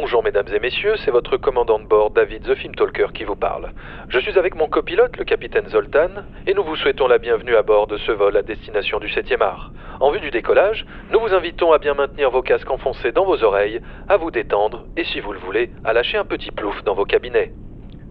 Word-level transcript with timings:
Bonjour 0.00 0.22
mesdames 0.22 0.46
et 0.54 0.60
messieurs, 0.60 0.94
c'est 0.98 1.10
votre 1.10 1.36
commandant 1.36 1.80
de 1.80 1.84
bord 1.84 2.10
David 2.10 2.44
The 2.44 2.54
Film 2.54 2.72
Talker 2.72 3.08
qui 3.12 3.24
vous 3.24 3.34
parle. 3.34 3.72
Je 4.08 4.20
suis 4.20 4.38
avec 4.38 4.54
mon 4.54 4.68
copilote, 4.68 5.16
le 5.16 5.24
capitaine 5.24 5.68
Zoltan, 5.68 6.22
et 6.46 6.54
nous 6.54 6.62
vous 6.62 6.76
souhaitons 6.76 7.08
la 7.08 7.18
bienvenue 7.18 7.56
à 7.56 7.62
bord 7.62 7.88
de 7.88 7.96
ce 7.96 8.12
vol 8.12 8.36
à 8.36 8.42
destination 8.42 9.00
du 9.00 9.08
7e 9.08 9.42
art. 9.42 9.72
En 9.98 10.12
vue 10.12 10.20
du 10.20 10.30
décollage, 10.30 10.86
nous 11.10 11.18
vous 11.18 11.34
invitons 11.34 11.72
à 11.72 11.78
bien 11.78 11.94
maintenir 11.94 12.30
vos 12.30 12.42
casques 12.42 12.70
enfoncés 12.70 13.10
dans 13.10 13.24
vos 13.24 13.42
oreilles, 13.42 13.80
à 14.08 14.18
vous 14.18 14.30
détendre 14.30 14.84
et 14.96 15.02
si 15.02 15.18
vous 15.18 15.32
le 15.32 15.40
voulez, 15.40 15.72
à 15.82 15.92
lâcher 15.92 16.16
un 16.16 16.24
petit 16.24 16.52
plouf 16.52 16.84
dans 16.84 16.94
vos 16.94 17.04
cabinets. 17.04 17.50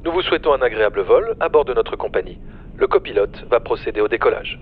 Nous 0.03 0.11
vous 0.11 0.23
souhaitons 0.23 0.51
un 0.51 0.61
agréable 0.61 0.99
vol 0.99 1.37
à 1.39 1.47
bord 1.47 1.63
de 1.63 1.73
notre 1.73 1.95
compagnie. 1.95 2.37
Le 2.75 2.87
copilote 2.87 3.45
va 3.49 3.61
procéder 3.61 4.01
au 4.01 4.09
décollage. 4.09 4.59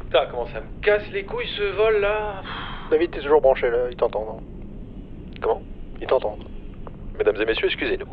Putain, 0.00 0.26
comment 0.32 0.46
ça 0.46 0.62
me 0.62 0.82
casse 0.82 1.08
les 1.12 1.22
couilles 1.22 1.46
ce 1.56 1.76
vol 1.76 2.00
là 2.00 2.42
David, 2.90 3.12
t'es 3.12 3.20
toujours 3.20 3.40
branché 3.40 3.70
là, 3.70 3.86
il 3.88 3.96
t'entend, 3.96 4.24
non? 4.24 4.40
Comment? 5.40 5.62
Il 6.00 6.06
t'entend. 6.06 6.36
Mesdames 7.18 7.36
et 7.40 7.46
messieurs, 7.46 7.66
excusez-nous. 7.66 8.06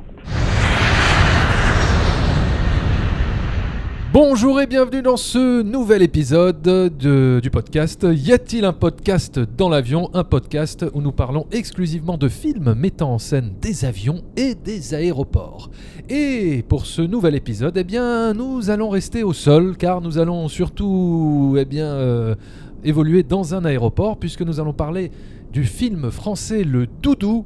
Bonjour 4.13 4.61
et 4.61 4.67
bienvenue 4.67 5.01
dans 5.01 5.17
ce 5.17 5.63
nouvel 5.63 6.03
épisode 6.03 6.61
de- 6.61 7.39
du 7.41 7.49
podcast. 7.49 8.05
Y 8.09 8.31
a-t-il 8.31 8.63
un 8.63 8.71
podcast 8.71 9.39
dans 9.39 9.69
l'avion? 9.69 10.11
Un 10.13 10.23
podcast 10.23 10.85
où 10.93 11.01
nous 11.01 11.11
parlons 11.11 11.47
exclusivement 11.51 12.17
de 12.17 12.29
films 12.29 12.75
mettant 12.75 13.13
en 13.13 13.17
scène 13.17 13.53
des 13.59 13.85
avions 13.85 14.21
et 14.37 14.53
des 14.53 14.93
aéroports. 14.93 15.71
Et 16.09 16.63
pour 16.69 16.85
ce 16.85 17.01
nouvel 17.01 17.33
épisode, 17.33 17.75
eh 17.75 17.83
bien, 17.83 18.33
nous 18.35 18.69
allons 18.69 18.89
rester 18.89 19.23
au 19.23 19.33
sol 19.33 19.75
car 19.77 19.99
nous 19.99 20.19
allons 20.19 20.47
surtout, 20.47 21.55
eh 21.59 21.65
bien, 21.65 21.87
euh, 21.87 22.35
évoluer 22.83 23.23
dans 23.23 23.55
un 23.55 23.65
aéroport 23.65 24.17
puisque 24.17 24.41
nous 24.43 24.59
allons 24.59 24.73
parler 24.73 25.09
du 25.53 25.65
film 25.65 26.09
français 26.09 26.63
Le 26.63 26.87
Doudou. 26.87 27.45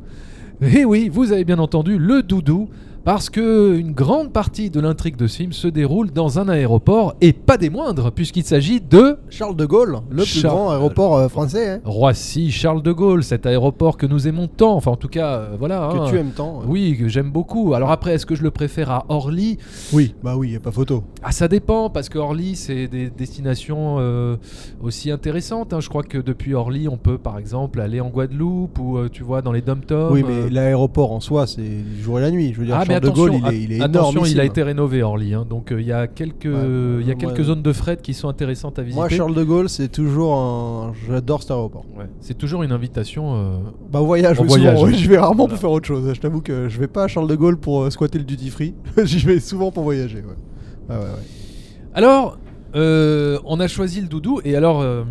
Et 0.62 0.86
oui, 0.86 1.10
vous 1.10 1.34
avez 1.34 1.44
bien 1.44 1.60
entendu, 1.60 1.98
Le 2.00 2.24
Doudou. 2.24 2.70
Parce 3.08 3.30
que 3.30 3.78
une 3.78 3.94
grande 3.94 4.34
partie 4.34 4.70
de 4.70 4.82
l'intrigue 4.82 5.16
de 5.16 5.28
ce 5.28 5.38
film 5.38 5.54
se 5.54 5.70
déroule 5.70 6.12
dans 6.12 6.40
un 6.40 6.50
aéroport 6.50 7.16
et 7.22 7.32
pas 7.32 7.56
des 7.56 7.70
moindres, 7.70 8.12
puisqu'il 8.12 8.44
s'agit 8.44 8.82
de 8.82 9.18
Charles 9.30 9.56
de 9.56 9.66
Gaulle, 9.66 10.00
le 10.10 10.24
plus 10.24 10.44
grand 10.44 10.72
aéroport 10.72 11.16
euh, 11.16 11.30
français, 11.30 11.70
hein, 11.70 11.80
Roissy 11.86 12.52
Charles 12.52 12.84
de 12.84 12.92
Gaulle, 12.92 13.24
cet 13.24 13.46
aéroport 13.46 13.96
que 13.96 14.06
nous 14.06 14.28
aimons 14.28 14.50
tant. 14.50 14.76
Enfin, 14.76 14.92
en 14.92 14.98
tout 14.98 15.08
cas, 15.08 15.36
euh, 15.36 15.56
voilà. 15.58 15.90
que 15.94 15.98
hein. 16.00 16.06
tu 16.10 16.18
aimes 16.18 16.32
tant. 16.36 16.60
Oui, 16.68 16.98
que 17.00 17.08
j'aime 17.08 17.32
beaucoup. 17.32 17.74
Alors 17.74 17.92
après, 17.92 18.14
est-ce 18.16 18.26
que 18.26 18.36
je 18.36 18.44
le 18.44 18.52
préfère 18.52 18.92
à 18.92 19.06
Orly? 19.08 19.58
Oui, 19.94 20.14
bah 20.22 20.36
oui, 20.36 20.50
y 20.50 20.56
a 20.58 20.60
pas 20.60 20.74
photo. 20.74 21.06
Ah, 21.24 21.32
ça 21.32 21.48
dépend, 21.48 21.90
parce 21.90 22.10
que 22.10 22.18
Orly, 22.18 22.58
c'est 22.58 22.90
des 22.90 23.10
destinations 23.10 24.00
euh, 24.00 24.36
aussi 24.84 25.12
intéressantes. 25.12 25.72
hein. 25.72 25.80
Je 25.80 25.88
crois 25.88 26.04
que 26.04 26.18
depuis 26.18 26.56
Orly, 26.56 26.90
on 26.90 26.98
peut 26.98 27.18
par 27.18 27.40
exemple 27.40 27.80
aller 27.80 28.02
en 28.02 28.10
Guadeloupe 28.10 28.78
ou, 28.80 29.08
tu 29.08 29.24
vois, 29.24 29.42
dans 29.42 29.54
les 29.54 29.62
dom-toms. 29.62 30.12
oui, 30.12 30.26
mais 30.28 30.50
l'aéroport 30.50 31.14
en 31.14 31.22
soi, 31.22 31.48
c'est 31.48 31.62
le 31.62 32.04
jour 32.04 32.20
et 32.20 32.22
la 32.22 32.32
nuit. 32.32 32.52
Je 32.54 32.60
veux 32.60 32.66
dire, 32.66 32.76
Ah 32.78 32.84
mais 32.86 32.97
de 33.00 33.08
attention, 33.08 33.26
Gaulle, 33.26 33.36
il 33.52 33.54
est, 33.54 33.64
il 33.64 33.72
est 33.74 33.82
attention, 33.82 34.12
énorme. 34.12 34.28
il 34.28 34.40
a 34.40 34.46
été 34.46 34.64
rénové 34.64 35.04
Orly, 35.04 35.34
hein. 35.34 35.46
donc 35.50 35.72
euh, 35.72 35.82
il 35.82 35.88
y 35.88 35.92
a 35.92 36.08
quelques, 36.08 36.46
il 36.46 36.52
y 36.52 37.12
a 37.12 37.16
moi, 37.16 37.16
quelques 37.16 37.38
moi- 37.38 37.44
zones 37.44 37.62
de 37.62 37.74
fret 37.74 37.98
qui 38.02 38.14
sont 38.14 38.30
intéressantes 38.30 38.80
à 38.80 38.82
visiter. 38.84 39.00
Moi, 39.00 39.10
Charles 39.10 39.36
de 39.36 39.44
Gaulle, 39.44 39.70
c'est 39.70 39.88
toujours 39.92 40.36
un. 40.36 40.94
J'adore 41.08 41.42
cet 41.42 41.52
aéroport. 41.52 41.86
Ouais. 41.98 42.06
C'est 42.22 42.38
toujours 42.38 42.64
une 42.64 42.72
invitation. 42.72 43.36
euh, 43.36 43.58
Bah, 43.92 44.02
au 44.02 44.06
voyage, 44.06 44.40
oui, 44.40 44.48
voyage, 44.48 44.82
oui. 44.84 44.96
je 44.96 45.10
vais 45.10 45.18
rarement 45.18 45.36
Voilà. 45.46 45.50
pour 45.52 45.60
faire 45.60 45.72
autre 45.72 45.88
chose. 45.88 46.14
Je 46.14 46.20
t'avoue 46.20 46.42
que 46.42 46.68
je 46.70 46.80
vais 46.80 46.88
pas 46.88 47.04
à 47.06 47.08
Charles 47.08 47.28
de 47.28 47.36
Gaulle 47.36 47.58
pour 47.58 47.82
euh, 47.84 47.90
squatter 47.90 48.18
le 48.18 48.24
duty 48.26 48.50
free. 48.50 48.74
J'y 49.04 49.20
vais 49.26 49.40
souvent 49.40 49.72
pour 49.72 49.84
voyager. 49.84 50.18
Ouais. 50.18 50.96
Ouais, 50.96 50.96
ouais, 51.02 51.04
ouais. 51.04 51.88
Alors, 51.94 52.38
euh, 52.76 53.40
on 53.46 53.60
a 53.60 53.68
choisi 53.68 54.02
le 54.02 54.08
doudou 54.08 54.40
et 54.46 54.56
alors, 54.56 54.82
euh, 54.82 55.04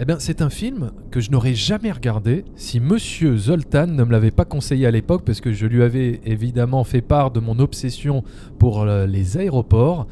eh 0.00 0.04
bien, 0.06 0.18
c'est 0.18 0.40
un 0.42 0.48
film 0.50 0.92
que 1.10 1.20
je 1.20 1.30
n'aurais 1.30 1.54
jamais 1.54 1.92
regardé 1.92 2.44
si 2.56 2.80
Monsieur 2.80 3.36
Zoltan 3.36 3.86
ne 3.86 4.02
me 4.04 4.10
l'avait 4.12 4.30
pas 4.30 4.44
conseillé 4.46 4.86
à 4.86 4.90
l'époque 4.90 5.22
parce 5.26 5.40
que 5.40 5.52
je 5.52 5.66
lui 5.66 5.82
avais 5.82 6.20
évidemment 6.24 6.84
fait 6.84 7.02
part 7.02 7.30
de 7.30 7.40
mon 7.40 7.58
obsession 7.58 8.24
pour 8.58 8.82
euh, 8.82 9.06
les 9.06 9.36
aéroports. 9.36 10.06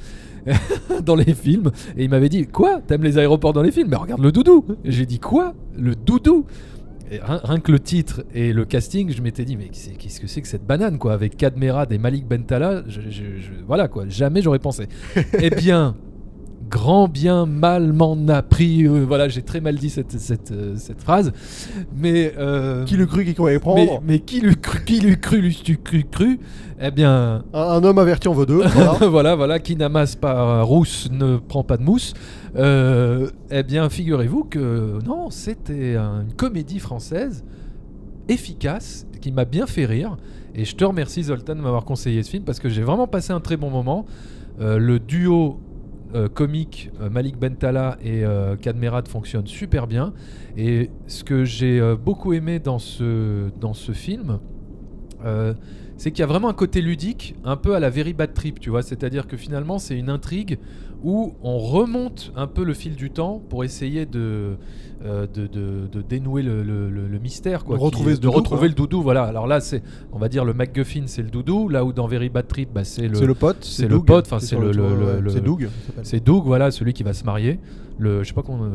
dans 1.05 1.17
les 1.17 1.35
films 1.35 1.71
et 1.97 2.05
il 2.05 2.11
m'avait 2.11 2.31
dit 2.31 2.47
quoi? 2.47 2.81
T'aimes 2.87 3.03
les 3.03 3.19
aéroports 3.19 3.53
dans 3.53 3.61
les 3.61 3.71
films? 3.73 3.89
Mais 3.91 3.97
regarde 3.97 4.23
le 4.23 4.33
doudou! 4.33 4.65
J'ai 4.85 5.05
dit 5.05 5.19
quoi? 5.19 5.53
Le 5.77 5.95
doudou! 5.95 6.47
Et 7.11 7.19
rien, 7.23 7.59
que 7.61 7.71
le 7.73 7.81
titre 7.81 8.23
et 8.35 8.53
le 8.55 8.65
casting 8.65 9.11
je 9.11 9.21
m'étais 9.21 9.45
dit 9.45 9.57
mais 9.59 9.69
qu'est-ce 9.69 10.21
que 10.21 10.27
c'est 10.27 10.41
que 10.41 10.49
cette 10.49 10.65
banane 10.67 10.97
quoi? 10.99 11.13
Avec 11.13 11.37
Kadmerad 11.37 11.93
et 11.93 11.99
Malik 11.99 12.27
Bentala 12.27 12.83
je- 12.87 13.01
je- 13.03 13.11
je- 13.11 13.51
voilà 13.67 13.89
quoi 13.89 14.05
jamais 14.09 14.41
j'aurais 14.41 14.59
pensé. 14.59 14.87
Eh 15.43 15.51
bien, 15.51 15.97
grand 16.69 17.09
bien 17.09 17.47
mal 17.47 17.93
m'en 17.93 18.17
a 18.29 18.43
pris. 18.43 18.85
euh, 18.87 19.05
voilà, 19.07 19.29
j'ai 19.29 19.43
très 19.43 19.61
mal 19.61 19.77
dit 19.77 19.91
cette, 19.91 20.13
cette, 20.19 20.53
euh, 20.53 20.75
cette 20.77 21.01
phrase. 21.03 21.33
Mais. 21.97 22.35
euh, 22.39 22.85
Qui 22.85 22.97
le 22.97 23.07
cru 23.07 23.25
qui 23.25 23.35
croyait 23.35 23.59
prendre 23.59 24.01
mais 24.07 24.19
qui 24.21 24.41
l'eût 24.41 24.57
cru, 24.57 24.85
qui 24.85 25.01
l'eût 25.01 25.19
cru, 25.19 25.41
l'eût 25.41 25.55
cru, 25.83 26.05
cru 26.11 26.39
Eh 26.81 26.91
bien. 26.91 27.43
un, 27.53 27.61
un 27.61 27.83
homme 27.85 27.99
averti 27.99 28.29
en 28.29 28.33
veut 28.35 28.47
deux. 28.47 28.63
voilà. 28.67 28.93
voilà, 29.09 29.35
voilà, 29.35 29.59
qui 29.59 29.77
n'amasse 29.77 30.17
pas 30.17 30.63
rousse 30.63 31.09
ne 31.11 31.37
prend 31.39 31.65
pas 31.65 31.77
de 31.77 31.83
mousse. 31.83 32.15
Euh, 32.57 33.31
eh 33.51 33.63
bien, 33.63 33.89
figurez-vous 33.89 34.45
que 34.45 34.99
non, 35.07 35.31
c'était 35.31 35.97
un- 35.97 36.23
une 36.23 36.33
comédie 36.35 36.79
française 36.79 37.45
efficace 38.29 39.07
qui 39.21 39.33
m'a 39.33 39.45
bien 39.45 39.67
fait 39.67 39.85
rire. 39.87 40.17
Et 40.55 40.65
je 40.65 40.75
te 40.77 40.85
remercie 40.85 41.23
Zoltan 41.25 41.55
de 41.57 41.61
m'avoir 41.61 41.85
conseillé 41.85 42.23
ce 42.23 42.31
film 42.31 42.45
parce 42.45 42.59
que 42.59 42.69
j'ai 42.69 42.83
vraiment 42.83 43.07
passé 43.07 43.33
un 43.33 43.41
très 43.41 43.57
bon 43.57 43.71
moment. 43.71 44.07
Euh, 44.61 44.79
le 44.79 44.99
duo 44.99 45.61
euh, 46.15 46.29
comique 46.29 46.91
euh, 47.01 47.11
Malik 47.11 47.39
Bentala 47.39 47.99
et 48.03 48.25
euh, 48.25 48.57
Kadmerad 48.57 49.09
fonctionne 49.09 49.47
super 49.47 49.87
bien. 49.87 50.15
Et 50.57 50.91
ce 51.07 51.23
que 51.23 51.45
j'ai 51.45 51.81
euh, 51.81 51.97
beaucoup 51.97 52.33
aimé 52.33 52.59
dans 52.59 52.79
ce, 52.79 53.51
dans 53.61 53.75
ce 53.75 53.93
film, 53.93 54.39
c'est 55.99 56.11
qu'il 56.13 56.21
y 56.21 56.23
a 56.23 56.27
vraiment 56.27 56.49
un 56.49 56.55
côté 56.55 56.81
ludique, 56.81 57.35
un 57.45 57.57
peu 57.57 57.75
à 57.75 57.81
la 57.81 57.91
Very 57.91 58.15
Bad 58.15 58.33
Trip, 58.33 58.59
tu 58.61 58.71
vois. 58.71 58.81
C'est-à-dire 58.83 59.27
que 59.27 59.37
finalement, 59.37 59.79
c'est 59.79 59.99
une 59.99 60.09
intrigue 60.09 60.59
où 61.05 61.35
on 61.43 61.59
remonte 61.59 62.33
un 62.35 62.47
peu 62.47 62.65
le 62.65 62.73
fil 62.75 62.97
du 62.97 63.11
temps 63.11 63.41
pour 63.51 63.63
essayer 63.63 64.05
de, 64.07 64.57
euh, 65.05 65.27
de, 65.33 65.47
de- 65.47 65.87
de 65.93 66.03
dénouer 66.03 66.43
le, 66.43 66.63
le- 66.65 66.89
le- 66.91 67.07
le 67.07 67.19
mystère, 67.21 67.65
quoi. 67.65 67.77
De 67.77 67.83
retrouver 67.83 68.11
qui- 68.13 68.17
ce 68.17 68.21
de 68.21 68.27
doudou, 68.27 68.37
retrouver 68.39 68.61
quoi. 68.61 68.69
le 68.69 68.75
doudou. 68.75 69.03
Voilà. 69.03 69.23
Alors 69.25 69.47
là, 69.47 69.61
c'est, 69.61 69.83
on 70.13 70.19
va 70.19 70.29
dire, 70.29 70.45
le 70.45 70.55
MacGuffin, 70.55 71.03
c'est 71.07 71.23
le 71.23 71.31
doudou. 71.31 71.69
Là 71.69 71.85
où 71.85 71.93
dans 71.93 72.09
Very 72.09 72.31
Bad 72.31 72.49
Trip, 72.49 72.71
bah, 72.75 72.83
c'est 72.83 73.07
le, 73.07 73.15
C'est 73.15 73.27
le 73.27 73.35
pote. 73.35 73.59
c'est 73.65 73.85
le 73.85 73.91
Doug, 73.97 74.07
pote, 74.07 74.27
enfin, 74.27 74.41
c'est 74.41 74.57
le- 74.59 74.73
C'est 75.29 75.41
Doug. 75.45 75.69
c'est 76.03 76.25
Doug, 76.25 76.43
voilà, 76.45 76.71
celui 76.73 76.93
qui 76.95 77.03
va 77.05 77.13
se 77.13 77.25
marier. 77.25 77.61
Le, 78.01 78.23
je 78.23 78.29
sais 78.29 78.35
pas 78.35 78.43
comment, 78.43 78.69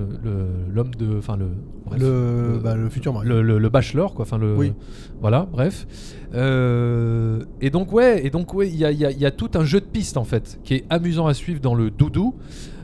l'homme 0.74 0.96
de, 0.96 1.18
enfin 1.18 1.38
le, 1.38 1.46
bref, 1.86 2.02
Le, 2.02 2.60
bah, 2.62 2.76
le 2.76 2.90
futur 2.90 3.14
mari. 3.14 3.26
le, 3.28 3.70
bachelor, 3.70 4.14
quoi. 4.14 4.24
Enfin 4.24 4.38
le, 4.38 4.54
Oui. 4.56 4.74
voilà, 5.22 5.48
bref. 5.50 5.88
Euh, 6.34 7.44
et 7.62 7.70
donc 7.70 7.92
ouais, 7.92 8.26
et 8.26 8.30
donc 8.30 8.54
ouais, 8.54 8.68
il 8.68 8.76
y 8.76 8.86
a, 8.86 8.92
y 8.92 9.32
tout 9.32 9.52
un 9.56 9.64
jeu 9.64 9.80
de 9.80 9.86
pistes 9.86 10.18
en 10.18 10.24
fait, 10.24 10.60
qui 10.64 10.76
est 10.76 10.86
amusant 10.90 11.28
à 11.28 11.34
suivre 11.34 11.60
dans 11.60 11.76
le 11.76 11.92
doudou. 11.92 12.36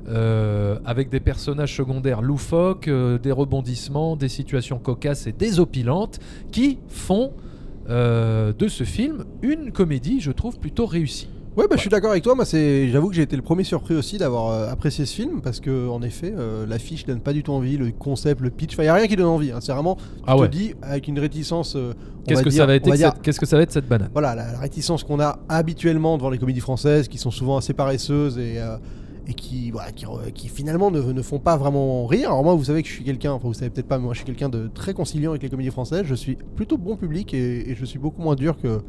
euh, 0.08 0.80
avec 0.86 1.10
des 1.10 1.20
personnages 1.20 1.76
secondaires 1.76 2.24
loufoques, 2.24 2.88
euh, 2.88 3.20
des 3.20 3.32
rebondissements, 3.32 4.16
des 4.16 4.28
situations 4.28 4.80
cocasses 4.80 5.28
et 5.28 5.32
désopilantes 5.32 6.20
qui 6.52 6.80
font 6.88 7.32
de 7.88 8.68
ce 8.68 8.84
film 8.84 9.26
une 9.42 9.72
comédie, 9.72 10.20
je 10.20 10.32
trouve, 10.32 10.60
plutôt 10.60 10.86
réussie. 10.86 11.28
Ouais, 11.60 11.66
bah, 11.70 11.76
je 11.76 11.82
suis 11.82 11.90
d'accord 11.90 12.12
avec 12.12 12.24
toi. 12.24 12.36
Moi, 12.36 12.46
c'est, 12.46 12.88
j'avoue 12.88 13.10
que 13.10 13.16
j'ai 13.16 13.24
été 13.24 13.36
le 13.36 13.42
premier 13.42 13.66
surpris 13.66 13.94
aussi 13.94 14.18
d'avoir 14.18 14.48
euh, 14.52 14.70
apprécié 14.72 15.06
ce 15.06 15.14
film 15.14 15.42
parce 15.42 15.60
que, 15.60 15.90
en 15.90 16.02
effet, 16.02 16.34
euh, 16.38 16.66
l'affiche 16.66 17.06
donne 17.06 17.20
pas 17.20 17.34
du 17.34 17.44
tout 17.44 17.52
envie, 17.52 17.76
le 17.76 17.92
concept, 17.92 18.40
le 18.40 18.50
pitch. 18.50 18.76
Enfin, 18.76 18.84
y 18.84 18.88
a 18.88 18.94
rien 18.94 19.08
qui 19.08 19.18
donne 19.18 19.26
envie. 19.26 19.52
hein. 19.52 19.60
C'est 19.60 19.74
vraiment, 19.74 19.98
je 20.20 20.24
Ah 20.26 20.38
te 20.38 20.46
dis, 20.46 20.74
avec 20.82 21.10
une 21.10 21.20
réticence. 21.20 21.76
euh, 21.76 21.92
on 22.22 22.24
Qu'est-ce 22.30 22.44
que 22.44 22.50
dire- 22.50 22.60
ça 22.62 22.66
va 22.66 22.76
être 22.76 22.86
on 22.88 22.92
va 22.92 22.96
que 22.96 22.98
dire- 22.98 23.12
cette- 23.14 23.22
Qu'est-ce 23.24 23.40
que 23.42 23.46
ça 23.46 23.58
va 23.58 23.64
être 23.64 23.74
cette 23.74 23.90
banane? 23.90 24.10
Voilà, 24.14 24.36
la, 24.36 24.54
la 24.54 24.60
réticence 24.60 25.04
qu'on 25.04 25.20
a 25.20 25.38
habituellement 25.50 26.18
devant 26.18 26.30
les 26.30 26.38
comédies 26.38 26.62
françaises, 26.62 27.10
qui 27.10 27.18
sont 27.18 27.32
souvent 27.32 27.58
assez 27.58 27.74
paresseuses 27.74 28.38
et, 28.38 28.54
euh, 28.60 28.78
et 29.28 29.34
qui, 29.34 29.70
voilà, 29.72 29.92
qui, 29.92 30.06
re- 30.06 30.32
qui 30.32 30.48
finalement 30.48 30.92
ne, 30.92 31.02
ne 31.02 31.22
font 31.22 31.40
pas 31.40 31.58
vraiment 31.58 32.06
rire. 32.06 32.30
Alors 32.30 32.44
moi, 32.46 32.56
vous 32.56 32.64
savez 32.64 32.84
que 32.84 32.88
je 32.88 32.94
suis 32.94 33.04
quelqu'un, 33.04 33.34
enfin 33.34 33.50
vous 33.50 33.54
savez 33.54 33.70
peut-être 33.70 33.88
pas, 33.90 33.98
mais 33.98 34.06
moi 34.06 34.14
je 34.14 34.20
suis 34.20 34.26
quelqu'un 34.26 34.48
de 34.50 34.70
très 34.74 34.94
conciliant 34.94 35.32
avec 35.32 35.44
les 35.44 35.50
comédies 35.50 35.72
françaises. 35.72 36.04
Je 36.06 36.16
suis 36.16 36.38
plutôt 36.56 36.78
bon 36.78 36.96
public 36.96 37.34
et, 37.34 37.70
et 37.70 37.76
je 37.76 37.84
suis 37.84 38.00
beaucoup 38.00 38.22
moins 38.22 38.36
dur 38.36 38.56
que, 38.62 38.80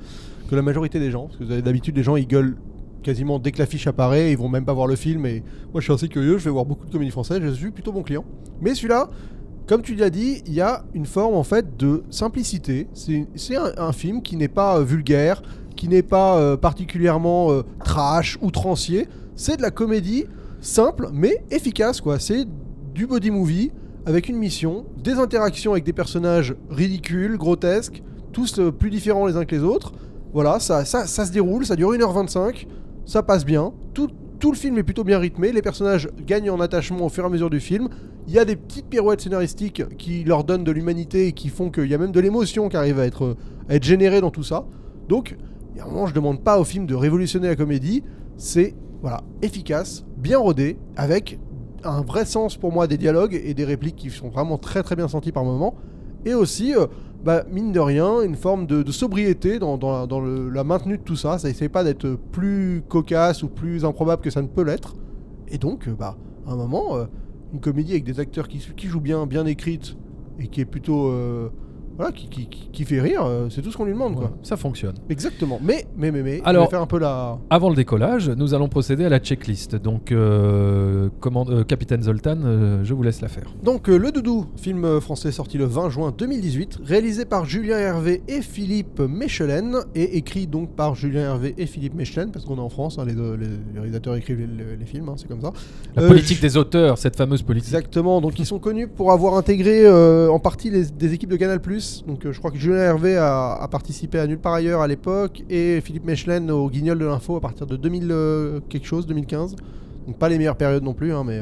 que 0.49 0.56
la 0.56 0.62
majorité 0.62 0.99
des 0.99 1.11
gens. 1.11 1.27
Parce 1.27 1.37
que 1.37 1.44
vous 1.44 1.53
avez 1.53 1.62
d'habitude, 1.62 1.94
les 1.97 2.03
gens 2.03 2.17
ils 2.17 2.27
gueulent 2.27 2.56
quasiment 3.02 3.38
dès 3.38 3.52
que 3.52 3.58
l'affiche 3.58 3.87
apparaît, 3.87 4.32
ils 4.32 4.38
vont 4.38 4.49
même 4.49 4.64
pas 4.64 4.73
voir 4.73 4.87
le 4.87 4.97
film. 4.97 5.26
Et 5.26 5.43
moi 5.73 5.81
je 5.81 5.85
suis 5.85 5.93
assez 5.93 6.08
curieux, 6.08 6.38
je 6.38 6.44
vais 6.44 6.50
voir 6.50 6.64
beaucoup 6.64 6.87
de 6.87 6.93
comédies 6.93 7.11
françaises, 7.11 7.41
je 7.43 7.50
suis 7.50 7.70
plutôt 7.70 7.93
bon 7.93 8.02
client. 8.02 8.25
Mais 8.61 8.75
celui-là, 8.75 9.11
comme 9.70 9.82
tu 9.82 9.94
l'as 9.94 10.11
dit, 10.11 10.43
il 10.47 10.52
y 10.52 10.61
a 10.61 10.85
une 10.94 11.06
forme 11.06 11.37
en 11.37 11.44
fait 11.44 11.76
de 11.76 12.02
simplicité. 12.11 12.88
C'est 12.93 13.56
un, 13.56 13.93
film 13.93 14.20
qui 14.20 14.37
n'est 14.37 14.49
pas 14.49 14.79
euh, 14.79 14.82
vulgaire, 14.82 15.43
qui 15.76 15.87
n'est 15.87 16.02
pas 16.02 16.38
euh, 16.38 16.56
particulièrement 16.56 17.52
euh, 17.52 17.62
trash, 17.85 18.37
outrancier. 18.43 19.06
C'est 19.37 19.58
de 19.58 19.62
la 19.62 19.70
comédie 19.70 20.25
simple 20.61 21.08
mais 21.12 21.44
efficace 21.53 22.00
quoi. 22.00 22.19
C'est 22.19 22.46
du 22.94 23.06
body 23.06 23.31
movie 23.31 23.70
avec 24.06 24.29
une 24.29 24.38
mission, 24.38 24.87
des 24.96 25.12
interactions 25.12 25.70
avec 25.70 25.85
des 25.85 25.93
personnages 25.93 26.56
ridicules, 26.69 27.38
grotesques, 27.38 28.03
tous 28.32 28.61
plus 28.76 28.91
différents 28.91 29.26
les 29.26 29.37
uns 29.37 29.44
que 29.44 29.55
les 29.55 29.62
autres. 29.62 29.93
Voilà, 30.32 30.58
ça, 30.58 30.85
ça, 30.85 31.06
ça 31.06 31.26
se 31.26 31.31
déroule, 31.31 31.64
ça 31.64 31.76
dure 31.76 31.93
1h25, 31.93 32.67
ça 33.11 33.25
passe 33.25 33.45
bien. 33.45 33.73
Tout, 33.93 34.09
le 34.53 34.57
film 34.57 34.79
est 34.79 34.85
plutôt 34.85 35.03
bien 35.03 35.19
rythmé, 35.19 35.51
les 35.51 35.62
personnages 35.62 36.09
gagnent 36.25 36.51
en 36.51 36.61
attachement 36.61 37.07
au 37.07 37.09
fur 37.09 37.25
et 37.25 37.27
à 37.27 37.29
mesure 37.29 37.51
du 37.51 37.59
film. 37.59 37.89
Il 38.29 38.33
y 38.33 38.39
a 38.39 38.45
des 38.45 38.55
petites 38.55 38.87
pirouettes 38.87 39.21
scénaristiques 39.21 39.83
qui 39.99 40.23
leur 40.23 40.45
donnent 40.45 40.62
de 40.62 40.71
l'humanité 40.71 41.27
et 41.27 41.33
qui 41.33 41.49
font 41.49 41.71
qu'il 41.71 41.87
y 41.87 41.95
a 41.95 41.99
même 41.99 42.12
de 42.12 42.21
l'émotion 42.21 42.69
qui 42.69 42.77
arrive 42.77 43.01
à 43.01 43.07
être, 43.07 43.37
générée 43.83 44.21
dans 44.21 44.31
tout 44.31 44.45
ça. 44.45 44.65
Donc, 45.09 45.37
il 45.73 45.79
y 45.79 45.81
a 45.81 45.87
un 45.87 45.89
moment, 45.89 46.07
je 46.07 46.15
demande 46.15 46.45
pas 46.45 46.61
au 46.61 46.65
film 46.65 46.87
de 46.87 46.95
révolutionner 46.95 47.49
la 47.49 47.57
comédie. 47.57 48.05
C'est 48.37 48.77
efficace, 49.43 50.05
bien 50.17 50.39
rodé, 50.39 50.79
avec 50.95 51.41
un 51.83 52.03
vrai 52.03 52.25
sens 52.25 52.56
pour 52.56 52.73
moi 52.73 52.87
des 52.87 52.97
dialogues 52.97 53.39
et 53.45 53.55
des 53.55 53.65
répliques 53.65 53.97
qui 53.97 54.11
sont 54.11 54.29
vraiment 54.29 54.56
très 54.56 54.85
très 54.85 54.95
bien 54.95 55.09
senties 55.09 55.33
par 55.33 55.45
moments. 55.45 55.75
Et 56.25 56.35
aussi, 56.35 56.77
euh, 56.77 56.87
bah, 57.25 57.44
mine 57.50 57.72
de 57.72 57.81
rien, 57.81 58.22
une 58.22 58.37
forme 58.37 58.67
de, 58.67 58.90
sobriété 58.90 59.58
dans, 59.58 59.76
dans 59.78 60.20
la, 60.20 60.64
maintenue 60.64 60.99
de 60.99 61.02
tout 61.02 61.17
ça. 61.17 61.38
Ça 61.38 61.49
essaie 61.49 61.69
pas 61.69 61.84
d'être 61.84 62.17
plus 62.32 62.82
cocasse 62.88 63.43
ou 63.43 63.49
plus 63.49 63.84
improbable 63.84 64.22
que 64.22 64.31
ça 64.31 64.43
ne 64.43 64.49
peut 64.49 64.62
l'être. 64.62 64.96
Et 65.49 65.58
donc, 65.58 65.88
euh, 65.88 65.94
bah, 65.94 66.17
à 66.46 66.52
un 66.52 66.56
moment, 66.56 66.96
euh, 66.96 67.05
une 67.52 67.61
comédie 67.61 67.93
avec 67.93 68.05
des 68.05 68.20
acteurs 68.20 68.49
qui, 68.49 68.58
qui 68.76 68.87
jouent 68.87 69.00
bien, 69.00 69.26
bien 69.26 69.46
écrite 69.46 69.96
et 70.38 70.49
qui 70.49 70.61
est 70.61 70.67
plutôt. 70.67 71.08
euh, 71.08 71.50
voilà, 72.00 72.12
qui, 72.12 72.29
qui, 72.29 72.47
qui- 72.47 72.69
qui 72.73 72.85
fait 72.85 73.00
rire, 73.00 73.23
euh, 73.26 73.49
c'est 73.50 73.61
tout 73.61 73.70
ce 73.70 73.76
qu'on 73.76 73.85
lui 73.85 73.93
demande, 73.93 74.14
quoi. 74.17 74.31
Ça 74.43 74.56
fonctionne. 74.56 74.94
Exactement. 75.11 75.58
Mais, 75.62 75.87
mais, 75.99 76.11
mais, 76.11 76.23
mais, 76.23 76.41
Alors- 76.44 76.70
faire 76.70 76.81
un 76.81 76.87
peu 76.87 76.99
la. 76.99 77.37
Avant 77.50 77.69
le 77.69 77.76
décollage, 77.76 78.31
nous 78.31 78.55
allons 78.55 78.69
procéder 78.69 79.05
à 79.05 79.08
la 79.11 79.19
checklist. 79.19 79.76
Donc, 79.76 80.11
euh, 80.12 81.11
euh, 81.26 81.64
Capitaine 81.64 82.02
Zoltan, 82.02 82.38
euh, 82.44 82.81
je 82.85 82.94
vous 82.94 83.02
laisse 83.02 83.20
la 83.20 83.29
faire. 83.29 83.52
Donc 83.62 83.88
Le 83.88 84.11
Doudou, 84.12 84.47
film 84.56 85.00
français 85.00 85.31
sorti 85.31 85.58
le 85.58 85.64
20 85.67 85.91
juin 85.91 86.14
2018, 86.17 86.79
réalisé 86.85 87.25
par 87.26 87.44
Julien 87.44 87.76
Hervé 87.79 88.23
et 88.29 88.41
Philippe 88.41 89.00
Mechelen, 89.00 89.76
et 89.94 90.17
écrit 90.17 90.46
donc 90.46 90.70
par 90.75 90.94
Julien 90.94 91.23
Hervé 91.23 91.55
et 91.58 91.67
Philippe 91.67 91.94
Mechelen, 91.94 92.31
parce 92.31 92.44
qu'on 92.46 92.56
est 92.56 92.61
en 92.61 92.69
France, 92.70 92.99
hein, 92.99 93.05
les, 93.06 93.12
deux- 93.14 93.35
les- 93.35 93.46
les 93.46 93.79
réalisateurs 93.81 94.14
écrivent 94.17 94.38
les, 94.79 94.87
films, 94.87 95.08
hein, 95.11 95.14
c'est 95.17 95.29
comme 95.29 95.43
ça. 95.43 95.53
La 95.96 96.06
politique 96.08 96.41
des 96.41 96.56
auteurs, 96.56 96.96
cette 96.99 97.17
fameuse 97.17 97.43
politique. 97.43 97.69
Exactement, 97.75 98.20
donc 98.20 98.38
ils 98.38 98.46
sont 98.46 98.58
connus 98.58 98.88
pour 98.88 99.12
avoir 99.12 99.35
intégré 99.37 99.87
en 99.91 100.38
partie 100.38 100.70
les- 100.70 100.87
des 100.87 101.12
équipes 101.12 101.31
de 101.31 101.37
Canal+. 101.37 101.61
Donc 102.07 102.25
euh, 102.25 102.33
je 102.33 102.39
crois 102.39 102.51
que 102.51 102.59
Julien 102.59 102.79
Hervé 102.79 103.17
a, 103.17 103.67
participé 103.71 104.19
à 104.19 104.27
Nulle 104.27 104.39
part 104.39 104.55
ailleurs 104.55 104.81
à 104.81 104.89
l'époque, 104.89 105.43
et 105.49 105.81
Philippe 105.81 106.05
Mechelen 106.05 106.51
au 106.51 106.69
Guignol 106.69 106.99
de 106.99 107.05
l'info 107.05 107.37
à 107.37 107.41
partir 107.41 107.67
de 107.67 107.77
2000 107.77 108.09
euh, 108.11 108.61
quelque 108.69 108.87
chose, 108.87 109.07
2015. 109.07 109.57
Donc 110.07 110.17
pas 110.17 110.29
les 110.29 110.39
meilleures 110.39 110.57
périodes 110.57 110.83
non 110.83 110.95
plus, 110.95 111.13
hein, 111.13 111.25
mais... 111.25 111.41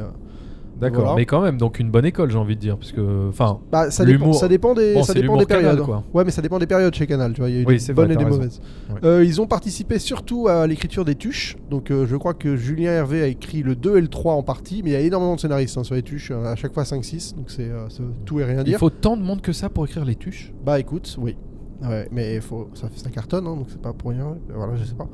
D'accord, 0.81 1.01
voilà. 1.01 1.17
mais 1.17 1.27
quand 1.27 1.41
même, 1.41 1.59
donc 1.59 1.79
une 1.81 1.91
bonne 1.91 2.05
école, 2.05 2.31
j'ai 2.31 2.39
envie 2.39 2.55
de 2.57 2.61
dire, 2.61 2.77
parce 2.77 2.93
que, 2.93 3.29
enfin, 3.29 3.59
Bah, 3.73 3.91
ça, 3.91 4.05
dépend, 4.05 4.19
L'humour- 4.27 4.35
ça 4.37 4.49
dépend 4.49 4.75
des, 4.75 4.95
Bon, 4.95 5.03
ça 5.03 5.15
dépend 5.15 5.37
des 5.37 5.47
périodes. 5.47 5.71
Canal, 5.71 5.83
quoi. 5.85 6.05
Ouais, 6.15 6.25
mais 6.25 6.31
ça 6.31 6.41
dépend 6.43 6.59
des 6.59 6.67
périodes 6.67 6.95
chez 6.95 7.07
Canal. 7.07 7.33
Tu 7.33 7.41
vois, 7.41 7.51
il 7.51 7.57
y 7.57 7.59
a 7.59 7.63
eu 7.63 7.65
Oui, 7.67 7.79
des 7.85 7.93
bonnes 7.93 8.05
vrai, 8.07 8.15
et 8.15 8.17
des 8.17 8.25
raison. 8.25 8.37
mauvaises. 8.37 8.61
Ouais. 8.91 8.97
Euh, 9.05 9.25
ils 9.25 9.41
ont 9.41 9.47
participé 9.47 9.99
surtout 9.99 10.49
à 10.49 10.67
l'écriture 10.67 11.05
des 11.05 11.15
tuches. 11.17 11.57
Donc, 11.71 11.91
euh, 11.91 12.07
je 12.07 12.17
crois 12.17 12.35
que 12.35 12.57
Julien 12.57 12.93
Hervé 12.93 13.23
a 13.23 13.27
écrit 13.27 13.63
le 13.63 13.75
2 13.75 13.97
et 13.99 14.01
le 14.01 14.09
3 14.09 14.35
en 14.35 14.43
partie, 14.43 14.83
mais 14.85 14.91
il 14.91 14.93
y 14.93 14.97
a 14.97 15.01
énormément 15.01 15.35
de 15.35 15.41
scénaristes 15.41 15.77
hein, 15.79 15.85
sur 15.85 15.95
les 15.95 16.03
tuches, 16.03 16.31
euh, 16.31 16.45
à 16.45 16.55
chaque 16.57 16.73
fois 16.75 16.85
5-6. 16.85 17.35
Donc, 17.37 17.51
c'est 17.51 17.69
euh, 17.69 17.87
tout 18.25 18.39
et 18.41 18.45
rien 18.45 18.59
il 18.59 18.65
dire. 18.65 18.79
faut 18.79 18.91
tant 18.91 19.17
de 19.17 19.23
monde 19.23 19.41
que 19.41 19.53
ça 19.53 19.69
pour 19.69 19.85
écrire 19.85 20.05
les 20.05 20.15
tuches? 20.17 20.53
Bah, 20.65 20.79
écoute, 20.79 21.17
oui. 21.21 21.37
Ouais, 21.81 22.09
mais 22.11 22.41
faut, 22.41 22.69
ça, 22.75 22.89
ça 22.97 23.09
cartonne, 23.09 23.47
hein, 23.47 23.55
donc 23.55 23.67
c'est 23.69 23.81
pas 23.81 23.93
pour 23.93 24.11
rien. 24.11 24.37
Voilà, 24.53 24.75
je 24.75 24.85
sais 24.85 24.95
pas. 24.97 25.07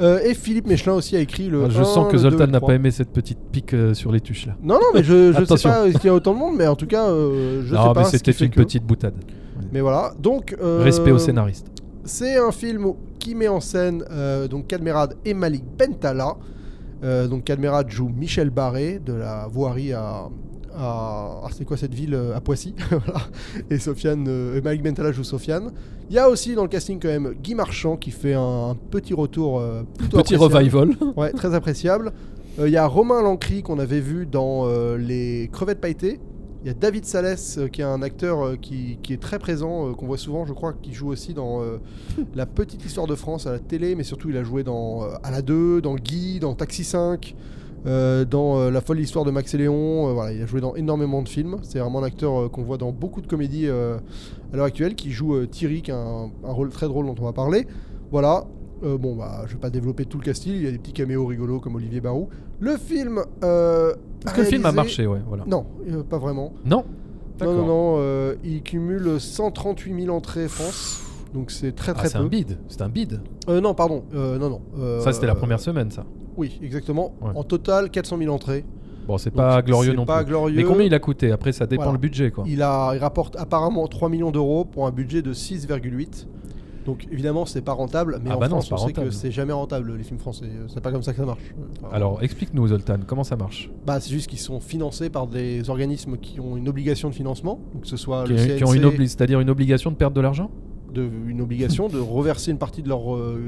Euh, 0.00 0.18
et 0.24 0.34
Philippe 0.34 0.66
Mechelin 0.66 0.94
aussi 0.94 1.14
a 1.14 1.20
écrit 1.20 1.48
le. 1.48 1.66
Ah, 1.66 1.70
je 1.70 1.80
1, 1.80 1.84
sens 1.84 2.08
que 2.10 2.16
le 2.16 2.22
2 2.22 2.26
et 2.26 2.30
Zoltan 2.30 2.46
n'a 2.48 2.58
3. 2.58 2.66
pas 2.68 2.74
aimé 2.74 2.90
cette 2.90 3.10
petite 3.10 3.38
pique 3.52 3.72
euh, 3.72 3.94
sur 3.94 4.10
les 4.10 4.20
tuches 4.20 4.46
là. 4.46 4.56
Non, 4.60 4.74
non, 4.74 4.86
mais 4.94 5.04
je, 5.04 5.32
je 5.32 5.44
sais 5.44 5.68
pas 5.68 5.88
s'il 5.90 6.04
y 6.04 6.08
a 6.08 6.14
autant 6.14 6.34
de 6.34 6.38
monde, 6.38 6.56
mais 6.56 6.66
en 6.66 6.74
tout 6.74 6.88
cas, 6.88 7.08
euh, 7.08 7.62
je 7.64 7.72
non, 7.72 7.82
sais 7.82 7.88
mais 7.88 7.94
pas. 7.94 8.04
qui 8.04 8.10
c'était 8.10 8.32
une 8.32 8.50
que- 8.50 8.60
petite 8.60 8.84
boutade. 8.84 9.14
Mais 9.72 9.80
voilà, 9.80 10.12
donc. 10.18 10.56
Respect 10.60 11.12
au 11.12 11.18
scénariste. 11.18 11.68
C'est 12.04 12.36
un 12.38 12.50
film 12.52 12.94
qui 13.20 13.34
met 13.34 13.48
en 13.48 13.60
scène 13.60 14.02
donc 14.50 14.66
Kadmerad 14.66 15.14
et 15.24 15.34
Malik 15.34 15.64
Bentala. 15.78 16.34
Donc 17.28 17.44
Kadmerad 17.44 17.88
joue 17.90 18.08
Michel 18.08 18.50
Barré 18.50 18.98
de 18.98 19.12
la 19.12 19.46
voirie 19.46 19.92
à, 19.92 20.28
à, 20.74 21.40
ah, 21.44 21.48
c'est 21.52 21.64
quoi 21.64 21.76
cette 21.76 21.94
ville 21.94 22.14
euh, 22.14 22.36
à 22.36 22.40
Poissy 22.40 22.74
Voilà. 22.90 23.20
et 23.70 23.78
Sofiane 23.78 24.26
euh, 24.28 24.60
Malik 24.62 24.82
Bentala 24.82 25.12
joue 25.12 25.24
Sofiane. 25.24 25.72
Il 26.10 26.16
y 26.16 26.18
a 26.18 26.28
aussi 26.28 26.54
dans 26.54 26.62
le 26.62 26.68
casting 26.68 26.98
quand 27.00 27.08
même 27.08 27.34
Guy 27.42 27.54
Marchand 27.54 27.96
qui 27.96 28.10
fait 28.10 28.34
un, 28.34 28.70
un 28.70 28.74
petit 28.74 29.14
retour 29.14 29.60
euh, 29.60 29.82
plutôt 29.98 30.18
Petit 30.18 30.36
revival. 30.36 30.90
Ouais, 31.16 31.32
très 31.32 31.54
appréciable. 31.54 32.12
Euh, 32.58 32.68
Il 32.68 32.72
y 32.72 32.76
a 32.76 32.86
Romain 32.86 33.22
Lancry 33.22 33.62
qu'on 33.62 33.78
avait 33.78 34.00
vu 34.00 34.24
dans 34.26 34.62
euh, 34.66 34.96
Les 34.96 35.48
Crevettes 35.52 35.80
Pailletées. 35.80 36.20
Il 36.64 36.66
y 36.66 36.70
a 36.70 36.74
David 36.74 37.04
Salès 37.04 37.60
qui 37.72 37.82
est 37.82 37.84
un 37.84 38.02
acteur 38.02 38.58
qui, 38.60 38.98
qui 39.02 39.12
est 39.12 39.22
très 39.22 39.38
présent, 39.38 39.92
qu'on 39.94 40.06
voit 40.06 40.18
souvent, 40.18 40.44
je 40.44 40.52
crois, 40.52 40.72
qui 40.72 40.92
joue 40.92 41.08
aussi 41.08 41.32
dans 41.32 41.62
La 42.34 42.46
Petite 42.46 42.84
Histoire 42.84 43.06
de 43.06 43.14
France 43.14 43.46
à 43.46 43.52
la 43.52 43.60
télé, 43.60 43.94
mais 43.94 44.02
surtout 44.02 44.28
il 44.30 44.36
a 44.36 44.42
joué 44.42 44.64
dans 44.64 45.02
À 45.22 45.30
la 45.30 45.40
2, 45.40 45.80
dans 45.80 45.94
Guy, 45.94 46.40
dans 46.40 46.54
Taxi 46.54 46.82
5, 46.82 47.36
euh, 47.88 48.24
dans 48.24 48.58
euh, 48.58 48.70
La 48.70 48.80
folle 48.80 49.00
histoire 49.00 49.24
de 49.24 49.30
Max 49.30 49.52
et 49.54 49.58
Léon. 49.58 50.08
euh, 50.08 50.12
voilà, 50.12 50.32
il 50.32 50.42
a 50.42 50.46
joué 50.46 50.60
dans 50.60 50.74
énormément 50.76 51.22
de 51.22 51.28
films. 51.28 51.56
C'est 51.62 51.78
vraiment 51.78 52.00
un 52.00 52.04
acteur 52.04 52.50
qu'on 52.50 52.62
voit 52.62 52.78
dans 52.78 52.92
beaucoup 52.92 53.20
de 53.20 53.26
comédies 53.26 53.68
à 53.68 53.98
l'heure 54.52 54.66
actuelle, 54.66 54.94
qui 54.94 55.10
joue 55.10 55.46
Thierry, 55.46 55.82
qui 55.82 55.90
a 55.90 55.96
un, 55.96 56.24
un 56.44 56.52
rôle 56.52 56.68
très 56.70 56.86
drôle 56.86 57.06
dont 57.06 57.14
on 57.20 57.24
va 57.24 57.32
parler. 57.32 57.66
Voilà. 58.10 58.44
Bon, 58.82 59.16
bah, 59.16 59.42
je 59.46 59.54
vais 59.54 59.58
pas 59.58 59.70
développer 59.70 60.04
tout 60.04 60.18
le 60.18 60.24
casting. 60.24 60.52
Il 60.54 60.62
y 60.62 60.68
a 60.68 60.70
des 60.70 60.78
petits 60.78 60.92
caméos 60.92 61.26
rigolos 61.26 61.58
comme 61.60 61.74
Olivier 61.74 62.00
Barou. 62.00 62.28
Le 62.60 62.76
film. 62.76 63.18
Est-ce 63.42 64.34
que 64.34 64.40
le 64.40 64.46
film 64.46 64.66
a 64.66 64.72
marché, 64.72 65.06
ouais, 65.06 65.20
voilà. 65.26 65.44
Non, 65.46 65.66
pas 66.08 66.18
vraiment. 66.18 66.52
Non 66.64 66.84
Non, 67.40 67.52
non, 67.54 67.66
non. 67.66 67.94
euh, 67.98 68.34
il 68.44 68.62
cumule 68.62 69.20
138 69.20 70.04
000 70.04 70.14
entrées 70.16 70.48
France. 70.48 71.02
Donc 71.34 71.50
c'est 71.50 71.72
très 71.72 71.92
Ah, 71.92 71.94
très 71.94 72.08
c'est 72.08 72.18
peu. 72.18 72.24
un 72.24 72.28
bide, 72.28 72.58
c'est 72.68 72.82
un 72.82 72.88
bide. 72.88 73.20
Euh, 73.48 73.60
non, 73.60 73.74
pardon. 73.74 74.04
euh, 74.14 74.38
non, 74.38 74.48
non. 74.50 74.60
ça, 75.00 75.12
c'était 75.12 75.26
la 75.26 75.34
première 75.34 75.60
semaine, 75.60 75.90
ça. 75.90 76.04
Oui, 76.38 76.58
exactement. 76.62 77.12
Ouais. 77.20 77.32
En 77.34 77.42
total, 77.42 77.90
400 77.90 78.16
000 78.18 78.32
entrées. 78.34 78.64
Bon, 79.06 79.18
c'est 79.18 79.30
pas 79.30 79.60
glorieux 79.62 79.92
non 79.94 80.04
pas 80.06 80.18
plus. 80.22 80.26
glorieux. 80.28 80.56
Mais 80.56 80.62
combien 80.64 80.84
il 80.86 80.94
a 80.94 80.98
coûté? 80.98 81.32
Après, 81.32 81.52
ça 81.52 81.66
dépend 81.66 81.82
Voilà. 81.82 81.96
le 81.96 81.98
budget, 82.00 82.30
quoi. 82.30 82.44
Il, 82.46 82.62
a, 82.62 82.92
il 82.94 82.98
rapporte 82.98 83.36
apparemment 83.36 83.86
3 83.88 84.08
millions 84.08 84.30
d'euros 84.30 84.64
pour 84.64 84.86
un 84.86 84.90
budget 84.90 85.20
de 85.22 85.32
6,8. 85.34 86.26
Donc 86.86 87.06
évidemment, 87.10 87.44
c'est 87.44 87.60
pas 87.60 87.72
rentable, 87.72 88.18
mais 88.22 88.30
Ah 88.32 88.36
en 88.36 88.40
bah 88.40 88.48
non, 88.48 88.60
France, 88.62 88.72
on 88.82 88.86
sait 88.86 88.92
que 88.94 89.10
c'est 89.10 89.30
jamais 89.30 89.52
rentable 89.52 89.94
les 89.96 90.02
films 90.04 90.18
français. 90.20 90.46
C'est 90.68 90.80
pas 90.82 90.90
comme 90.90 91.02
ça 91.02 91.12
que 91.12 91.18
ça 91.18 91.26
marche. 91.26 91.42
Enfin, 91.82 91.94
Alors, 91.94 92.22
explique-nous, 92.22 92.68
Zoltan, 92.68 92.98
comment 93.06 93.24
ça 93.24 93.36
marche? 93.36 93.70
Bah, 93.84 94.00
c'est 94.00 94.10
juste 94.10 94.26
qu'ils 94.28 94.38
sont 94.38 94.58
financés 94.60 95.10
par 95.10 95.26
des 95.26 95.68
organismes 95.68 96.16
qui 96.16 96.40
ont 96.40 96.56
une 96.56 96.66
obligation 96.68 97.10
de 97.10 97.14
financement, 97.14 97.60
donc 97.74 97.82
que 97.82 97.88
ce 97.88 97.98
soit 97.98 98.24
qui, 98.24 98.32
le 98.32 98.36
CNC, 98.38 98.56
qui 98.56 98.64
ont 98.64 98.72
une 98.72 98.84
obli- 98.86 99.06
c'est-à-dire 99.06 99.40
une 99.40 99.50
obligation 99.50 99.90
de 99.90 99.96
perdre 99.96 100.16
de 100.16 100.20
l'argent? 100.22 100.50
De, 100.92 101.08
une 101.28 101.40
obligation 101.40 101.88
de 101.88 101.98
reverser 101.98 102.50
une 102.50 102.58
partie 102.58 102.82
de 102.82 102.88
leurs 102.88 103.14
euh, 103.14 103.40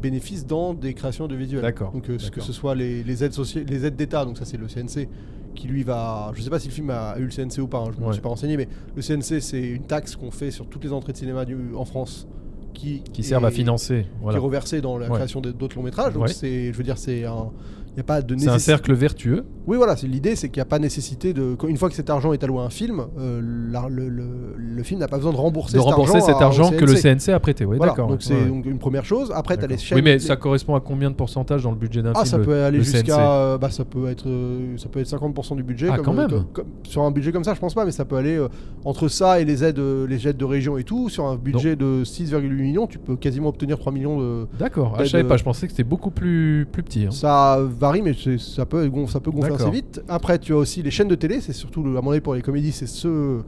bénéfices 0.00 0.46
dans 0.46 0.74
des 0.74 0.94
créations 0.94 1.26
de 1.28 1.34
visuels. 1.34 1.62
D'accord, 1.62 1.92
Donc 1.92 2.08
euh, 2.10 2.18
que 2.32 2.40
ce 2.40 2.52
soit 2.52 2.74
les, 2.74 3.02
les 3.02 3.24
aides 3.24 3.32
soci- 3.32 3.66
les 3.68 3.86
aides 3.86 3.96
d'État, 3.96 4.24
donc 4.24 4.36
ça 4.38 4.44
c'est 4.44 4.58
le 4.58 4.66
CNC 4.66 5.08
qui 5.54 5.68
lui 5.68 5.82
va. 5.82 6.32
Je 6.34 6.42
sais 6.42 6.50
pas 6.50 6.58
si 6.58 6.68
le 6.68 6.74
film 6.74 6.90
a 6.90 7.16
eu 7.18 7.24
le 7.24 7.30
CNC 7.30 7.58
ou 7.62 7.66
pas, 7.66 7.78
hein, 7.78 7.90
je 7.92 7.96
ne 7.96 8.02
me 8.02 8.06
Ouais. 8.08 8.12
suis 8.12 8.22
pas 8.22 8.28
renseigné, 8.28 8.56
mais 8.56 8.68
le 8.94 9.02
CNC 9.02 9.40
c'est 9.40 9.62
une 9.62 9.84
taxe 9.84 10.16
qu'on 10.16 10.30
fait 10.30 10.50
sur 10.50 10.66
toutes 10.66 10.84
les 10.84 10.92
entrées 10.92 11.12
de 11.12 11.18
cinéma 11.18 11.44
du- 11.44 11.74
en 11.74 11.84
France 11.84 12.26
qui 12.74 13.00
qui 13.12 13.22
servent 13.22 13.44
à 13.44 13.50
financer. 13.50 14.06
qui 14.30 14.34
est 14.34 14.38
reversé 14.38 14.80
dans 14.80 14.96
la 14.98 15.08
Ouais. 15.08 15.14
création 15.14 15.40
d'autres 15.40 15.76
longs 15.76 15.82
métrages. 15.82 16.14
Donc 16.14 16.24
Ouais. 16.24 16.32
c'est, 16.32 16.72
je 16.72 16.76
veux 16.78 16.84
dire, 16.84 16.96
c'est 16.98 17.24
un, 17.24 17.50
il 17.94 17.98
y 17.98 18.00
a 18.00 18.04
pas 18.04 18.22
de 18.22 18.36
C'est 18.38 18.48
un 18.48 18.58
cercle 18.58 18.94
vertueux. 18.94 19.44
Oui, 19.66 19.76
voilà, 19.76 19.96
c'est 19.96 20.06
l'idée, 20.08 20.34
c'est 20.34 20.48
qu'il 20.48 20.58
n'y 20.58 20.62
a 20.62 20.66
pas 20.66 20.78
nécessité 20.78 21.32
de. 21.32 21.56
Une 21.68 21.76
fois 21.76 21.88
que 21.88 21.94
cet 21.94 22.10
argent 22.10 22.32
est 22.32 22.42
alloué 22.42 22.60
à 22.60 22.64
un 22.64 22.70
film, 22.70 23.02
euh, 23.18 23.40
la- 23.70 23.88
le, 23.88 24.08
le- 24.08 24.54
le 24.56 24.82
film 24.82 24.98
n'a 25.00 25.08
pas 25.08 25.18
besoin 25.18 25.32
de 25.32 25.36
rembourser, 25.36 25.74
de 25.76 25.82
cet 25.82 25.90
rembourser 25.90 26.16
argent 26.16 26.26
cet 26.26 26.36
à- 26.36 26.44
argent 26.46 26.70
que 26.70 26.84
le 26.84 26.94
CNC. 26.96 27.28
A 27.32 27.38
prêté. 27.38 27.64
Oui, 27.64 27.76
Voilà, 27.76 27.92
d'accord. 27.92 28.08
donc 28.08 28.22
c'est 28.22 28.34
ouais. 28.34 28.46
donc 28.46 28.64
une 28.66 28.78
première 28.78 29.04
chose. 29.04 29.30
Après, 29.34 29.56
tu 29.56 29.64
as 29.64 29.66
les 29.68 29.76
chaînes. 29.78 29.96
Oui, 29.98 30.02
mais 30.02 30.14
les- 30.14 30.18
ça 30.18 30.36
correspond 30.36 30.74
à 30.74 30.80
combien 30.80 31.10
de 31.10 31.14
pourcentage 31.14 31.62
dans 31.62 31.70
le 31.70 31.76
budget 31.76 32.02
d'un 32.02 32.12
Ah, 32.14 32.20
film 32.22 32.26
ça 32.26 32.38
le- 32.38 32.44
peut 32.44 32.62
aller 32.64 32.82
jusqu'à. 32.82 33.30
euh, 33.30 33.58
bah, 33.58 33.70
ça 33.70 33.84
peut 33.84 34.08
être, 34.08 34.26
euh, 34.28 34.76
ça 34.78 34.88
peut 34.88 34.98
être 35.00 35.06
50% 35.08 35.54
du 35.54 35.62
budget. 35.62 35.88
Ah, 35.90 35.96
comme, 35.96 36.04
quand 36.06 36.12
même. 36.14 36.28
comme- 36.30 36.44
comme- 36.52 36.66
sur 36.84 37.02
un 37.02 37.10
budget 37.12 37.30
comme 37.30 37.44
ça, 37.44 37.54
je 37.54 37.60
pense 37.60 37.74
pas, 37.74 37.84
mais 37.84 37.92
ça 37.92 38.04
peut 38.04 38.16
aller 38.16 38.36
euh, 38.36 38.48
entre 38.84 39.08
ça 39.08 39.40
et 39.40 39.44
les 39.44 39.62
aides, 39.64 39.80
les 40.08 40.26
aides 40.26 40.36
de 40.38 40.44
région 40.44 40.76
et 40.78 40.84
tout. 40.84 41.08
Sur 41.08 41.26
un 41.26 41.36
budget 41.36 41.76
de 41.76 42.02
6,8 42.04 42.48
millions, 42.62 42.86
tu 42.86 42.98
peux 42.98 43.16
quasiment 43.16 43.50
obtenir 43.50 43.78
3 43.78 43.92
millions 43.92 44.18
de. 44.18 44.46
D'accord. 44.58 44.94
Ah, 44.98 45.04
je 45.04 45.10
savais 45.10 45.24
pas. 45.24 45.36
Je 45.36 45.44
pensais 45.44 45.66
que 45.66 45.72
c'était 45.72 45.84
beaucoup 45.84 46.10
plus 46.10 46.66
plus 46.72 46.82
petit. 46.82 47.04
hein. 47.06 47.10
Ça 47.10 47.60
varie, 47.82 48.00
mais 48.02 48.14
ça 48.38 48.64
peut, 48.64 48.90
ça 49.08 49.20
peut 49.20 49.30
gonfler 49.30 49.50
assez 49.54 49.64
vite. 49.70 50.02
Après, 50.08 50.38
tu 50.38 50.52
as 50.54 50.56
aussi 50.56 50.82
les 50.82 50.90
chaînes 50.90 51.08
de 51.08 51.14
télé. 51.14 51.40
C'est 51.42 51.52
surtout, 51.52 51.82
le- 51.82 51.96
à 51.98 52.00
mon 52.00 52.10
avis, 52.12 52.20
pour 52.20 52.34
les 52.34 52.40
comédies, 52.42 52.72
c'est 52.72 52.86
ce, 52.86 53.40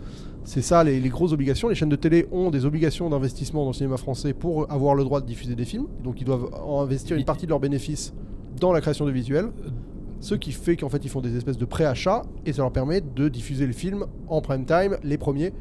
c'est 0.44 0.60
ça 0.60 0.84
les, 0.84 1.00
les 1.00 1.08
grosses 1.08 1.32
obligations. 1.32 1.68
Les 1.68 1.74
chaînes 1.74 1.88
de 1.88 1.96
télé 1.96 2.26
ont 2.32 2.50
des 2.50 2.66
obligations 2.66 3.08
d'investissement 3.08 3.62
dans 3.62 3.70
le 3.70 3.74
cinéma 3.74 3.96
français 3.96 4.34
pour 4.34 4.70
avoir 4.70 4.94
le 4.94 5.04
droit 5.04 5.20
de 5.22 5.26
diffuser 5.26 5.54
des 5.54 5.64
films. 5.64 5.86
Donc, 6.02 6.20
ils 6.20 6.24
doivent 6.24 6.50
en 6.66 6.82
investir 6.82 7.16
une 7.16 7.24
partie 7.24 7.46
de 7.46 7.50
leurs 7.50 7.60
bénéfices 7.60 8.12
dans 8.60 8.72
la 8.72 8.80
création 8.80 9.06
de 9.06 9.10
visuels. 9.10 9.46
Ce 10.20 10.34
qui 10.34 10.52
fait 10.52 10.76
qu'en 10.76 10.88
fait, 10.88 11.04
ils 11.04 11.10
font 11.10 11.20
des 11.20 11.36
espèces 11.36 11.58
de 11.58 11.64
préachats 11.66 12.22
et 12.46 12.52
ça 12.52 12.62
leur 12.62 12.72
permet 12.72 13.00
de 13.02 13.28
diffuser 13.28 13.66
les 13.66 13.72
films 13.72 14.06
en 14.28 14.40
prime 14.40 14.64
time, 14.64 14.96
les 15.02 15.18
premiers. 15.18 15.52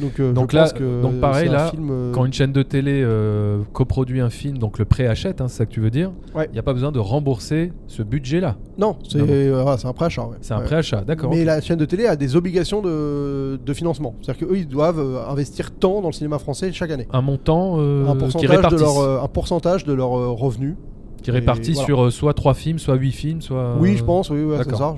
Donc, 0.00 0.20
euh, 0.20 0.32
Donc 0.32 0.50
je 0.52 0.56
là, 0.56 0.62
pense 0.64 0.72
que 0.72 1.02
donc 1.02 1.20
pareil, 1.20 1.48
un 1.48 1.52
là, 1.52 1.70
film, 1.70 1.88
euh, 1.90 2.12
Quand 2.12 2.24
une 2.24 2.32
chaîne 2.32 2.52
de 2.52 2.62
télé 2.62 3.02
euh, 3.04 3.60
coproduit 3.72 4.20
un 4.20 4.30
film, 4.30 4.58
donc 4.58 4.78
le 4.78 4.84
préachète, 4.84 5.40
hein, 5.40 5.48
c'est 5.48 5.58
ça 5.58 5.66
que 5.66 5.70
tu 5.70 5.80
veux 5.80 5.90
dire 5.90 6.10
Ouais. 6.34 6.46
Il 6.50 6.52
n'y 6.52 6.58
a 6.58 6.62
pas 6.62 6.72
besoin 6.72 6.92
de 6.92 6.98
rembourser 6.98 7.72
ce 7.86 8.02
budget-là. 8.02 8.56
Non, 8.78 8.96
c'est 9.08 9.20
un 9.20 9.92
préachat. 9.92 10.22
ouais. 10.22 10.36
C'est 10.40 10.54
un 10.54 10.58
Ouais. 10.58 10.64
préachat, 10.64 11.02
d'accord. 11.02 11.30
Mais 11.30 11.44
la 11.44 11.60
chaîne 11.60 11.78
de 11.78 11.84
télé 11.84 12.06
a 12.06 12.16
des 12.16 12.36
obligations 12.36 12.82
de, 12.82 13.58
de 13.64 13.72
financement. 13.72 14.14
C'est-à-dire 14.22 14.46
qu'eux, 14.48 14.56
ils 14.56 14.68
doivent 14.68 15.00
investir 15.28 15.70
tant 15.72 16.00
dans 16.00 16.08
le 16.08 16.12
cinéma 16.12 16.38
français 16.38 16.72
chaque 16.72 16.90
année. 16.90 17.06
Un 17.12 17.22
montant 17.22 17.78
un, 17.80 18.12
qui 18.12 18.18
pourcentage 18.18 18.72
de 18.72 18.76
leur, 18.78 19.22
un 19.24 19.28
pourcentage 19.28 19.84
de 19.84 19.92
leurs 19.92 20.10
revenus. 20.10 20.74
Qui 21.24 21.30
est 21.30 21.32
réparti 21.32 21.72
voilà. 21.72 21.86
sur 21.86 22.04
euh, 22.04 22.10
soit 22.10 22.34
3 22.34 22.52
films, 22.54 22.78
soit 22.78 22.94
8 22.96 23.12
films, 23.12 23.40
soit. 23.40 23.76
Oui, 23.80 23.96
je 23.96 24.04
pense, 24.04 24.28
oui, 24.28 24.44
ouais, 24.44 24.58
c'est 24.58 24.70
ça. 24.76 24.94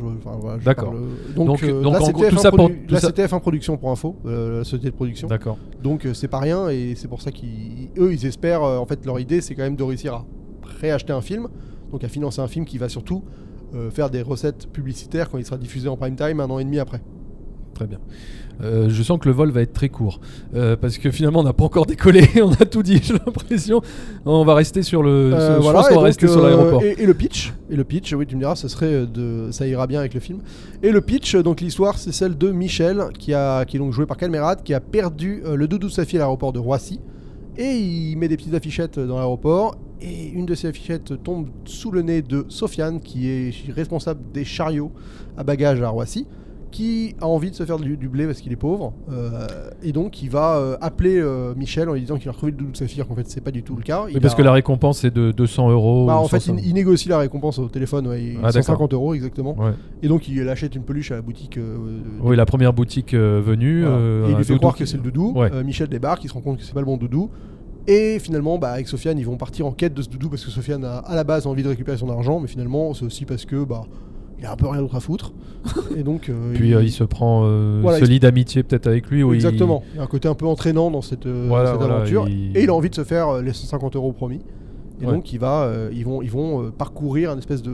D'accord. 0.65 0.91
parle, 0.91 0.97
euh, 0.97 1.35
Donc, 1.37 1.47
Donc, 1.47 1.63
euh, 1.63 1.81
donc, 1.83 1.93
là, 1.93 2.03
en 2.03 2.11
gros, 2.11 2.25
tout 2.25 2.35
TF1 2.35 2.39
ça 2.39 2.51
pour- 2.51 2.69
tout 2.69 2.75
là, 2.89 3.01
ça- 3.01 3.07
c'est 3.07 3.13
TF1 3.23 3.39
Production 3.41 3.77
pour 3.77 3.91
info, 3.93 4.17
euh, 4.27 4.59
la 4.59 4.65
société 4.65 4.91
de 4.91 4.95
production. 4.97 5.29
D'accord. 5.29 5.57
Donc 5.83 6.07
c'est 6.15 6.27
pas 6.29 6.41
rien 6.41 6.69
et 6.69 6.95
c'est 6.97 7.07
pour 7.07 7.23
ça 7.23 7.31
qu'ils 7.31 7.91
eux 7.97 8.13
ils 8.13 8.27
espèrent 8.27 8.63
en 8.63 8.85
fait 8.87 9.07
leur 9.07 9.21
idée 9.21 9.41
c'est 9.41 9.55
quand 9.55 9.63
même 9.63 9.77
de 9.77 9.83
réussir 9.85 10.15
à 10.15 10.25
réacheter 10.81 11.13
un 11.13 11.21
film 11.21 11.47
donc 11.93 12.03
à 12.03 12.09
financer 12.09 12.41
un 12.41 12.49
film 12.49 12.65
qui 12.65 12.77
va 12.77 12.89
surtout 12.89 13.23
faire 13.91 14.11
des 14.11 14.23
recettes 14.23 14.67
publicitaires 14.73 15.31
quand 15.31 15.39
il 15.39 15.45
sera 15.45 15.59
diffusé 15.59 15.89
en 15.89 15.97
prime 15.97 16.17
time 16.17 16.41
un 16.41 16.51
an 16.51 16.59
et 16.59 16.65
demi 16.65 16.81
après. 16.81 17.01
Très 17.75 17.87
bien. 17.87 17.99
Euh, 18.63 18.89
je 18.89 19.03
sens 19.03 19.19
que 19.19 19.29
le 19.29 19.35
vol 19.35 19.51
va 19.51 19.63
être 19.63 19.73
très 19.73 19.89
court. 19.89 20.21
Euh, 20.55 20.77
parce 20.77 20.99
que 20.99 21.11
finalement, 21.11 21.41
on 21.41 21.45
n'a 21.45 21.53
pas 21.53 21.65
encore 21.65 21.87
décollé. 21.87 22.29
on 22.43 22.53
a 22.53 22.65
tout 22.65 22.83
dit, 22.83 23.01
j'ai 23.03 23.15
l'impression. 23.15 23.83
On 24.25 24.45
va 24.45 24.55
rester 24.55 24.83
sur 24.83 25.03
le. 25.03 25.11
Euh, 25.11 25.57
je 25.57 25.63
voilà, 25.63 25.81
pense 25.81 25.91
et 25.91 25.95
qu'on 25.95 26.01
va 26.01 26.07
rester 26.07 26.29
sur 26.29 26.43
l'aéroport. 26.43 26.83
Et, 26.83 26.97
et 26.99 27.07
le 27.07 27.15
pitch, 27.15 27.53
et 27.71 27.77
le 27.77 27.85
pitch, 27.85 28.13
oui 28.13 28.27
tu 28.27 28.35
me 28.37 28.41
diras, 28.41 28.57
ce 28.57 28.69
serait 28.69 29.07
de, 29.07 29.49
ça 29.51 29.67
ira 29.67 29.87
bien 29.87 30.01
avec 30.01 30.15
le 30.15 30.21
film. 30.21 30.41
Et 30.83 30.91
le 30.91 31.01
pitch, 31.01 31.37
donc 31.37 31.61
l'histoire 31.61 31.99
c'est 31.99 32.13
celle 32.13 32.37
de 32.37 32.51
Michel 32.51 33.05
qui 33.19 33.35
a, 33.35 33.65
qui 33.65 33.77
est 33.77 33.81
donc 33.81 33.93
joué 33.93 34.07
par 34.07 34.17
Calmerade, 34.17 34.63
qui 34.63 34.75
a 34.75 34.81
perdu 34.81 35.43
le 35.45 35.69
doudou 35.69 35.89
de 35.89 35.93
sa 35.93 36.05
fille 36.05 36.19
à 36.19 36.21
l'aéroport 36.21 36.53
de 36.53 36.59
Roissy. 36.59 37.01
Et 37.59 37.73
il 37.73 38.17
met 38.17 38.29
des 38.29 38.37
petites 38.37 38.55
affichettes 38.55 38.99
dans 38.99 39.17
l'aéroport. 39.17 39.77
Et 40.03 40.29
une 40.29 40.45
de 40.45 40.55
ces 40.55 40.69
affichettes 40.69 41.23
tombe 41.23 41.49
sous 41.65 41.91
le 41.91 42.03
nez 42.03 42.21
de 42.21 42.45
Sofiane, 42.49 43.01
qui 43.01 43.29
est 43.29 43.73
responsable 43.73 44.21
des 44.33 44.45
chariots 44.45 44.93
à 45.39 45.43
bagages 45.43 45.81
à 45.81 45.89
Roissy, 45.89 46.27
qui 46.77 47.15
a 47.23 47.27
envie 47.27 47.51
de 47.51 47.55
se 47.57 47.65
faire 47.65 47.79
du, 47.79 47.97
du 47.97 48.09
blé 48.09 48.27
parce 48.27 48.41
qu'il 48.43 48.53
est 48.53 48.57
pauvre. 48.57 48.93
Euh, 49.11 49.47
et 49.83 49.93
donc 49.93 50.23
il 50.23 50.29
va 50.29 50.57
euh, 50.59 50.77
appeler 50.83 51.17
euh, 51.19 51.55
Michel 51.57 51.89
en 51.89 51.95
lui 51.95 52.01
disant 52.03 52.17
qu'il 52.19 52.29
a 52.29 52.33
retrouvé 52.33 52.53
le 52.53 52.59
doudou 52.59 52.73
de 52.73 52.77
sa 52.77 52.87
fille, 52.87 53.03
qu'en 53.09 53.15
fait 53.15 53.27
c'est 53.29 53.41
pas 53.41 53.51
du 53.51 53.63
tout 53.63 53.77
le 53.77 53.83
cas. 53.83 54.05
Oui, 54.07 54.19
parce 54.21 54.35
a- 54.35 54.37
que 54.37 54.43
la 54.43 54.53
récompense 54.53 55.03
est 55.05 55.11
de 55.11 55.31
200 55.33 55.71
euros. 55.71 56.07
bah, 56.07 56.17
en 56.19 56.29
fait, 56.29 56.39
150. 56.41 56.63
il, 56.63 56.69
il 56.71 56.75
négocie 56.75 57.09
la 57.09 57.19
récompense 57.19 57.59
au 57.59 57.69
téléphone, 57.69 58.07
ouais, 58.09 58.23
il- 58.23 58.37
Ah, 58.39 58.49
d'accord. 58.53 58.63
150 58.65 58.93
euros 58.93 59.15
exactement. 59.15 59.57
Ouais. 59.59 59.73
Et 60.03 60.09
donc 60.09 60.29
il 60.29 60.47
achète 60.51 60.75
une 60.75 60.83
peluche 60.83 61.11
à 61.13 61.15
la 61.15 61.23
boutique. 61.23 61.59
Oui, 62.23 62.37
la 62.37 62.45
première 62.45 62.75
boutique 62.75 63.15
venue. 63.15 63.83
voilà. 63.85 63.99
et 64.29 64.31
il 64.33 64.37
lui 64.37 64.45
fait 64.45 64.57
croire 64.59 64.75
qui- 64.75 64.81
que 64.81 64.87
c'est 64.87 64.99
le 64.99 65.03
doudou. 65.03 65.33
Ouais. 65.35 65.65
Michel 65.65 65.89
débarque, 65.89 66.25
il 66.25 66.29
se 66.29 66.35
rend 66.35 66.41
compte 66.43 66.59
que 66.59 66.63
c'est 66.65 66.75
pas 66.75 66.81
le 66.81 66.87
bon 66.87 66.99
doudou. 66.99 67.31
Et 67.89 68.19
finalement, 68.19 68.59
bah, 68.59 68.71
avec 68.73 68.89
Sofiane, 68.89 69.19
ils 69.19 69.25
vont 69.25 69.37
partir 69.37 69.65
en 69.65 69.73
quête 69.73 69.95
de 69.95 70.03
ce 70.03 70.09
doudou 70.11 70.29
parce 70.29 70.45
que 70.45 70.51
Sofiane 70.51 70.85
a 70.85 70.99
à 70.99 71.15
la 71.15 71.25
base 71.25 71.47
envie 71.47 71.63
de 71.63 71.69
récupérer 71.69 71.97
son 71.97 72.11
argent, 72.11 72.41
mais 72.41 72.49
finalement, 72.49 72.93
c'est 72.95 73.05
aussi 73.05 73.25
parce 73.25 73.45
que 73.47 73.65
bah, 73.65 73.83
il 74.39 74.47
a 74.47 74.53
un 74.53 74.57
peu 74.57 74.67
rien 74.69 74.81
d'autre 74.83 74.97
à 74.97 75.01
foutre. 75.01 75.33
et 75.97 76.03
donc, 76.03 76.29
euh, 76.29 76.53
Puis 76.55 76.75
euh, 76.75 76.83
il 76.83 76.91
se 76.93 77.05
prend. 77.05 77.43
euh, 77.45 77.81
Voilà, 77.83 77.99
il- 78.01 78.21
d'amitié 78.21 78.63
peut-être 78.63 78.87
avec 78.87 79.09
lui. 79.11 79.23
où 79.23 79.33
il- 79.33 79.37
Exactement. 79.37 79.83
Il 79.95 79.97
y 79.97 80.01
a 80.01 80.03
un 80.03 80.07
côté 80.07 80.29
un 80.29 80.35
peu 80.35 80.47
entraînant 80.47 80.91
dans 80.91 81.03
cette, 81.03 81.27
euh, 81.27 81.47
Voilà, 81.49 81.71
cette 81.71 81.79
voilà, 81.81 81.97
aventure. 81.97 82.27
Et 82.29 82.63
il 82.63 82.69
a 82.71 82.75
envie 82.75 82.91
de 82.91 82.95
se 82.95 83.05
faire 83.05 83.41
les 83.43 83.53
150 83.53 83.97
euros 83.97 84.13
promis. 84.13 84.41
Et 85.01 85.07
Ouais. 85.07 85.13
donc 85.13 85.33
il 85.33 85.39
va, 85.39 85.63
euh, 85.65 85.91
ils 85.93 86.05
vont, 86.05 86.23
ils 86.23 86.31
vont 86.31 86.63
euh, 86.65 86.71
parcourir 86.77 87.31
un 87.31 87.39
espèce 87.39 87.63
de. 87.63 87.73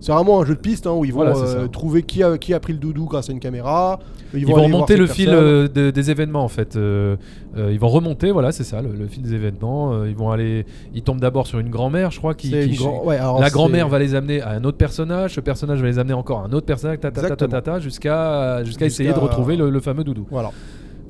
C'est 0.00 0.10
vraiment 0.10 0.40
un 0.40 0.44
jeu 0.44 0.56
de 0.56 0.60
piste 0.60 0.86
hein, 0.88 0.92
où 0.94 1.04
ils 1.04 1.12
vont 1.12 1.22
Voilà, 1.22 1.36
euh, 1.36 1.68
trouver 1.68 2.02
qui 2.02 2.24
a, 2.24 2.36
qui 2.36 2.54
a 2.54 2.58
pris 2.60 2.72
le 2.72 2.80
doudou 2.80 3.04
grâce 3.04 3.28
à 3.28 3.32
une 3.32 3.38
caméra. 3.38 4.00
Ils, 4.34 4.44
vont 4.46 4.54
remonter 4.54 4.96
le 4.96 5.06
fil 5.06 5.28
de- 5.30 5.90
des 5.90 6.10
événements 6.10 6.42
en 6.42 6.48
fait. 6.48 6.76
Ils 6.76 7.78
vont 7.78 7.88
remonter, 7.88 8.32
voilà, 8.32 8.50
c'est 8.50 8.64
ça, 8.64 8.82
le, 8.82 8.88
le 8.92 9.06
fil 9.06 9.22
des 9.22 9.34
événements. 9.34 10.04
Ils 10.04 10.16
vont 10.16 10.30
aller, 10.32 10.66
ils 10.94 11.02
tombent 11.02 11.20
d'abord 11.20 11.46
sur 11.46 11.60
une 11.60 11.68
grand-mère, 11.70 12.10
je 12.10 12.18
crois, 12.18 12.34
qui, 12.34 12.50
grand- 12.76 13.04
ouais, 13.04 13.18
la 13.18 13.50
grand-mère 13.50 13.88
va 13.88 13.98
les 14.00 14.14
amener 14.16 14.40
à 14.40 14.50
un 14.50 14.64
autre 14.64 14.78
personnage, 14.78 15.34
ce 15.34 15.40
personnage 15.40 15.80
va 15.80 15.86
les 15.86 15.98
amener 16.00 16.14
encore 16.14 16.40
à 16.40 16.44
un 16.46 16.52
autre 16.52 16.66
personnage, 16.66 16.98
ta, 16.98 17.10
ta, 17.12 17.20
ta, 17.20 17.20
ta, 17.20 17.26
Exactement. 17.34 17.50
ta, 17.60 17.72
ta, 17.72 17.78
jusqu'à 17.80 18.64
jusqu'à 18.64 18.86
essayer 18.86 19.12
de 19.12 19.18
retrouver 19.20 19.56
le, 19.56 19.70
le 19.70 19.80
fameux 19.80 20.02
doudou. 20.02 20.26
Voilà. 20.30 20.50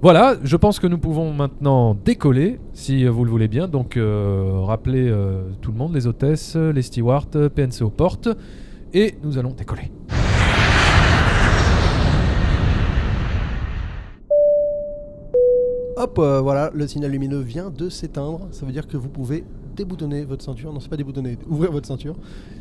Voilà, 0.03 0.35
je 0.43 0.57
pense 0.57 0.81
que 0.81 0.89
nous 0.89 0.99
pouvons 0.99 1.33
maintenant 1.33 1.95
décoller, 1.95 2.59
si 2.73 3.07
vous 3.07 3.25
le 3.25 3.31
voulez 3.31 3.47
bien. 3.47 3.69
Donc, 3.69 3.97
euh, 3.97 4.59
rappelez 4.65 5.09
euh, 5.09 5.45
tout 5.61 5.71
le 5.71 5.79
monde, 5.79 5.95
les 5.95 6.09
hôtesses, 6.09 6.57
les 6.57 6.83
stewards, 6.83 7.29
PNC 7.55 7.83
aux 7.83 7.91
portes, 7.91 8.29
et 8.93 9.15
nous 9.23 9.39
allons 9.39 9.53
décoller. 9.53 9.93
Hop, 15.97 16.19
euh, 16.19 16.41
voilà, 16.41 16.73
le 16.75 16.89
signal 16.89 17.13
lumineux 17.13 17.39
vient 17.39 17.71
de 17.71 17.89
s'éteindre. 17.89 18.49
Ça 18.51 18.67
veut 18.67 18.73
dire 18.73 18.89
que 18.89 18.97
vous 18.97 19.09
pouvez 19.09 19.45
déboutonner 19.75 20.25
votre 20.25 20.45
ceinture. 20.45 20.73
Non, 20.73 20.81
c'est 20.81 20.89
pas 20.89 20.97
déboutonner, 20.97 21.39
ouvrir 21.49 21.73
votre 21.73 21.87
ceinture. 21.87 22.15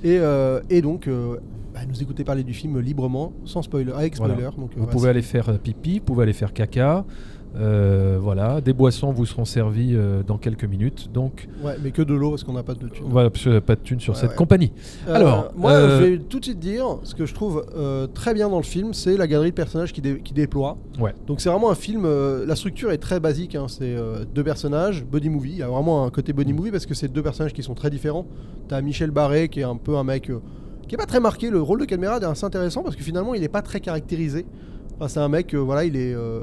Et, 0.04 0.18
euh, 0.20 0.62
et 0.70 0.82
donc, 0.82 1.08
euh, 1.08 1.38
bah, 1.74 1.82
nous 1.88 2.02
écouter 2.02 2.24
parler 2.24 2.44
du 2.44 2.54
film 2.54 2.80
librement, 2.80 3.34
sans 3.46 3.62
spoiler, 3.62 3.92
avec 3.94 4.18
Voilà. 4.18 4.34
spoiler. 4.34 4.50
Donc, 4.58 4.72
euh, 4.72 4.74
Vous 4.76 4.78
voilà, 4.84 4.92
pouvez 4.92 5.10
aller 5.10 5.22
faire 5.22 5.50
euh, 5.50 5.58
pipi, 5.58 6.00
vous 6.00 6.06
pouvez 6.06 6.24
aller 6.24 6.34
faire 6.34 6.54
caca. 6.54 7.06
Euh, 7.56 8.18
voilà, 8.22 8.62
des 8.62 8.72
boissons 8.74 9.12
vous 9.12 9.26
seront 9.26 9.44
servies 9.46 9.94
euh, 9.96 10.24
dans 10.24 10.38
quelques 10.38 10.64
minutes. 10.64 11.10
Donc 11.14 11.48
Ouais, 11.64 11.76
mais 11.84 11.92
que 11.92 12.02
de 12.02 12.14
l'eau 12.14 12.30
parce 12.30 12.44
qu'on 12.44 12.54
n'a 12.54 12.64
pas 12.64 12.74
de 12.76 12.88
thune. 12.88 13.06
voilà, 13.10 13.30
parce 13.30 13.46
a 13.48 13.60
pas 13.62 13.76
de 13.76 13.82
thune 13.82 14.00
sur 14.00 14.14
Ouais, 14.14 14.20
cette 14.20 14.30
ouais. 14.32 14.36
compagnie. 14.36 14.72
Euh, 15.08 15.16
Alors, 15.16 15.52
moi, 15.56 15.74
je 15.74 16.04
vais 16.04 16.18
tout 16.20 16.40
de 16.40 16.46
suite 16.46 16.60
dire 16.60 16.86
ce 17.04 17.14
que 17.14 17.26
je 17.26 17.34
trouve 17.34 17.66
très 18.14 18.34
bien 18.34 18.50
dans 18.50 18.58
le 18.58 18.64
film, 18.64 18.94
c'est 18.94 19.18
la 19.18 19.28
galerie 19.28 19.50
de 19.50 19.56
personnages 19.56 19.92
qui, 19.94 20.02
dé- 20.02 20.22
qui 20.24 20.34
déploie. 20.34 20.78
Ouais. 21.00 21.14
Donc 21.28 21.42
c'est 21.42 21.50
vraiment 21.50 21.72
un 21.72 21.76
film. 21.76 22.08
la 22.46 22.56
structure 22.56 22.92
est 22.92 22.98
très 23.00 23.20
basique. 23.20 23.56
hein, 23.56 23.66
c'est 23.68 23.96
deux 24.34 24.44
personnages, 24.44 25.04
buddy 25.06 25.30
movie. 25.30 25.52
Il 25.52 25.58
y 25.58 25.64
a 25.64 25.68
vraiment 25.68 26.06
un 26.06 26.10
côté 26.10 26.32
Mm. 26.34 26.36
buddy 26.38 26.54
movie 26.54 26.72
parce 26.72 26.86
que 26.86 26.94
c'est 26.94 27.08
deux 27.10 27.24
personnages 27.24 27.54
qui 27.54 27.64
sont 27.64 27.74
très 27.74 27.90
différents. 27.90 28.26
T'as 28.70 28.82
Michel 28.82 29.12
Barré 29.12 29.50
qui 29.50 29.60
est 29.60 29.64
un 29.64 29.76
peu 29.76 29.98
un 29.98 30.04
mec 30.04 30.32
qui 30.88 30.96
est 30.96 30.98
pas 30.98 31.06
très 31.06 31.20
marqué. 31.20 31.50
Le 31.50 31.62
rôle 31.62 31.80
de 31.82 31.86
Calmerade 31.86 32.24
est 32.24 32.26
assez 32.26 32.46
intéressant 32.46 32.84
parce 32.84 32.96
que 32.96 33.04
finalement 33.04 33.34
il 33.34 33.44
est 33.44 33.50
pas 33.50 33.62
très 33.62 33.80
caractérisé. 33.82 34.46
Enfin, 34.98 35.08
c'est 35.08 35.20
un 35.20 35.30
mec, 35.30 35.54
euh, 35.54 35.58
voilà, 35.58 35.84
il 35.86 35.96
est 35.96 36.14
euh, 36.14 36.40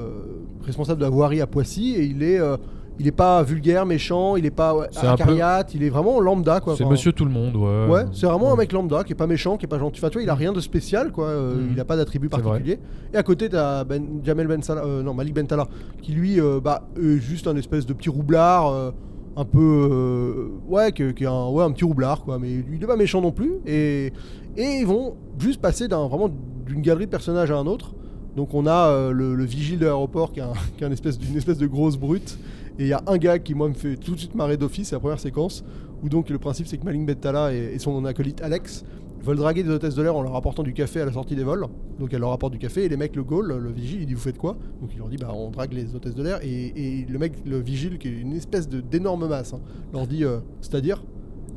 responsable 0.65 0.99
de 0.99 1.05
la 1.05 1.09
voirie 1.09 1.41
à 1.41 1.47
Poissy 1.47 1.95
et 1.95 2.03
il 2.03 2.23
est. 2.23 2.39
euh, 2.39 2.57
il 3.01 3.07
est 3.07 3.11
pas 3.13 3.41
vulgaire, 3.43 3.85
méchant, 3.85 4.35
il 4.35 4.45
est 4.45 4.51
pas 4.51 4.75
ouais, 4.75 4.87
peu- 4.89 5.73
il 5.73 5.83
est 5.83 5.89
vraiment 5.89 6.19
lambda 6.19 6.59
quoi. 6.59 6.75
c'est 6.75 6.83
Enfin, 6.83 6.91
Monsieur 6.91 7.13
Tout 7.13 7.23
le 7.23 7.31
Monde. 7.31 7.55
Ouais, 7.55 7.87
Ouais, 7.89 8.03
c'est 8.11 8.25
vraiment 8.25 8.51
un 8.51 8.57
mec 8.57 8.73
lambda 8.73 9.05
qui 9.05 9.13
est 9.13 9.15
pas 9.15 9.25
méchant, 9.25 9.55
qui 9.55 9.63
est 9.63 9.69
pas 9.69 9.79
gentil. 9.79 10.01
Enfin, 10.01 10.09
tu 10.09 10.15
vois, 10.15 10.23
il 10.23 10.29
a 10.29 10.35
rien 10.35 10.51
de 10.51 10.59
spécial, 10.59 11.13
quoi. 11.13 11.27
euh, 11.27 11.55
Mhm. 11.61 11.69
Il 11.75 11.79
a 11.79 11.85
pas 11.85 11.95
d'attribut 11.95 12.27
vrai. 12.27 12.41
particulier. 12.41 12.77
Et 13.13 13.15
à 13.15 13.23
côté, 13.23 13.47
t'as 13.47 13.85
ben, 13.85 14.03
Jamel 14.21 14.47
Ben 14.47 14.61
Salah, 14.61 14.83
euh, 14.83 15.01
non, 15.01 15.13
Malik 15.13 15.33
Ben 15.33 15.47
Salah, 15.47 15.69
qui 16.01 16.11
lui, 16.11 16.41
euh, 16.41 16.59
bah, 16.61 16.89
est 17.01 17.19
juste 17.21 17.47
un 17.47 17.55
espèce 17.55 17.85
de 17.85 17.93
petit 17.93 18.09
roublard, 18.09 18.91
un 19.37 19.45
peu, 19.45 20.49
ouais, 20.67 20.91
qui 20.91 21.03
est 21.03 21.25
un, 21.25 21.47
ouais, 21.47 21.63
un 21.63 21.71
petit 21.71 21.85
roublard, 21.85 22.23
quoi. 22.25 22.37
Mais 22.37 22.49
il 22.69 22.83
est 22.83 22.87
pas 22.87 22.97
méchant 22.97 23.21
non 23.21 23.31
plus. 23.31 23.53
Et, 23.65 24.07
et 24.57 24.63
ils 24.81 24.85
vont 24.85 25.15
juste 25.37 25.61
passer 25.61 25.87
d'un 25.87 26.05
vraiment 26.07 26.29
d'une 26.67 26.81
galerie 26.81 27.05
de 27.05 27.11
personnages 27.11 27.49
à 27.51 27.55
un 27.57 27.65
autre. 27.65 27.93
Donc 28.35 28.53
on 28.53 28.67
a 28.67 28.89
euh, 28.89 29.11
le, 29.11 29.35
le 29.35 29.43
vigile 29.43 29.79
de 29.79 29.85
l'aéroport 29.85 30.31
qui 30.31 30.39
est 30.39 30.43
un, 30.43 30.53
qui 30.77 30.83
est 30.83 30.87
un 30.87 30.91
espèce 30.91 31.17
de 31.17 31.67
grosse 31.67 31.97
brute. 31.97 32.37
Et 32.77 32.83
il 32.83 32.87
y 32.87 32.93
a 32.93 33.03
un 33.07 33.17
gars 33.17 33.39
qui 33.39 33.55
moi 33.55 33.67
me 33.67 33.73
fait 33.73 33.97
tout 33.97 34.13
de 34.13 34.19
suite 34.19 34.35
marrer 34.35 34.55
d'office, 34.55 34.87
c'est 34.89 34.95
la 34.95 35.01
première 35.01 35.19
séquence, 35.19 35.65
où 36.01 36.07
donc 36.07 36.29
le 36.29 36.37
principe 36.39 36.65
c'est 36.67 36.77
que 36.77 36.85
Malik 36.85 37.05
Bentala 37.05 37.53
et, 37.53 37.77
son 37.77 38.05
acolyte 38.05 38.41
Alex 38.41 38.85
veulent 39.21 39.35
draguer 39.35 39.63
des 39.63 39.69
hôtesses 39.69 39.95
de 39.95 40.01
l'air 40.01 40.15
en 40.15 40.21
leur 40.21 40.33
apportant 40.37 40.63
du 40.63 40.71
café 40.71 41.01
à 41.01 41.05
la 41.05 41.11
sortie 41.11 41.35
des 41.35 41.43
vols. 41.43 41.67
Donc 41.99 42.13
elle 42.13 42.21
leur 42.21 42.31
apporte 42.31 42.53
du 42.53 42.59
café 42.59 42.85
et 42.85 42.89
les 42.89 42.95
mecs 42.95 43.17
le 43.17 43.23
gaulent, 43.25 43.51
le 43.51 43.69
vigile, 43.69 43.99
il 44.01 44.05
dit 44.05 44.13
vous 44.13 44.21
faites 44.21 44.37
quoi? 44.37 44.55
Donc 44.79 44.91
il 44.93 44.97
leur 44.97 45.09
dit 45.09 45.17
bah 45.17 45.33
on 45.33 45.51
drague 45.51 45.73
les 45.73 45.93
hôtesses 45.93 46.15
de 46.15 46.23
l'air 46.23 46.39
et, 46.41 47.05
le 47.09 47.19
mec, 47.19 47.33
le 47.45 47.59
vigile 47.59 47.97
qui 47.97 48.07
est 48.07 48.17
une 48.17 48.31
espèce 48.31 48.69
d'énorme 48.69 49.27
masse, 49.27 49.53
hein, 49.53 49.59
leur 49.91 50.07
dit 50.07 50.23
euh, 50.23 50.39
c'est-à-dire 50.61 51.03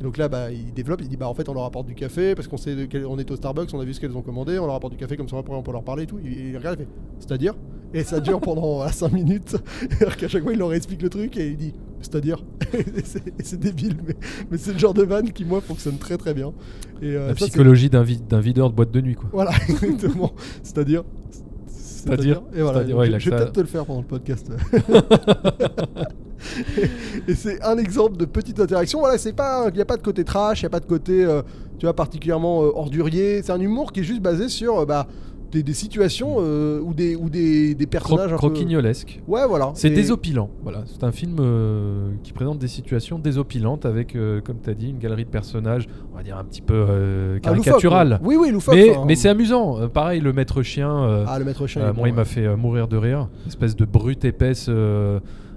et 0.01 0.03
donc 0.03 0.17
là, 0.17 0.29
bah, 0.29 0.51
il 0.51 0.73
développe, 0.73 1.01
il 1.03 1.09
dit 1.09 1.17
bah 1.17 1.29
en 1.29 1.35
fait 1.35 1.49
on 1.49 1.55
leur 1.55 1.65
apporte 1.65 1.87
du 1.87 1.95
café 1.95 2.35
parce 2.35 2.49
qu'on 2.49 2.57
sait 2.57 2.77
on 3.07 3.19
est 3.19 3.31
au 3.31 3.37
Starbucks, 3.37 3.73
on 3.73 3.81
a 3.81 3.85
vu 3.85 3.95
ce 3.95 4.01
qu'elles 4.01 4.17
ont 4.17 4.23
commandé, 4.23 4.59
on 4.59 4.67
leur 4.67 4.75
apporte 4.75 4.93
du 4.93 4.99
café 4.99 5.17
comme 5.17 5.29
ça 5.29 5.37
après 5.39 5.55
on 5.55 5.63
peut 5.63 5.73
leur 5.73 5.85
parler 5.85 6.05
et 6.05 6.07
tout. 6.07 6.19
Il, 6.25 6.57
regarde, 6.57 6.79
il 6.81 6.85
fait 6.85 6.91
c'est-à-dire? 7.19 7.55
Et 7.95 8.05
ça 8.05 8.21
dure 8.21 8.41
pendant 8.41 8.89
5 8.89 9.13
minutes. 9.13 9.57
Alors 10.01 10.17
qu'à 10.17 10.29
chaque 10.29 10.43
fois 10.43 10.53
il 10.53 10.59
leur 10.59 10.73
explique 10.73 11.03
le 11.03 11.11
truc 11.11 11.37
et 11.37 11.49
il 11.49 11.57
dit 11.57 11.75
c'est-à-dire? 12.01 12.43
Et 12.75 13.43
c'est 13.45 13.61
débile, 13.61 13.97
mais, 14.07 14.17
mais 14.51 14.59
c'est 14.59 14.73
le 14.73 14.79
genre 14.79 14.95
de 14.95 15.03
vanne 15.05 15.31
qui 15.31 15.45
moi 15.45 15.61
fonctionne 15.61 15.99
très 15.99 16.17
très 16.17 16.35
bien. 16.35 16.53
Et, 17.01 17.17
euh, 17.17 17.29
La 17.29 17.37
ça, 17.37 17.47
psychologie 17.47 17.91
d'un 17.91 18.03
videur 18.03 18.71
de 18.71 18.75
boîte 18.75 18.91
de 18.91 19.01
nuit, 19.01 19.15
quoi. 19.15 19.29
Voilà, 19.33 19.53
exactement. 19.69 20.33
C'est-à-dire. 20.63 21.05
C'est-à-dire 22.03 22.43
Et 22.55 22.63
voilà, 22.63 22.81
ouais, 22.81 23.19
je, 23.19 23.31
vais 23.31 23.37
peut-être 23.37 23.53
te 23.53 23.61
le 23.61 23.67
faire 23.67 23.85
pendant 23.85 24.01
le 24.01 24.07
podcast. 24.07 24.51
et 27.29 27.35
c'est 27.35 27.63
un 27.63 27.79
exemple 27.79 28.17
de 28.17 28.25
petite 28.25 28.59
interaction. 28.59 28.99
Voilà, 28.99 29.19
c'est 29.19 29.33
pas, 29.33 29.69
il 29.69 29.75
n'y 29.75 29.81
a 29.81 29.85
pas 29.85 29.97
de 29.97 30.03
côté 30.03 30.25
trash, 30.25 30.63
il 30.63 30.65
n'y 30.65 30.67
a 30.67 30.71
pas 30.71 30.81
de 30.81 30.87
côté, 30.87 31.25
euh, 31.25 31.43
tu 31.79 31.87
vois, 31.87 31.95
particulièrement 31.95 32.63
euh, 32.63 32.73
ordurier. 32.75 33.43
C'est 33.43 33.53
un 33.53 33.61
humour 33.61 33.93
qui 33.93 34.01
est 34.01 34.05
juste 34.05 34.21
basé 34.21 34.49
sur 34.49 34.81
euh, 34.81 34.85
bah, 34.85 35.07
des, 35.53 35.63
des 35.63 35.73
situations 35.75 36.37
euh, 36.41 36.81
ou 36.81 36.95
des 36.95 37.15
ou 37.15 37.29
des, 37.29 37.75
des 37.75 37.85
Cro- 37.85 37.91
personnages 37.91 38.33
un 38.33 38.37
peu-. 38.37 38.43
Ouais, 39.29 39.47
voilà. 39.47 39.71
C'est 39.75 39.89
Et- 39.89 39.95
désopilant. 39.95 40.51
Voilà, 40.63 40.83
c'est 40.87 41.05
un 41.05 41.13
film 41.13 41.37
euh, 41.41 42.09
qui 42.23 42.33
présente 42.33 42.59
des 42.59 42.69
situations 42.69 43.19
désopilantes 43.19 43.85
avec, 43.87 44.17
euh, 44.17 44.41
comme 44.41 44.57
tu 44.63 44.71
as 44.71 44.75
dit, 44.75 44.89
une 44.91 44.99
galerie 44.99 45.25
de 45.25 45.31
personnages, 45.31 45.87
on 46.13 46.17
va 46.17 46.23
dire 46.23 46.37
un 46.39 46.45
petit 46.45 46.63
peu 46.63 46.85
Ah, 46.89 46.95
loufoque, 46.95 47.43
caricatural. 47.43 48.13
ouais. 48.23 48.29
Oui, 48.29 48.37
oui, 48.41 48.51
loufoque. 48.51 48.75
mais 48.75 48.93
mais 49.07 49.15
c'est 49.15 49.29
amusant. 49.29 49.89
Pareil, 49.89 50.21
le 50.21 50.33
maître 50.33 50.63
chien. 50.63 51.25
Ah, 51.29 51.39
le 51.39 51.45
maître 51.45 51.67
chien. 51.67 51.83
moi, 51.83 51.93
bon, 51.93 52.07
il 52.07 52.15
m'a 52.15 52.25
fait 52.25 52.57
mourir 52.57 52.89
de 52.89 52.97
rire. 52.97 53.29
Espèce 53.47 53.77
de 53.77 53.85
brute 53.85 54.25
épaisse, 54.25 54.69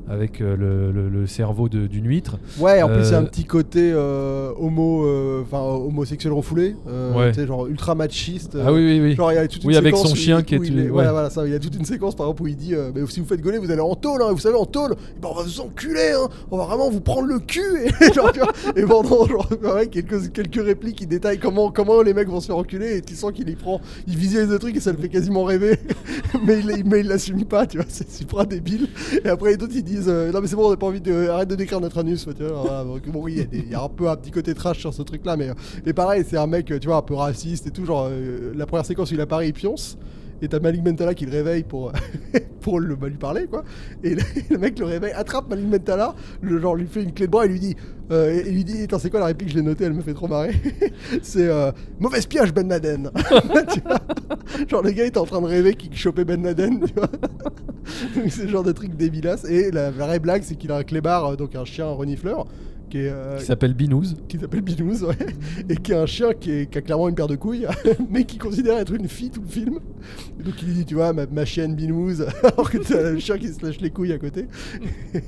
avec 0.08 0.42
euh, 0.42 0.56
le, 0.56 0.92
le- 0.92 1.10
le 1.10 1.28
cerveau 1.28 1.68
d'une 1.70 2.06
huître. 2.08 2.38
Ouais, 2.60 2.82
en 2.84 2.88
plus, 2.90 3.08
il 3.08 3.12
y 3.12 3.14
a 3.14 3.18
un 3.20 3.24
Euh, 3.24 3.28
petit 3.28 3.46
côté 3.46 3.92
euh, 3.94 4.52
homo, 4.58 5.06
enfin 5.42 5.60
homosexuel 5.60 6.34
refoulé, 6.34 6.76
Ouais. 7.16 7.34
genre 7.46 7.68
ultra 7.68 7.96
machiste. 7.96 8.56
ah 8.64 8.72
oui, 8.72 8.86
oui, 8.86 9.00
oui. 9.02 9.16
Genre, 9.16 9.32
il 9.32 9.36
y 9.36 9.38
a 9.38 9.48
toute 9.48 9.64
une 9.64 9.70
Oui, 9.70 9.76
avec 9.78 9.96
son 9.96 10.14
chien 10.16 10.40
il- 10.40 10.46
qui 10.46 10.56
est 10.56 10.58
il 10.60 10.78
ouais. 10.84 10.88
Voilà, 10.90 11.30
ça. 11.30 11.46
Il 11.46 11.52
y 11.52 11.56
a 11.56 11.60
toute 11.60 11.76
une 11.76 11.86
séquence, 11.86 12.16
par 12.16 12.28
exemple, 12.28 12.44
où 12.44 12.48
il 12.48 12.56
dit 12.56 12.74
Mais 12.94 13.02
si 13.08 13.20
vous 13.20 13.26
faites 13.26 13.42
gauler, 13.42 13.58
vous 13.58 13.72
allez 13.72 13.82
en 13.82 13.96
tôle, 13.96 14.22
hein, 14.22 14.32
vous 14.32 14.40
savez, 14.40 14.56
en 14.56 14.66
tôle, 14.66 14.96
eh 15.18 15.20
ben, 15.22 15.30
on 15.32 15.36
va 15.36 15.44
vous 15.44 15.60
enculer, 15.62 16.12
hein, 16.16 16.28
on 16.52 16.58
va 16.58 16.66
vraiment 16.66 16.90
vous 16.90 17.02
prendre 17.02 17.28
le 17.28 17.40
cul. 17.40 17.62
Et, 17.86 18.14
genre, 18.14 18.32
tu 18.32 18.40
vois, 18.40 18.52
et 18.76 18.84
pendant 18.84 19.26
genre, 19.28 19.50
quelques, 19.92 20.32
quelques 20.32 20.64
répliques 20.64 20.98
qui 20.98 21.08
détaillent 21.08 21.40
comment, 21.40 21.72
comment 21.72 22.02
les 22.02 22.14
mecs 22.14 22.30
vont 22.30 22.40
se 22.42 22.48
faire 22.48 22.58
enculer, 22.58 22.98
et 22.98 23.02
tu 23.02 23.16
sens 23.16 23.32
qu'il 23.32 23.50
y 23.50 23.56
prend, 23.56 23.82
il 24.08 24.16
visualise 24.18 24.50
le 24.50 24.60
truc 24.60 24.76
et 24.76 24.80
ça 24.80 24.92
le 24.92 24.98
fait 24.98 25.10
quasiment 25.10 25.44
rêver. 25.44 25.78
mais 26.46 26.60
il 26.60 26.84
mais 26.86 27.00
il 27.02 27.08
l'assume 27.08 27.46
pas, 27.46 27.66
tu 27.66 27.78
vois, 27.78 27.86
c'est 27.90 28.10
super 28.12 28.46
débile. 28.46 28.88
Et 29.24 29.30
après, 29.30 29.56
les 29.56 29.64
autres 29.64 29.74
ils 29.76 29.84
disent 29.84 29.95
euh, 30.08 30.32
Non, 30.32 30.42
mais 30.42 30.48
c'est 30.48 30.56
bon, 30.56 30.68
on 30.68 30.72
n'a 30.72 30.78
pas 30.78 30.88
envie 30.88 31.02
de. 31.02 31.30
Arrête 31.30 31.50
de 31.50 31.56
décrire 31.56 31.80
notre 31.80 31.98
anus, 31.98 32.28
tu 32.38 33.12
bon, 33.12 33.28
il 33.28 33.70
y 33.70 33.76
a 33.76 33.82
un 33.82 33.90
peu 33.90 34.10
un 34.10 34.16
petit 34.16 34.32
côté 34.32 34.54
trash 34.54 34.80
sur 34.80 34.94
ce 34.94 35.02
truc-là, 35.02 35.38
mais, 35.38 35.50
euh, 35.50 35.54
mais 35.86 35.94
pareil, 35.94 36.24
c'est 36.28 36.38
un 36.38 36.48
mec, 36.48 36.66
tu 36.66 36.88
vois, 36.88 36.98
un 36.98 37.02
peu 37.02 37.16
raciste 37.16 37.68
et 37.68 37.72
tout. 37.72 37.86
Genre, 37.86 38.08
euh, 38.10 38.54
la 38.56 38.66
première 38.66 38.86
séquence 38.86 39.12
il 39.12 39.22
apparaît, 39.22 39.48
il 39.48 39.54
pionce. 39.54 39.98
Et 40.42 40.48
t'as 40.48 40.60
Malik 40.60 40.84
Mentala 40.84 41.14
qui 41.14 41.26
le 41.26 41.32
réveille 41.32 41.64
pour, 41.64 41.92
pour 42.62 42.80
le, 42.80 42.96
bah, 42.96 43.08
lui 43.08 43.18
parler, 43.18 43.48
quoi. 43.48 43.64
Et 44.04 44.16
le, 44.50 44.58
mec 44.58 44.78
le 44.80 44.86
réveille, 44.86 45.14
attrape 45.14 45.50
Malik 45.50 45.68
Mentala, 45.68 46.16
le 46.42 46.60
genre 46.60 46.76
lui 46.76 46.88
fait 46.88 47.04
une 47.04 47.14
clé 47.14 47.28
bras 47.28 47.46
et 47.46 47.48
lui 47.48 47.60
dit, 47.60 47.76
euh, 48.12 48.32
et, 48.32 48.52
lui 48.52 48.64
dit, 48.64 48.84
attends, 48.84 49.00
c'est 49.00 49.10
quoi 49.10 49.20
la 49.20 49.28
réplique? 49.28 49.50
Je 49.50 49.56
l'ai 49.56 49.62
notée, 49.62 49.86
elle 49.86 49.94
me 49.94 50.02
fait 50.02 50.14
trop 50.14 50.28
marrer. 50.28 50.54
c'est 51.22 51.48
euh, 51.48 51.72
mauvaise 52.00 52.26
piège 52.26 52.54
Ben 52.54 52.68
Laden. 52.68 53.12
Genre 54.68 54.84
le 54.84 54.92
gars 54.92 55.06
était 55.06 55.18
en 55.18 55.26
train 55.26 55.42
de 55.42 55.48
rêver 55.48 55.74
qu'il 55.76 55.96
chopait 55.96 56.26
Ben 56.26 56.44
Laden, 56.44 56.86
tu 56.86 56.94
vois? 56.94 57.10
C'est 58.30 58.44
le 58.44 58.50
genre 58.50 58.64
de 58.64 58.72
truc 58.72 58.96
débilasse. 58.96 59.46
Et 59.46 59.72
la 59.72 59.92
vraie 59.92 60.20
blague, 60.20 60.44
c'est 60.44 60.56
qu'il 60.56 60.72
a 60.72 60.78
un 60.78 60.84
clébard, 60.84 61.26
euh, 61.26 61.36
donc 61.36 61.56
un 61.56 61.66
chien 61.66 61.88
renifleur, 61.88 62.46
qui 62.96 63.02
est, 63.02 63.10
euh, 63.10 63.38
Qui 63.38 63.46
s'appelle 63.46 63.74
Binous. 63.74 64.14
qui 64.30 64.40
s'appelle 64.40 64.62
Binous, 64.62 65.04
ouais, 65.04 65.18
et 65.70 65.76
qui 65.76 65.92
est 65.92 65.96
un 65.96 66.06
chien 66.06 66.32
qui, 66.34 66.52
est- 66.52 66.72
qui 66.72 66.78
a 66.78 66.82
clairement 66.82 67.10
une 67.10 67.16
paire 67.16 67.28
de 67.28 67.36
couilles, 67.36 67.68
mais 68.10 68.24
qui 68.24 68.38
considère 68.38 68.78
être 68.78 68.94
une 68.94 69.10
fille 69.10 69.30
tout 69.30 69.42
le 69.42 69.48
film. 69.50 69.80
Et 70.40 70.44
donc 70.44 70.54
il 70.62 70.74
dit, 70.74 70.86
tu 70.86 70.96
vois, 70.96 71.12
ma, 71.12 71.26
ma 71.26 71.44
chienne 71.44 71.76
Binous, 71.76 72.22
alors 72.44 72.70
que 72.72 72.78
t'as 72.78 73.12
le 73.12 73.20
chien 73.20 73.38
qui 73.38 73.50
se 73.50 73.66
lâche 73.66 73.82
les 73.82 73.90
couilles 73.90 74.14
à 74.14 74.18
côté. 74.18 74.46
et 75.14 75.20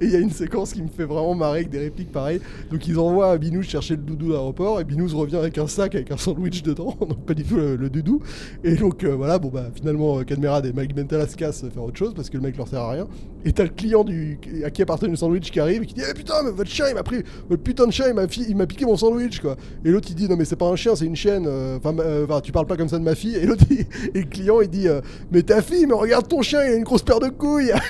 il 0.00 0.10
y 0.10 0.16
a 0.16 0.18
une 0.18 0.30
séquence 0.30 0.72
qui 0.72 0.80
me 0.82 0.88
fait 0.88 1.04
vraiment 1.04 1.34
marrer 1.34 1.58
avec 1.58 1.70
des 1.70 1.78
répliques 1.80 2.10
pareilles. 2.12 2.40
Donc 2.70 2.86
ils 2.88 2.98
envoient 2.98 3.36
Binous 3.36 3.62
chercher 3.64 3.96
le 3.96 4.02
doudou 4.02 4.30
à 4.30 4.34
l'aéroport, 4.36 4.80
et 4.80 4.84
Binous 4.84 5.14
revient 5.14 5.36
avec 5.36 5.58
un 5.58 5.66
sac 5.66 5.94
avec 5.94 6.10
un 6.10 6.16
sandwich 6.16 6.62
dedans, 6.62 6.96
donc 7.00 7.24
pas 7.26 7.34
du 7.34 7.44
tout 7.44 7.56
le, 7.56 7.76
le 7.76 7.90
doudou. 7.90 8.20
Et 8.64 8.76
donc 8.76 9.04
euh, 9.04 9.14
voilà, 9.14 9.38
bon 9.38 9.48
bah 9.48 9.66
finalement 9.74 10.18
euh, 10.20 10.22
Cadmerad 10.24 10.64
et 10.64 10.72
Mike 10.72 10.96
Mentala 10.96 11.26
se 11.26 11.36
cassent 11.36 11.64
faire 11.68 11.82
autre 11.84 11.98
chose 11.98 12.14
parce 12.14 12.30
que 12.30 12.38
le 12.38 12.42
mec 12.42 12.56
leur 12.56 12.66
sert 12.68 12.80
à 12.80 12.92
rien. 12.92 13.06
Et 13.44 13.52
t'as 13.52 13.64
le 13.64 13.68
client 13.70 14.04
du, 14.04 14.38
à 14.64 14.70
qui 14.70 14.80
appartient 14.82 15.06
le 15.08 15.16
sandwich 15.16 15.50
qui 15.50 15.60
arrive 15.60 15.82
et 15.82 15.86
qui 15.86 15.94
dit 15.94 16.02
Eh 16.08 16.14
putain, 16.14 16.42
mais 16.44 16.50
votre 16.50 16.70
chien 16.70 16.86
il 16.88 16.94
m'a 16.94 17.02
votre 17.48 17.62
putain 17.62 17.86
de 17.86 17.92
chien 17.92 18.06
il 18.08 18.14
m'a, 18.14 18.26
fi- 18.28 18.46
il 18.48 18.56
m'a 18.56 18.66
piqué 18.66 18.84
mon 18.84 18.96
sandwich 18.96 19.40
quoi. 19.40 19.56
Et 19.84 19.90
l'autre 19.90 20.08
il 20.10 20.14
dit 20.14 20.28
Non, 20.28 20.36
mais 20.36 20.44
c'est 20.44 20.56
pas 20.56 20.66
un 20.68 20.76
chien, 20.76 20.94
c'est 20.96 21.06
une 21.06 21.16
chienne. 21.16 21.44
euh, 21.46 21.76
Enfin, 21.78 21.96
euh, 21.98 22.24
enfin, 22.24 22.40
tu 22.40 22.52
parles 22.52 22.66
pas 22.66 22.76
comme 22.76 22.88
ça 22.88 22.98
de 22.98 23.04
ma 23.04 23.14
fille. 23.14 23.36
Et 23.36 23.46
l'autre, 23.46 23.64
et 24.14 24.18
le 24.20 24.26
client 24.26 24.60
il 24.60 24.68
dit 24.68 24.88
euh, 24.88 25.00
Mais 25.30 25.42
ta 25.42 25.62
fille, 25.62 25.86
mais 25.86 25.94
regarde 25.94 26.28
ton 26.28 26.42
chien, 26.42 26.64
il 26.64 26.72
a 26.72 26.76
une 26.76 26.84
grosse 26.84 27.02
paire 27.02 27.20
de 27.20 27.28
couilles. 27.28 27.72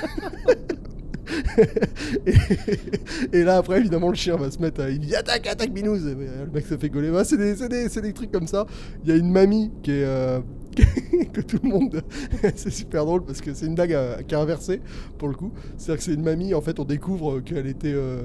et, 3.33 3.45
là 3.45 3.59
après 3.59 3.79
évidemment 3.79 4.09
le 4.09 4.15
chien 4.17 4.37
va 4.37 4.51
se 4.51 4.59
mettre 4.59 4.81
à, 4.83 4.91
il 4.91 4.99
dit 4.99 5.15
attaque 5.15 5.47
attaque 5.47 5.71
euh, 5.77 6.45
le 6.47 6.51
mec 6.53 6.67
se 6.67 6.77
fait 6.77 6.89
gauler 6.89 7.11
Ouais, 7.11 7.25
c'est 7.25 7.37
des, 7.37 7.55
c'est 7.55 7.69
des, 7.69 7.89
c'est 7.89 8.01
des 8.01 8.13
trucs 8.13 8.33
comme 8.33 8.47
ça 8.49 8.67
il 9.05 9.11
y 9.11 9.13
a 9.13 9.17
une 9.17 9.31
mamie 9.31 9.71
qui 9.83 9.93
est 9.93 10.05
que 11.33 11.41
tout 11.41 11.59
le 11.63 11.69
monde. 11.69 12.03
C'est 12.55 12.71
super 12.71 13.05
drôle 13.05 13.25
parce 13.25 13.41
que 13.41 13.55
c'est 13.55 13.67
une 13.67 13.75
blague 13.75 13.93
euh, 13.93 14.17
qui 14.23 14.35
est 14.35 14.39
inversée 14.39 14.81
pour 15.19 15.29
le 15.29 15.35
coup. 15.35 15.53
C'est 15.77 15.91
à 15.91 15.95
dire 15.95 15.99
que 15.99 16.05
c'est 16.05 16.15
une 16.15 16.23
mamie 16.23 16.55
en 16.55 16.61
fait 16.61 16.79
on 16.79 16.85
découvre 16.85 17.41
qu'elle 17.41 17.67
était 17.67 17.93
euh, 17.93 18.23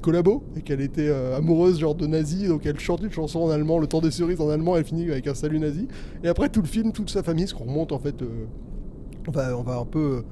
collabo 0.00 0.44
et 0.56 0.62
qu'elle 0.62 0.80
était 0.80 1.08
euh, 1.08 1.36
amoureuse 1.36 1.78
genre 1.80 1.94
de 1.94 2.06
nazi 2.06 2.46
donc 2.48 2.66
elle 2.66 2.78
chante 2.78 3.02
une 3.02 3.10
chanson 3.10 3.40
en 3.40 3.50
allemand 3.50 3.78
le 3.78 3.86
temps 3.86 4.00
des 4.00 4.10
cerises 4.10 4.40
en 4.40 4.48
allemand. 4.48 4.76
Elle 4.76 4.84
finit 4.84 5.10
avec 5.10 5.26
un 5.26 5.34
salut 5.34 5.58
nazi. 5.58 5.88
Et 6.22 6.28
après 6.28 6.48
tout 6.48 6.62
le 6.62 6.68
film 6.68 6.92
toute 6.92 7.10
sa 7.10 7.22
famille 7.22 7.48
ce 7.48 7.54
qu'on 7.54 7.64
remonte 7.64 7.92
en 7.92 7.98
fait 7.98 8.22
euh, 8.22 8.46
on 9.26 9.30
va, 9.30 9.58
on 9.58 9.62
va 9.62 9.76
un 9.78 9.84
peu. 9.84 10.24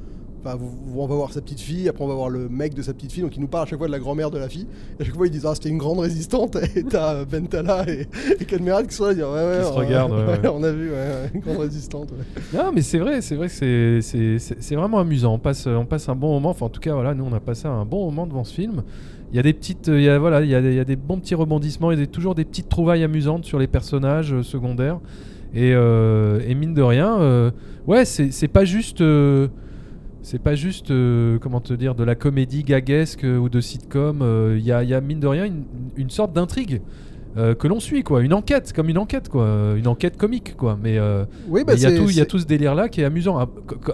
Enfin, 0.44 0.58
on 0.94 1.06
va 1.06 1.14
voir 1.16 1.32
sa 1.32 1.40
petite 1.40 1.60
fille, 1.60 1.88
après 1.88 2.04
on 2.04 2.08
va 2.08 2.14
voir 2.14 2.28
le 2.28 2.48
mec 2.48 2.72
de 2.74 2.82
sa 2.82 2.92
petite 2.94 3.10
fille, 3.12 3.22
donc 3.22 3.36
il 3.36 3.40
nous 3.40 3.48
parle 3.48 3.64
à 3.64 3.66
chaque 3.66 3.78
fois 3.78 3.88
de 3.88 3.92
la 3.92 3.98
grand-mère 3.98 4.30
de 4.30 4.38
la 4.38 4.48
fille. 4.48 4.66
Et 4.98 5.02
à 5.02 5.04
chaque 5.04 5.14
fois 5.16 5.26
ils 5.26 5.30
disent 5.30 5.46
Ah, 5.46 5.54
c'était 5.54 5.68
une 5.70 5.78
grande 5.78 5.98
résistante. 5.98 6.56
Et 6.76 6.84
t'as 6.84 7.14
euh, 7.14 7.24
Bentala 7.24 7.88
et, 7.88 8.06
et 8.38 8.44
Cadmerad 8.44 8.86
qui 8.86 8.94
sont 8.94 9.06
là, 9.06 9.12
Ouais, 9.12 9.22
ouais, 9.22 9.58
Qui 9.60 9.64
se 9.66 9.72
on- 9.72 9.74
regardent, 9.74 10.12
ouais, 10.12 10.38
ouais. 10.42 10.48
on 10.52 10.62
a 10.62 10.70
vu, 10.72 10.90
ouais, 10.90 11.30
une 11.34 11.40
grande 11.40 11.58
résistante. 11.58 12.10
Non, 12.54 12.70
mais 12.74 12.82
c'est 12.82 12.98
vrai, 12.98 13.20
c'est 13.22 13.34
vrai 13.34 13.48
que 13.48 14.00
c'est- 14.00 14.74
vraiment 14.76 14.98
amusant. 14.98 15.34
On 15.34 15.38
passe, 15.38 15.66
on 15.66 15.84
passe 15.86 16.08
un 16.08 16.14
bon 16.14 16.32
moment. 16.34 16.50
Enfin, 16.50 16.66
en 16.66 16.70
tout 16.70 16.80
cas, 16.80 16.94
voilà, 16.94 17.14
nous, 17.14 17.24
on 17.24 17.32
a 17.34 17.40
passé 17.40 17.66
un 17.66 17.84
bon 17.84 18.04
moment 18.06 18.26
devant 18.26 18.44
ce 18.44 18.54
film. 18.54 18.82
Il 19.32 19.36
y 19.36 19.40
a 19.40 19.42
des 19.42 19.52
petites, 19.52 19.88
il 19.88 20.02
y 20.02 20.08
a, 20.08 20.18
voilà, 20.18 20.42
il 20.42 20.48
y 20.48 20.54
a, 20.54 20.60
des- 20.62 20.70
il 20.70 20.76
y 20.76 20.80
a 20.80 20.84
des 20.84 20.94
bons 20.96 21.18
petits 21.18 21.34
rebondissements. 21.34 21.90
Il 21.90 21.98
y 21.98 22.02
a 22.02 22.04
des- 22.06 22.10
toujours 22.10 22.34
des 22.36 22.44
petites 22.44 22.68
trouvailles 22.68 23.02
amusantes 23.02 23.44
sur 23.44 23.58
les 23.58 23.66
personnages 23.66 24.32
euh, 24.32 24.42
secondaires. 24.42 25.00
Et, 25.54 25.72
euh, 25.74 26.40
et 26.46 26.54
mine 26.54 26.74
de 26.74 26.82
rien, 26.82 27.18
euh, 27.20 27.50
ouais, 27.86 28.04
c'est 28.04 28.30
c'est 28.30 28.48
pas 28.48 28.64
juste. 28.64 29.00
euh, 29.00 29.48
c'est 30.28 30.40
pas 30.40 30.56
juste, 30.56 30.90
euh, 30.90 31.38
comment 31.38 31.60
te 31.60 31.72
dire, 31.72 31.94
de 31.94 32.02
la 32.02 32.16
comédie 32.16 32.64
gaguesque 32.64 33.22
euh, 33.22 33.38
ou 33.38 33.48
de 33.48 33.60
sitcom. 33.60 34.22
euh, 34.22 34.56
Il 34.58 34.64
y, 34.64 34.72
a, 34.72 34.82
il 34.82 34.88
y 34.90 34.94
a, 34.94 35.00
mine 35.00 35.20
de 35.20 35.26
rien, 35.28 35.44
une, 35.44 35.62
une 35.96 36.10
sorte 36.10 36.32
d'intrigue 36.32 36.82
euh, 37.36 37.54
que 37.54 37.68
l'on 37.68 37.78
suit, 37.78 38.02
quoi. 38.02 38.22
Une 38.22 38.32
enquête, 38.34 38.72
comme 38.72 38.88
une 38.88 38.98
enquête, 38.98 39.28
quoi. 39.28 39.42
euh, 39.44 39.76
Une 39.76 39.86
enquête 39.86 40.16
comique, 40.16 40.56
quoi. 40.56 40.76
Mais 40.82 40.98
euh, 40.98 41.24
Oui, 41.48 41.62
il 41.68 41.80
y, 41.80 41.86
a 41.86 41.90
c'est- 41.90 41.96
tout- 41.96 42.10
il 42.10 42.16
y 42.16 42.20
a 42.20 42.22
c'est- 42.24 42.26
tout 42.26 42.38
ce 42.40 42.44
délire-là 42.46 42.88
qui 42.88 43.02
est 43.02 43.04
amusant. 43.04 43.38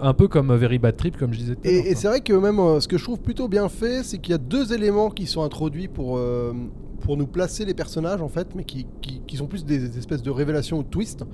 Un, 0.01 0.15
peu 0.15 0.27
comme 0.27 0.51
euh, 0.53 0.57
Very 0.57 0.79
Bad 0.79 0.97
Trip, 0.97 1.19
comme 1.19 1.35
je 1.35 1.39
disais 1.39 1.55
tout 1.57 1.61
à 1.69 1.71
l'heure, 1.71 1.85
Et, 1.85 1.91
et 1.91 1.95
c'est 1.97 2.09
vrai 2.09 2.21
que 2.21 2.33
même 2.33 2.59
euh, 2.61 2.81
ce 2.81 2.89
que 2.89 2.97
je 2.97 3.05
trouve 3.05 3.21
plutôt 3.21 3.49
bien 3.49 3.69
fait, 3.69 4.03
c'est 4.03 4.17
qu'il 4.17 4.33
y 4.33 4.35
a 4.35 4.39
deux 4.39 4.73
éléments 4.73 5.11
qui 5.11 5.27
sont 5.27 5.43
introduits 5.43 5.89
pour, 5.89 6.17
euh, 6.17 6.53
pour 7.03 7.17
nous 7.19 7.27
placer 7.27 7.65
les 7.67 7.75
personnages 7.75 8.23
en 8.23 8.29
fait, 8.29 8.47
mais 8.57 8.65
qui, 8.65 8.87
qui- 9.03 9.21
qui 9.27 9.37
sont 9.37 9.47
plus 9.49 9.67
des, 9.67 9.79
des 9.79 9.99
espèces 9.99 10.23
de 10.23 10.31
révélations 10.31 10.79
ou 10.79 10.83
de 10.83 10.89
twists. 10.89 11.25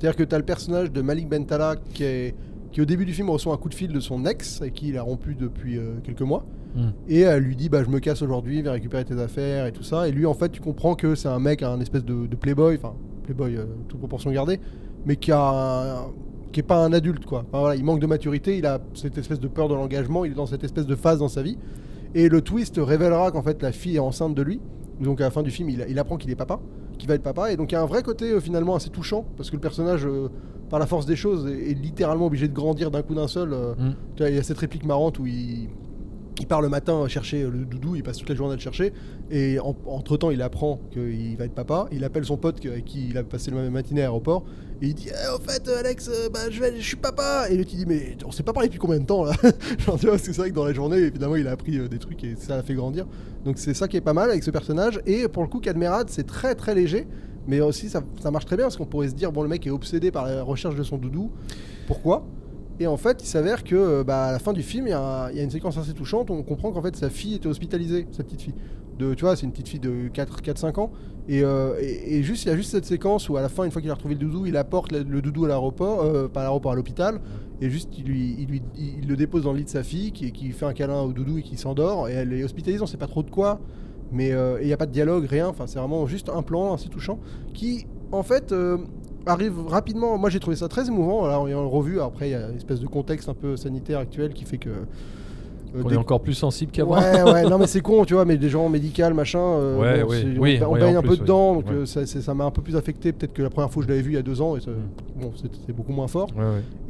C'est-à-dire 0.00 0.16
que 0.16 0.24
tu 0.24 0.34
as 0.34 0.38
le 0.38 0.44
personnage 0.44 0.90
de 0.90 1.00
Malik 1.02 1.28
Bentala 1.28 1.76
qui, 1.92 2.02
est, 2.02 2.34
qui 2.72 2.80
au 2.80 2.84
début 2.84 3.04
du 3.04 3.12
film 3.12 3.30
reçoit 3.30 3.54
un 3.54 3.56
coup 3.56 3.68
de 3.68 3.74
fil 3.74 3.92
de 3.92 4.00
son 4.00 4.24
ex 4.26 4.60
avec 4.60 4.74
qui 4.74 4.88
il 4.88 4.98
a 4.98 5.02
rompu 5.02 5.34
depuis 5.34 5.78
euh, 5.78 5.94
quelques 6.04 6.22
mois. 6.22 6.44
Mm. 6.74 6.80
Et 7.08 7.20
elle 7.20 7.42
lui 7.42 7.56
dit 7.56 7.68
bah 7.68 7.82
je 7.82 7.88
me 7.88 7.98
casse 7.98 8.20
aujourd'hui, 8.22 8.60
viens 8.62 8.72
récupérer 8.72 9.04
tes 9.04 9.18
affaires 9.18 9.66
et 9.66 9.72
tout 9.72 9.82
ça. 9.82 10.08
Et 10.08 10.12
lui 10.12 10.26
en 10.26 10.34
fait 10.34 10.50
tu 10.50 10.60
comprends 10.60 10.94
que 10.94 11.14
c'est 11.14 11.28
un 11.28 11.38
mec, 11.38 11.62
un 11.62 11.80
espèce 11.80 12.04
de, 12.04 12.26
de 12.26 12.36
playboy, 12.36 12.76
enfin 12.76 12.94
playboy 13.24 13.56
euh, 13.56 13.64
toute 13.88 13.98
proportion 13.98 14.30
gardée, 14.30 14.60
mais 15.06 15.16
qui 15.16 15.32
a 15.32 15.40
un- 15.40 16.06
qui 16.52 16.60
est 16.60 16.62
pas 16.62 16.82
un 16.82 16.92
adulte 16.94 17.26
quoi. 17.26 17.44
Enfin, 17.48 17.60
voilà, 17.60 17.76
il 17.76 17.84
manque 17.84 18.00
de 18.00 18.06
maturité, 18.06 18.56
il 18.56 18.64
a 18.66 18.80
cette 18.94 19.18
espèce 19.18 19.38
de 19.40 19.48
peur 19.48 19.68
de 19.68 19.74
l'engagement, 19.74 20.24
il 20.24 20.32
est 20.32 20.34
dans 20.34 20.46
cette 20.46 20.64
espèce 20.64 20.86
de 20.86 20.94
phase 20.94 21.18
dans 21.18 21.28
sa 21.28 21.42
vie. 21.42 21.58
Et 22.14 22.28
le 22.30 22.40
twist 22.40 22.76
révélera 22.82 23.30
qu'en 23.30 23.42
fait 23.42 23.62
la 23.62 23.70
fille 23.72 23.96
est 23.96 24.00
enceinte 24.00 24.34
de 24.34 24.42
lui. 24.42 24.60
Donc 25.00 25.20
à 25.20 25.24
la 25.24 25.30
fin 25.30 25.42
du 25.42 25.50
film, 25.50 25.68
il, 25.68 25.84
il 25.88 25.98
apprend 25.98 26.16
qu'il 26.16 26.30
est 26.30 26.36
papa, 26.36 26.58
qu'il 26.98 27.06
va 27.06 27.14
être 27.16 27.22
papa. 27.22 27.52
Et 27.52 27.56
donc 27.56 27.70
il 27.70 27.74
y 27.74 27.78
a 27.78 27.82
un 27.82 27.86
vrai 27.86 28.02
côté 28.02 28.30
euh, 28.32 28.40
finalement 28.40 28.74
assez 28.76 28.88
touchant 28.90 29.26
parce 29.36 29.50
que 29.50 29.56
le 29.56 29.60
personnage, 29.60 30.06
euh, 30.06 30.28
par 30.70 30.78
la 30.78 30.86
force 30.86 31.06
des 31.06 31.16
choses, 31.16 31.46
est, 31.50 31.70
est 31.70 31.74
littéralement 31.74 32.26
obligé 32.26 32.48
de 32.48 32.54
grandir 32.54 32.90
d'un 32.90 33.02
coup 33.02 33.14
d'un 33.14 33.28
seul. 33.28 33.52
euh, 33.52 33.74
Mm. 33.78 33.94
tu 34.16 34.22
vois, 34.22 34.30
Il 34.30 34.36
y 34.36 34.38
a 34.38 34.42
cette 34.42 34.58
réplique 34.58 34.84
marrante 34.84 35.18
où 35.18 35.26
il, 35.26 35.68
il 36.40 36.46
part 36.46 36.60
le 36.62 36.68
matin 36.68 37.06
chercher 37.08 37.42
le 37.42 37.64
doudou, 37.64 37.96
il 37.96 38.02
passe 38.04 38.16
toute 38.18 38.28
la 38.28 38.34
journée 38.36 38.52
à 38.52 38.56
le 38.56 38.60
chercher, 38.62 38.92
et 39.30 39.58
en- 39.58 39.74
entre-temps 39.86 40.30
il 40.30 40.40
apprend 40.40 40.78
qu'il 40.92 41.36
va 41.36 41.46
être 41.46 41.54
papa, 41.54 41.88
il 41.90 42.04
appelle 42.04 42.24
son 42.24 42.36
pote 42.36 42.64
avec 42.64 42.84
qui 42.84 43.08
il 43.08 43.18
a 43.18 43.24
passé 43.24 43.50
le 43.50 43.70
matinée 43.70 44.02
à 44.02 44.04
l'aéroport, 44.04 44.44
et 44.80 44.86
il 44.86 44.94
dit 44.94 45.08
Eh, 45.08 45.34
Au 45.34 45.40
fait 45.40 45.68
Alex, 45.68 46.08
euh, 46.08 46.28
bah, 46.32 46.48
je, 46.48 46.60
vais, 46.60 46.76
je 46.76 46.86
suis 46.86 46.96
papa!» 46.96 47.46
Et 47.50 47.56
l'autre 47.56 47.70
il 47.72 47.78
dit 47.78 47.86
«Mais 47.88 48.16
on 48.24 48.30
s'est 48.30 48.44
pas 48.44 48.52
parlé 48.52 48.68
depuis 48.68 48.78
combien 48.78 49.00
de 49.00 49.04
temps 49.04 49.24
là?» 49.24 49.32
Genre 49.84 49.98
tu 49.98 50.06
vois, 50.06 50.16
c'est 50.18 50.36
vrai 50.36 50.50
que 50.50 50.54
dans 50.54 50.64
la 50.64 50.72
journée, 50.72 50.98
évidemment, 50.98 51.34
il 51.34 51.48
a 51.48 51.50
appris 51.50 51.76
euh, 51.76 51.88
des 51.88 51.98
trucs 51.98 52.22
et 52.22 52.36
ça 52.36 52.56
l'a 52.56 52.62
fait 52.62 52.74
grandir. 52.74 53.06
Donc 53.44 53.58
c'est 53.58 53.74
ça 53.74 53.88
qui 53.88 53.96
est 53.96 54.00
pas 54.00 54.12
mal 54.12 54.30
avec 54.30 54.44
ce 54.44 54.52
personnage, 54.52 55.00
et 55.06 55.26
pour 55.26 55.42
le 55.42 55.48
coup, 55.48 55.58
Cadmerade, 55.58 56.08
c'est 56.10 56.26
très 56.26 56.54
très 56.54 56.76
léger, 56.76 57.08
mais 57.46 57.60
aussi 57.60 57.88
ça, 57.88 58.02
marche 58.30 58.46
très 58.46 58.56
bien, 58.56 58.66
parce 58.66 58.76
qu'on 58.76 58.86
pourrait 58.86 59.08
se 59.08 59.14
dire 59.14 59.32
«Bon, 59.32 59.42
le 59.42 59.48
mec 59.48 59.66
est 59.66 59.70
obsédé 59.70 60.10
par 60.10 60.26
la 60.26 60.42
recherche 60.42 60.74
de 60.74 60.82
son 60.82 60.98
doudou, 60.98 61.30
pourquoi?» 61.86 62.26
Et 62.80 62.86
en 62.86 62.96
fait, 62.96 63.22
il 63.22 63.26
s'avère 63.26 63.64
que 63.64 63.74
euh, 63.74 64.04
bah, 64.04 64.26
à 64.26 64.32
la 64.32 64.38
fin 64.38 64.52
du 64.52 64.62
film, 64.62 64.86
il 64.86 64.90
y, 64.90 64.92
a 64.92 65.30
une 65.42 65.50
séquence 65.50 65.78
assez 65.78 65.94
touchante. 65.94 66.30
On 66.30 66.42
comprend 66.42 66.70
qu'en 66.70 66.82
fait, 66.82 66.94
sa 66.94 67.10
fille 67.10 67.34
était 67.34 67.48
hospitalisée, 67.48 68.06
sa 68.12 68.22
petite 68.22 68.42
fille. 68.42 68.54
De, 68.98 69.14
tu 69.14 69.24
vois, 69.24 69.36
c'est 69.36 69.46
une 69.46 69.52
petite 69.52 69.68
fille 69.68 69.80
de 69.80 70.08
4-5 70.08 70.80
ans. 70.80 70.90
Et, 71.28 71.42
euh, 71.42 71.74
et, 71.80 72.22
juste, 72.22 72.44
il 72.44 72.48
y 72.48 72.50
a 72.50 72.56
juste 72.56 72.70
cette 72.70 72.84
séquence 72.84 73.28
où, 73.28 73.36
à 73.36 73.42
la 73.42 73.48
fin, 73.48 73.64
une 73.64 73.70
fois 73.70 73.80
qu'il 73.80 73.90
a 73.90 73.94
retrouvé 73.94 74.14
le 74.14 74.20
doudou, 74.20 74.46
il 74.46 74.56
apporte 74.56 74.92
le, 74.92 75.04
doudou 75.22 75.44
à 75.44 75.48
l'aéroport, 75.48 76.02
euh, 76.02 76.28
pas 76.28 76.40
à 76.40 76.42
l'aéroport, 76.44 76.72
à 76.72 76.74
l'hôpital. 76.74 77.20
Et 77.60 77.70
juste, 77.70 77.90
il, 77.98 78.04
lui, 78.04 78.62
il, 78.76 79.08
le 79.08 79.16
dépose 79.16 79.42
dans 79.42 79.52
le 79.52 79.58
lit 79.58 79.64
de 79.64 79.70
sa 79.70 79.82
fille, 79.82 80.12
qui, 80.12 80.52
fait 80.52 80.66
un 80.66 80.72
câlin 80.72 81.00
au 81.00 81.12
doudou 81.12 81.38
et 81.38 81.42
qui 81.42 81.56
s'endort. 81.56 82.08
Et 82.08 82.12
elle 82.12 82.32
est 82.32 82.44
hospitalisée, 82.44 82.82
on 82.82 82.86
sait 82.86 82.96
pas 82.96 83.08
trop 83.08 83.22
de 83.22 83.30
quoi. 83.30 83.60
Mais 84.12 84.32
euh, 84.32 84.58
il 84.60 84.66
n'y 84.66 84.72
a 84.72 84.76
pas 84.76 84.86
de 84.86 84.92
dialogue, 84.92 85.26
rien. 85.26 85.48
Enfin, 85.48 85.66
c'est 85.66 85.78
vraiment 85.78 86.06
juste 86.06 86.30
un 86.34 86.42
plan 86.42 86.74
assez 86.74 86.88
touchant 86.88 87.18
qui, 87.54 87.86
en 88.12 88.22
fait, 88.22 88.52
euh, 88.52 88.78
arrive 89.26 89.66
rapidement. 89.66 90.16
Moi, 90.16 90.30
j'ai 90.30 90.40
trouvé 90.40 90.56
ça 90.56 90.68
très 90.68 90.88
émouvant. 90.88 91.24
Alors, 91.24 91.42
en 91.42 91.48
ayant 91.48 91.68
revu, 91.68 92.00
après, 92.00 92.28
il 92.28 92.32
y 92.32 92.34
a 92.34 92.48
une 92.48 92.56
espèce 92.56 92.80
de 92.80 92.86
contexte 92.86 93.28
un 93.28 93.34
peu 93.34 93.56
sanitaire 93.56 93.98
actuel 93.98 94.32
qui 94.32 94.44
fait 94.44 94.56
que. 94.58 94.70
euh, 94.70 95.82
On 95.84 95.90
est 95.90 95.96
encore 95.98 96.20
plus 96.22 96.32
sensible 96.32 96.72
qu'avant. 96.72 96.94
Ouais, 96.98 97.22
ouais, 97.22 97.42
non, 97.50 97.58
mais 97.58 97.66
c'est 97.66 97.82
con, 97.82 98.06
tu 98.06 98.14
vois, 98.14 98.24
mais 98.24 98.38
des 98.38 98.48
gens 98.48 98.66
médicaux, 98.70 99.12
machin. 99.12 99.38
euh, 99.38 99.78
Ouais, 99.78 100.02
bon, 100.02 100.08
oui, 100.10 100.16
c'est- 100.22 100.38
oui, 100.40 100.58
on, 100.62 100.68
on 100.68 100.72
oui, 100.72 100.80
baigne 100.80 100.96
un 100.96 101.00
plus, 101.02 101.10
peu 101.10 101.16
dedans, 101.18 101.54
donc 101.56 101.64
euh, 101.70 101.84
ça 101.84 102.32
m'a 102.34 102.44
un 102.46 102.50
peu 102.50 102.62
plus 102.62 102.76
affecté, 102.76 103.12
peut-être 103.12 103.34
que 103.34 103.42
la 103.42 103.50
première 103.50 103.70
fois 103.70 103.82
que 103.82 103.86
je 103.86 103.92
l'avais 103.92 104.02
vu 104.02 104.12
il 104.12 104.14
y 104.14 104.18
a 104.18 104.22
deux 104.22 104.40
ans, 104.40 104.56
et 104.56 104.60
ça- 104.60 104.70
Mm. 104.70 105.20
bon, 105.20 105.32
c'est 105.36 105.72
beaucoup 105.74 105.92
moins 105.92 106.08
fort. 106.08 106.28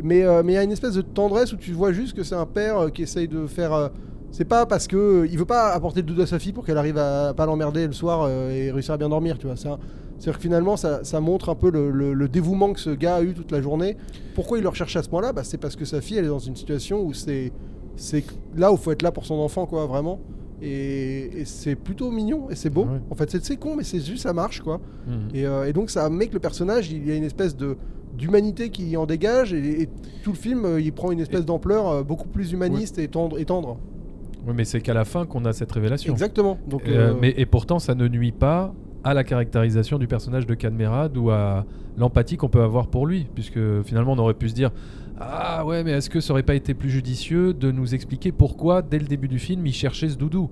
Mais 0.00 0.22
euh, 0.22 0.42
mais 0.44 0.52
il 0.52 0.54
y 0.54 0.59
a 0.59 0.62
une 0.62 0.70
espèce 0.70 0.94
de 0.94 1.02
tendresse 1.02 1.52
où 1.52 1.57
tu 1.57 1.72
vois 1.72 1.90
juste 1.90 2.14
que 2.16 2.22
c'est 2.22 2.37
un 2.37 2.46
père 2.46 2.78
euh, 2.78 2.88
qui 2.90 3.02
essaye 3.02 3.26
de 3.26 3.48
faire. 3.48 3.90
C'est 4.30 4.44
pas 4.44 4.66
parce 4.66 4.86
que 4.86 5.26
il 5.30 5.38
veut 5.38 5.44
pas 5.46 5.72
apporter 5.72 6.00
le 6.00 6.06
doudou 6.06 6.22
à 6.22 6.26
sa 6.26 6.38
fille 6.38 6.52
pour 6.52 6.64
qu'elle 6.64 6.76
arrive 6.78 6.98
à 6.98 7.34
pas 7.34 7.46
l'emmerder 7.46 7.86
le 7.86 7.92
soir 7.92 8.22
euh, 8.28 8.50
et 8.50 8.70
réussir 8.70 8.94
à 8.94 8.96
bien 8.98 9.08
dormir, 9.08 9.38
tu 9.38 9.46
vois. 9.46 9.56
C'est 9.56 9.68
C'est-à-dire 10.18 10.36
que 10.36 10.42
finalement, 10.42 10.76
ça, 10.76 11.02
ça 11.02 11.20
montre 11.20 11.48
un 11.48 11.54
peu 11.54 11.70
le, 11.70 11.90
le- 11.90 12.12
le 12.12 12.28
dévouement 12.28 12.72
que 12.72 12.80
ce 12.80 12.90
gars 12.90 13.16
a 13.16 13.22
eu 13.22 13.32
toute 13.34 13.50
la 13.52 13.60
journée. 13.62 13.96
Pourquoi 14.34 14.58
il 14.58 14.62
le 14.62 14.68
recherche 14.68 14.94
à 14.96 15.02
ce 15.02 15.08
point-là? 15.08 15.32
Bah, 15.32 15.44
C'est 15.44 15.58
parce 15.58 15.76
que 15.76 15.84
sa 15.84 16.00
fille, 16.00 16.18
elle 16.18 16.24
est 16.26 16.28
dans 16.28 16.38
une 16.38 16.56
situation 16.56 17.02
où 17.04 17.12
c'est 17.14 17.52
là 18.56 18.72
où 18.72 18.76
faut 18.76 18.92
être 18.92 19.02
là 19.02 19.10
pour 19.12 19.26
son 19.26 19.34
enfant, 19.36 19.66
quoi, 19.66 19.86
vraiment. 19.86 20.20
Et, 20.60 21.40
et 21.40 21.44
c'est 21.44 21.74
plutôt 21.76 22.10
mignon 22.10 22.50
et 22.50 22.54
c'est 22.56 22.70
beau. 22.70 22.82
Ouais. 22.82 23.00
En 23.10 23.14
fait, 23.14 23.30
c'est 23.42 23.56
con, 23.56 23.74
mais 23.76 23.84
c'est 23.84 24.00
juste 24.00 24.24
ça 24.24 24.32
marche, 24.32 24.60
quoi. 24.60 24.80
Mhm. 25.06 25.28
Et, 25.34 25.46
euh, 25.46 25.66
et 25.68 25.72
donc 25.72 25.88
ça 25.90 26.08
met 26.10 26.26
que 26.26 26.34
le 26.34 26.40
personnage, 26.40 26.90
il 26.92 27.06
y 27.08 27.10
a 27.12 27.14
une 27.14 27.24
espèce 27.24 27.56
de 27.56 27.76
d'humanité 28.16 28.70
qui 28.70 28.96
en 28.96 29.06
dégage 29.06 29.52
et, 29.52 29.82
et 29.82 29.88
tout 30.24 30.32
le 30.32 30.36
film, 30.36 30.64
euh, 30.64 30.80
il 30.80 30.92
prend 30.92 31.12
une 31.12 31.20
espèce 31.20 31.44
d'ampleur 31.44 32.04
beaucoup 32.04 32.26
plus 32.26 32.50
humaniste 32.52 32.98
et 32.98 33.06
tendre. 33.06 33.38
Et 33.38 33.44
tendre. 33.44 33.78
Oui, 34.48 34.54
mais 34.56 34.64
c'est 34.64 34.80
qu'à 34.80 34.94
la 34.94 35.04
fin 35.04 35.26
qu'on 35.26 35.44
a 35.44 35.52
cette 35.52 35.70
révélation. 35.70 36.12
Exactement. 36.12 36.58
Donc, 36.66 36.88
Euh, 36.88 37.11
euh, 37.11 37.14
mais, 37.20 37.34
et 37.37 37.44
pourtant, 37.46 37.78
ça 37.78 37.94
ne 37.94 38.08
nuit 38.08 38.32
pas 38.32 38.72
à 39.04 39.14
la 39.14 39.22
caractérisation 39.22 39.98
du 39.98 40.08
personnage 40.08 40.46
de 40.46 40.54
Cadmerade 40.54 41.16
ou 41.16 41.30
à 41.30 41.64
l'empathie 41.96 42.37
qu'on 42.37 42.48
peut 42.48 42.62
avoir 42.62 42.88
pour 42.88 43.06
lui, 43.06 43.26
puisque 43.34 43.58
finalement 43.84 44.12
on 44.12 44.18
aurait 44.18 44.34
pu 44.34 44.48
se 44.48 44.54
dire 44.54 44.70
ah 45.20 45.64
ouais 45.64 45.84
mais 45.84 45.92
est-ce 45.92 46.11
que 46.11 46.20
ça 46.20 46.32
aurait 46.32 46.42
pas 46.42 46.54
été 46.54 46.74
plus 46.74 46.90
judicieux 46.90 47.52
de 47.54 47.70
nous 47.70 47.94
expliquer 47.94 48.32
pourquoi 48.32 48.82
dès 48.82 48.98
le 48.98 49.06
début 49.06 49.28
du 49.28 49.38
film 49.38 49.66
il 49.66 49.72
cherchait 49.72 50.08
ce 50.08 50.16
doudou? 50.16 50.50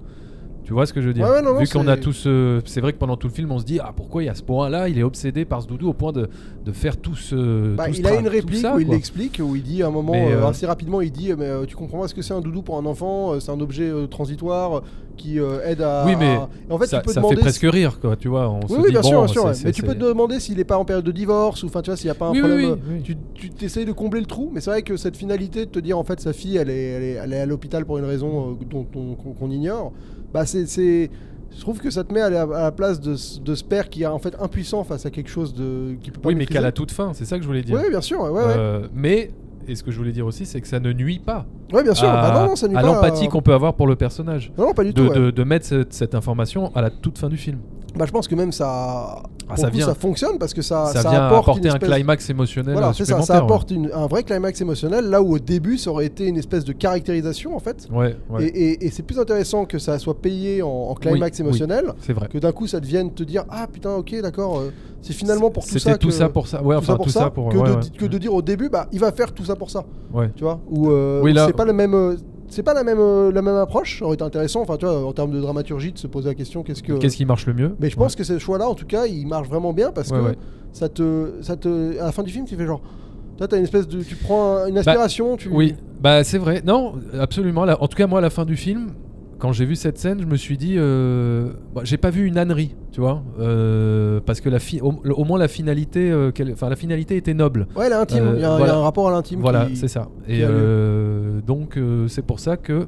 Tu 0.66 0.72
vois 0.72 0.85
ce 0.85 0.92
que 0.92 1.00
je 1.00 1.07
veux 1.07 1.14
dire 1.14 1.24
Ouais, 1.24 1.31
ouais, 1.31 1.42
non, 1.42 1.55
non, 1.55 1.61
Vu 1.61 1.68
qu'on 1.68 1.87
a 1.87 1.94
c'est- 1.94 2.00
tous, 2.00 2.24
euh, 2.26 2.61
c'est 2.64 2.81
vrai 2.81 2.92
que 2.92 2.98
pendant 2.98 3.16
tout 3.16 3.29
le 3.29 3.33
film, 3.33 3.52
on 3.52 3.59
se 3.61 3.64
dit 3.64 3.79
ah 3.81 3.92
pourquoi 3.94 4.24
il 4.24 4.26
y 4.26 4.29
a 4.29 4.35
ce 4.35 4.42
point-là, 4.42 4.88
il 4.88 4.98
est 4.98 5.05
obsédé 5.05 5.44
par 5.44 5.62
ce 5.62 5.68
doudou 5.68 5.88
au 5.90 5.92
point 5.92 6.11
de, 6.12 6.29
de 6.64 6.72
faire 6.72 6.96
tout 6.96 7.14
ce. 7.14 7.74
bah, 7.76 7.87
tout 7.87 7.94
ce 7.94 8.00
il 8.00 8.07
a 8.09 8.16
une 8.18 8.26
réplique 8.26 8.61
ça, 8.61 8.74
où 8.74 8.81
il 8.81 8.88
l'explique, 8.88 9.40
où 9.42 9.55
il 9.55 9.62
dit 9.62 9.85
à 9.85 9.87
un 9.87 9.90
moment, 9.90 10.12
Mais, 10.12 10.33
euh, 10.33 10.42
euh, 10.42 10.46
assez 10.48 10.66
rapidement, 10.66 11.00
il 11.00 11.12
dit 11.12 11.33
mais, 11.38 11.44
euh, 11.46 11.66
Tu 11.66 11.76
comprends 11.76 12.00
pas 12.00 12.09
ce 12.09 12.14
que 12.14 12.22
c'est 12.22 12.35
un 12.35 12.40
doudou 12.40 12.62
pour 12.62 12.76
un 12.79 12.85
enfant 12.85 13.38
C'est 13.38 13.52
un 13.52 13.61
objet 13.61 13.92
transitoire 14.11 14.83
qui 15.16 15.40
euh, 15.40 15.59
aide 15.64 15.81
à. 15.83 16.05
Oui, 16.07 16.14
mais 16.18 16.37
à- 16.37 16.48
en 16.70 16.79
fait, 16.79 16.87
ça, 16.87 17.02
ça 17.07 17.22
fait 17.22 17.35
presque 17.37 17.62
rire 17.68 17.98
quoi, 18.00 18.16
tu 18.16 18.29
vois. 18.29 18.48
On 18.50 18.66
se 18.68 18.72
Oui, 18.72 18.79
oui, 18.81 18.87
dit, 18.87 18.92
bien 18.92 19.02
sûr, 19.02 19.24
bien 19.24 19.42
ouais. 19.42 19.52
Mais 19.64 19.72
tu 19.72 19.83
peux 19.83 19.94
te 19.94 20.00
demander 20.05 20.38
s'il 20.40 20.61
est 20.61 20.64
pas 20.64 20.79
en 20.79 20.85
période 20.85 21.05
de 21.05 21.12
divorce 21.12 21.62
ou 21.62 21.66
enfin 21.66 21.83
tu 21.83 21.90
vois 21.90 21.96
s'il 21.96 22.07
n'y 22.07 22.11
a 22.12 22.14
pas 22.14 22.26
un 22.26 22.31
Oui, 22.33 22.40
oui, 22.42 22.48
problème. 22.48 22.70
oui, 22.88 22.94
oui. 22.96 23.02
Tu, 23.02 23.16
tu 23.35 23.50
t'essayes 23.50 23.85
de 23.87 23.92
combler 23.92 24.20
le 24.20 24.26
trou, 24.26 24.50
mais 24.52 24.61
c'est 24.61 24.70
vrai 24.70 24.83
que 24.83 24.96
cette 24.96 25.16
finalité 25.16 25.66
de 25.66 25.70
te 25.70 25.79
dire 25.79 25.98
en 25.98 26.05
fait 26.05 26.20
sa 26.20 26.33
fille 26.33 26.57
elle 26.57 26.70
est, 26.70 26.83
elle 26.90 27.02
est, 27.02 27.12
elle 27.24 27.33
est 27.33 27.40
à 27.40 27.46
l'hôpital 27.46 27.85
pour 27.85 27.98
une 27.98 28.05
raison 28.05 28.52
euh, 28.52 28.64
dont 28.68 28.87
on- 28.94 29.14
qu'on 29.14 29.33
qu'on 29.33 29.50
ignore, 29.50 29.92
bah 30.33 30.46
c'est, 30.46 30.66
c'est- 30.66 31.11
je 31.57 31.61
trouve 31.62 31.79
que 31.79 31.88
ça 31.90 32.05
te 32.05 32.12
met 32.12 32.20
à 32.20 32.29
la, 32.29 32.42
à 32.42 32.62
la 32.64 32.72
place 32.72 33.00
de, 33.00 33.14
ce- 33.14 33.40
de 33.40 33.55
ce 33.55 33.64
père 33.64 33.88
qui 33.88 34.02
est 34.02 34.07
en 34.07 34.18
fait 34.18 34.35
impuissant 34.40 34.85
face 34.85 35.07
à 35.07 35.11
quelque 35.11 35.31
chose 35.31 35.55
de 35.55 35.94
qui 36.02 36.11
peut 36.11 36.20
pas 36.20 36.29
Oui, 36.29 36.35
mais 36.35 36.44
qu'à 36.44 36.61
la 36.61 36.72
toute 36.72 36.90
fin, 36.90 37.12
c'est 37.14 37.24
ça 37.24 37.37
que 37.37 37.42
je 37.42 37.48
voulais 37.48 37.62
dire. 37.62 37.76
Oui, 37.83 37.88
bien 37.88 38.00
sûr, 38.02 38.20
ouais, 38.20 38.31
ouais. 38.31 38.40
Euh, 38.44 38.87
mais, 38.94 39.31
et 39.68 39.74
ce 39.74 39.83
que 39.83 39.90
je 39.90 39.98
voulais 39.98 40.12
dire 40.12 40.26
aussi, 40.26 40.46
c'est 40.46 40.61
que 40.61 40.68
ça 40.68 40.81
ne 40.81 40.92
nuit 40.92 41.18
pas 41.18 41.46
Ouais, 41.72 41.83
bien 41.83 41.94
sûr. 41.94 42.09
à, 42.09 42.12
bah 42.31 42.46
non, 42.46 42.55
non, 42.55 42.81
l'empathie 42.94 43.29
qu'on 43.29 43.42
peut 43.42 43.55
avoir 43.55 43.74
pour 43.74 43.87
le 43.87 43.96
personnage. 43.96 44.52
Non, 44.59 44.66
non, 44.68 44.74
pas 44.74 44.85
du 44.85 44.92
De, 44.92 45.02
tout. 45.07 45.09
ouais. 45.12 45.18
de- 45.18 45.31
de 45.31 45.44
mettre 45.44 45.66
cette, 45.66 45.92
cette 45.92 46.14
information 46.14 46.70
à 46.74 46.83
la 46.83 46.90
toute 46.90 47.18
fin 47.18 47.29
du 47.29 47.37
film. 47.37 47.59
Bah, 47.96 48.04
je 48.06 48.12
pense 48.12 48.28
que 48.28 48.35
même 48.35 48.52
ça, 48.52 49.22
pour 49.48 49.56
ça 49.59 49.66
le 49.66 49.70
coup, 49.70 49.76
vient. 49.78 49.87
ça 49.87 49.94
fonctionne 49.94 50.38
parce 50.38 50.52
que 50.54 50.61
ça, 50.62 50.87
ça, 50.87 51.02
ça 51.02 51.11
vient 51.11 51.26
apporte 51.26 51.42
apporter 51.44 51.61
une 51.68 51.72
un 51.72 51.74
espèce- 51.76 51.90
climax 51.94 52.30
émotionnel 52.30 52.72
Voilà, 52.74 52.88
c'est 52.92 52.98
ça, 52.98 53.04
supplémentaire. 53.04 53.26
ça 53.37 53.42
apporte 53.42 53.70
une- 53.70 53.90
un 53.94 54.06
vrai 54.06 54.22
climax 54.22 54.61
émotionnel 54.61 55.06
là 55.06 55.22
où 55.22 55.35
au 55.35 55.38
début 55.38 55.78
ça 55.78 55.90
aurait 55.90 56.06
été 56.06 56.26
une 56.26 56.37
espèce 56.37 56.64
de 56.64 56.72
caractérisation 56.72 57.56
en 57.56 57.59
fait. 57.61 57.88
Ouais, 57.90 58.16
ouais. 58.30 58.44
Et, 58.46 58.72
et- 58.72 58.87
et 58.87 58.90
c'est 58.90 59.02
plus 59.02 59.18
intéressant 59.18 59.64
que 59.64 59.78
ça 59.78 59.98
soit 59.98 60.20
payé 60.20 60.62
en, 60.62 60.68
en 60.68 60.94
climax 60.94 61.38
Oui, 61.38 61.42
oui. 61.44 61.48
émotionnel 61.48 61.92
c'est 62.00 62.12
vrai. 62.12 62.28
que 62.28 62.38
d'un 62.38 62.52
coup 62.52 62.66
ça 62.66 62.80
devienne 62.80 63.12
te 63.12 63.22
dire 63.22 63.44
ah 63.50 63.66
putain 63.72 63.94
ok 63.94 64.20
d'accord 64.20 64.59
euh, 64.59 64.70
c'est 65.00 65.12
finalement 65.12 65.50
pour 65.50 65.62
tout 65.64 65.70
C'était 65.78 65.92
ça 65.92 65.98
tout 65.98 66.09
que- 66.09 66.12
ça 66.14 66.28
pour 66.28 66.48
ça. 66.48 66.62
Ouais, 66.62 66.74
tout 66.74 66.78
enfin 66.80 66.92
ça 66.92 66.96
pour 66.96 67.06
tout 67.06 67.12
ça, 67.12 67.30
pour. 67.30 67.48
que, 67.50 67.56
de, 67.56 67.96
que 67.98 68.04
de 68.06 68.18
dire 68.18 68.35
au 68.35 68.42
début 68.42 68.68
bah 68.68 68.88
il 68.92 68.98
va 69.00 69.12
faire 69.12 69.32
tout 69.32 69.44
ça 69.44 69.56
pour 69.56 69.70
ça 69.70 69.85
Ouais. 70.12 70.30
tu 70.37 70.42
vois 70.44 70.61
ou 70.68 70.90
euh, 70.90 71.20
Oui, 71.22 71.32
là- 71.32 71.46
c'est 71.46 71.52
pas 71.52 71.64
la 71.64 71.72
même 71.72 71.94
euh, 71.94 72.16
c'est 72.48 72.62
pas 72.62 72.74
la 72.74 72.85
même 72.85 72.98
euh, 73.00 73.32
la 73.32 73.42
même 73.42 73.56
approche 73.56 73.98
ça 73.98 74.04
aurait 74.04 74.14
été 74.14 74.24
intéressant 74.24 74.61
enfin 74.62 74.76
tu 74.76 74.87
vois 74.87 75.04
en 75.04 75.12
termes 75.12 75.30
de 75.32 75.40
dramaturgie 75.40 75.92
de 75.92 75.98
se 75.98 76.06
poser 76.06 76.28
la 76.28 76.35
question 76.35 76.62
qu'est-ce 76.62 76.82
que 76.82 76.92
Qu'est-ce 76.94 77.16
qui 77.16 77.24
marche 77.24 77.46
le 77.46 77.54
mieux 77.54 77.76
mais 77.80 77.90
je 77.90 77.96
pense 77.96 78.14
que 78.16 78.24
ce 78.24 78.38
choix 78.38 78.59
là 78.59 78.68
en 78.68 78.74
tout 78.74 78.87
cas 78.87 79.06
il 79.06 79.26
marche 79.26 79.48
vraiment 79.48 79.72
bien 79.72 79.92
parce 79.92 80.11
Ouais, 80.11 80.18
que 80.18 80.22
ouais. 80.24 80.38
ça 80.72 80.88
te 80.88 81.32
ça 81.42 81.56
te 81.56 81.98
à 82.00 82.04
la 82.06 82.12
fin 82.12 82.22
du 82.22 82.30
film 82.30 82.44
tu 82.46 82.56
fais 82.56 82.66
genre 82.66 82.80
toi 83.37 83.48
t'as 83.48 83.59
une 83.59 83.64
espèce 83.64 83.87
de 83.88 84.02
tu 84.02 84.16
prends 84.16 84.56
un- 84.56 84.68
une 84.68 84.78
aspiration 84.78 85.37
tu 85.37 85.48
Oui, 85.50 85.74
bah 86.00 86.24
c'est 86.24 86.38
vrai. 86.38 86.62
Non, 86.64 86.94
absolument. 87.18 87.64
Là, 87.64 87.76
en 87.82 87.88
tout 87.88 87.96
cas, 87.96 88.06
moi, 88.06 88.18
à 88.18 88.22
la 88.22 88.30
fin 88.30 88.44
du 88.44 88.54
film, 88.56 88.90
quand 89.38 89.53
j'ai 89.53 89.64
vu 89.66 89.77
cette 89.77 89.99
scène, 89.99 90.20
je 90.20 90.27
me 90.27 90.37
suis 90.37 90.57
dit, 90.57 90.75
euh, 90.79 91.53
bah, 91.75 91.83
j'ai 91.85 91.96
pas 91.99 92.11
vu 92.11 92.27
une 92.27 92.38
ânerie, 92.38 92.75
tu 92.92 93.01
vois, 93.01 93.22
euh, 93.38 94.20
parce 94.25 94.40
que 94.40 94.49
la 94.49 94.59
fi- 94.59 94.81
au, 94.81 94.94
au 95.05 95.25
moins 95.25 95.38
la 95.38 95.49
finalité, 95.49 96.11
euh, 96.11 96.31
enfin 96.53 96.68
la 96.70 96.77
finalité 96.77 97.16
était 97.16 97.35
noble. 97.35 97.66
ouais 97.77 97.87
elle 97.87 97.92
est 97.92 97.96
intime 97.96 98.25
Euh, 98.25 98.33
il 98.37 98.40
y, 98.40 98.44
a 98.44 98.53
un- 98.53 98.59
il 98.61 98.66
y 98.66 98.70
a 98.70 98.75
un 98.77 98.81
rapport 98.83 99.09
à 99.09 99.12
l'intime 99.12 99.40
Voilà, 99.40 99.68
c'est 99.75 99.88
ça. 99.88 100.09
Et 100.29 100.42
donc 101.46 101.79
c'est 102.09 102.22
pour 102.25 102.40
ça 102.40 102.57
que 102.57 102.87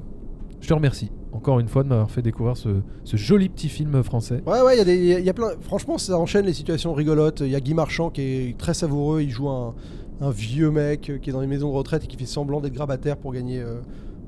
je 0.60 0.68
te 0.68 0.74
remercie 0.74 1.10
encore 1.32 1.60
une 1.60 1.68
fois 1.68 1.84
de 1.84 1.88
m'avoir 1.88 2.10
fait 2.10 2.22
découvrir 2.22 2.56
ce, 2.56 2.68
ce 3.04 3.16
joli 3.16 3.48
petit 3.48 3.68
film 3.68 4.02
français. 4.02 4.42
Ouais, 4.46 4.60
ouais, 4.62 4.78
il 4.80 5.04
y, 5.06 5.12
a 5.14 5.18
y 5.20 5.26
y 5.28 5.32
plein. 5.32 5.50
Franchement, 5.60 5.98
ça 5.98 6.18
enchaîne 6.18 6.46
les 6.46 6.54
situations 6.54 6.94
rigolotes. 6.94 7.40
Il 7.44 7.50
y 7.50 7.54
a 7.54 7.60
Guy 7.60 7.74
Marchand 7.74 8.08
qui 8.10 8.22
est 8.22 8.58
très 8.58 8.74
savoureux. 8.74 9.20
Il 9.20 9.30
joue 9.30 9.48
un, 9.48 9.74
un 10.22 10.30
vieux 10.30 10.70
mec 10.70 11.12
qui 11.22 11.30
est 11.30 11.32
dans 11.32 11.42
les 11.42 11.46
maisons 11.46 11.70
de 11.70 11.76
retraite 11.76 12.02
et 12.04 12.06
qui 12.08 12.16
fait 12.16 12.24
semblant 12.26 12.60
d'être 12.60 12.72
grabataire 12.72 13.18
pour 13.18 13.32
gagner, 13.34 13.60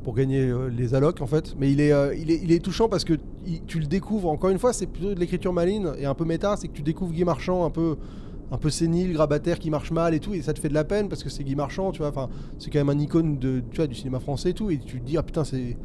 pour 0.03 0.15
gagner 0.15 0.49
euh, 0.49 0.69
les 0.69 0.95
allocs 0.95 1.21
en 1.21 1.27
fait. 1.27 1.55
Mais 1.59 1.71
il 1.71 1.81
est, 1.81 1.93
euh, 1.93 2.15
il 2.15 2.53
est, 2.53 2.59
touchant 2.61 2.89
parce 2.89 3.05
que 3.05 3.15
tu 3.67 3.79
le 3.79 3.87
découvres. 3.87 4.29
Encore 4.29 4.51
une 4.51 4.59
fois, 4.59 4.73
c'est 4.73 4.87
plutôt 4.87 5.15
de 5.15 5.21
l'écriture 5.21 5.53
maligne 5.53 5.91
et 5.99 6.07
un 6.07 6.15
peu 6.15 6.25
méta. 6.25 6.57
C'est 6.57 6.69
que 6.69 6.73
tu 6.73 6.83
découvres 6.83 7.13
Guy 7.13 7.25
Marchand 7.25 7.65
un 7.65 7.71
peu. 7.71 7.97
Un 8.53 8.59
peu 8.59 8.69
sénile, 8.69 9.13
grabataire, 9.13 9.61
qui 9.61 9.71
marche 9.71 9.93
mal 9.93 10.13
et 10.13 10.19
tout, 10.19 10.35
et 10.35 10.43
ça 10.43 10.53
te 10.53 10.59
fait 10.59 10.69
de 10.69 10.75
la 10.75 10.83
peine 10.83 11.09
parce 11.09 11.23
que 11.23 11.31
c'est 11.31 11.45
Guy 11.45 11.55
Marchand, 11.55 11.93
tu 11.93 11.99
vois. 11.99 12.09
Enfin, 12.09 12.29
c'est 12.59 12.69
quand 12.69 12.81
même 12.81 12.89
un 12.89 12.99
icône 12.99 13.39
de, 13.39 13.63
tu 13.71 13.77
vois, 13.77 13.87
du 13.87 13.95
cinéma 13.95 14.19
français 14.19 14.51
et 14.51 14.55
tout, 14.55 14.71
et 14.73 14.79
tu 14.79 14.99
te 15.01 15.07
dis 15.07 15.17
ah 15.17 15.23
putain 15.23 15.45
c'est- 15.45 15.77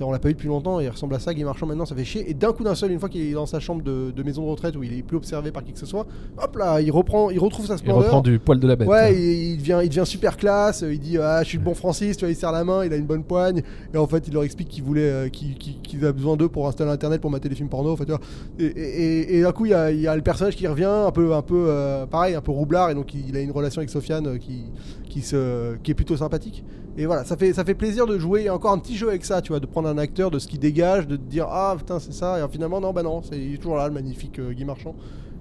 on 0.00 0.10
l'a 0.12 0.18
pas 0.18 0.28
eu 0.28 0.34
depuis 0.34 0.48
longtemps, 0.48 0.80
et 0.80 0.84
il 0.84 0.88
ressemble 0.90 1.14
à 1.14 1.18
ça, 1.18 1.32
Guy 1.32 1.44
Marchand 1.44 1.66
maintenant, 1.66 1.86
ça 1.86 1.94
fait 1.94 2.04
chier. 2.04 2.28
Et 2.30 2.34
d'un 2.34 2.52
coup 2.52 2.64
d'un 2.64 2.74
seul, 2.74 2.90
une 2.92 2.98
fois 3.00 3.08
qu'il 3.08 3.22
est 3.22 3.32
dans 3.32 3.46
sa 3.46 3.60
chambre 3.60 3.82
de, 3.82 4.10
de 4.14 4.22
maison 4.22 4.44
de 4.44 4.50
retraite 4.50 4.76
où 4.76 4.82
il 4.82 4.92
est 4.98 5.02
plus 5.02 5.16
observé 5.16 5.50
par 5.52 5.64
qui 5.64 5.72
que 5.72 5.78
ce 5.78 5.86
soit, 5.86 6.06
hop 6.42 6.56
là, 6.56 6.80
il 6.80 6.90
reprend, 6.90 7.30
il 7.30 7.38
retrouve 7.38 7.66
sa 7.66 7.74
Il 7.74 7.78
splendeur. 7.78 8.02
reprend 8.04 8.20
du 8.20 8.38
poil 8.38 8.58
de 8.60 8.66
la 8.68 8.76
bête. 8.76 8.88
Ouais, 8.88 9.14
il, 9.14 9.52
il 9.52 9.56
devient, 9.58 9.80
il 9.82 9.88
devient 9.88 10.04
super 10.06 10.36
classe. 10.36 10.84
Il 10.88 10.98
dit 10.98 11.18
ah 11.18 11.42
je 11.42 11.48
suis 11.48 11.58
le 11.58 11.64
bon 11.64 11.74
Francis, 11.74 12.16
tu 12.16 12.24
vois, 12.24 12.30
il 12.32 12.36
serre 12.36 12.52
la 12.52 12.64
main, 12.64 12.84
il 12.84 12.92
a 12.92 12.96
une 12.96 13.06
bonne 13.06 13.24
poigne. 13.24 13.62
Et 13.94 13.96
en 13.96 14.06
fait, 14.06 14.26
il 14.28 14.34
leur 14.34 14.42
explique 14.42 14.68
qu'il 14.68 14.82
voulait, 14.84 15.00
euh, 15.02 15.28
qu'il, 15.28 16.04
a 16.04 16.12
besoin 16.12 16.36
d'eux 16.36 16.48
pour 16.48 16.68
installer 16.68 16.90
Internet 16.90 17.20
pour 17.20 17.30
mater 17.30 17.48
les 17.48 17.54
films 17.54 17.68
porno. 17.68 17.90
en 17.92 17.96
fait, 17.96 18.04
tu 18.04 18.10
vois. 18.12 18.20
Et, 18.58 19.38
et- 19.38 19.42
d'un 19.42 19.52
coup, 19.52 19.66
il 19.66 19.70
y, 19.70 19.74
a, 19.74 19.90
il 19.92 20.00
y 20.00 20.06
a 20.08 20.14
le 20.16 20.22
personnage 20.22 20.56
qui 20.56 20.66
revient, 20.66 20.84
un 20.84 21.10
peu, 21.10 21.32
un 21.34 21.42
peu 21.42 21.66
euh, 21.68 22.06
pareil, 22.06 22.34
un 22.34 22.40
peu 22.40 22.50
roublard, 22.52 22.90
et 22.90 22.94
donc 22.94 23.14
il, 23.14 23.28
il 23.28 23.36
a 23.36 23.40
une 23.40 23.50
relation 23.52 23.78
avec 23.80 23.90
Sofiane 23.90 24.26
euh, 24.26 24.38
qui, 24.38 24.64
qui, 25.08 25.20
se, 25.22 25.76
qui 25.76 25.90
est 25.92 25.94
plutôt 25.94 26.16
sympathique. 26.16 26.64
Et 26.98 27.04
voilà, 27.06 27.24
ça 27.24 27.36
fait, 27.36 27.52
ça 27.52 27.64
fait 27.64 27.74
plaisir 27.74 28.06
de 28.06 28.18
jouer 28.18 28.48
encore 28.48 28.72
un 28.72 28.78
petit 28.78 28.96
jeu 28.96 29.08
avec 29.08 29.24
ça, 29.24 29.42
tu 29.42 29.52
vois, 29.52 29.60
de 29.60 29.66
prendre 29.66 29.88
un 29.88 29.98
acteur, 29.98 30.30
de 30.30 30.38
ce 30.38 30.46
qu'il 30.46 30.58
dégage, 30.58 31.06
de 31.06 31.16
te 31.16 31.22
dire 31.22 31.46
ah 31.50 31.74
putain 31.76 31.98
c'est 31.98 32.12
ça, 32.12 32.38
et 32.42 32.48
finalement 32.50 32.80
non 32.80 32.92
bah 32.92 33.02
non, 33.02 33.20
c'est 33.22 33.38
il 33.38 33.54
est 33.54 33.58
toujours 33.58 33.76
là 33.76 33.86
le 33.88 33.94
magnifique 33.94 34.38
euh, 34.38 34.52
Guy 34.52 34.64
Marchand. 34.64 34.94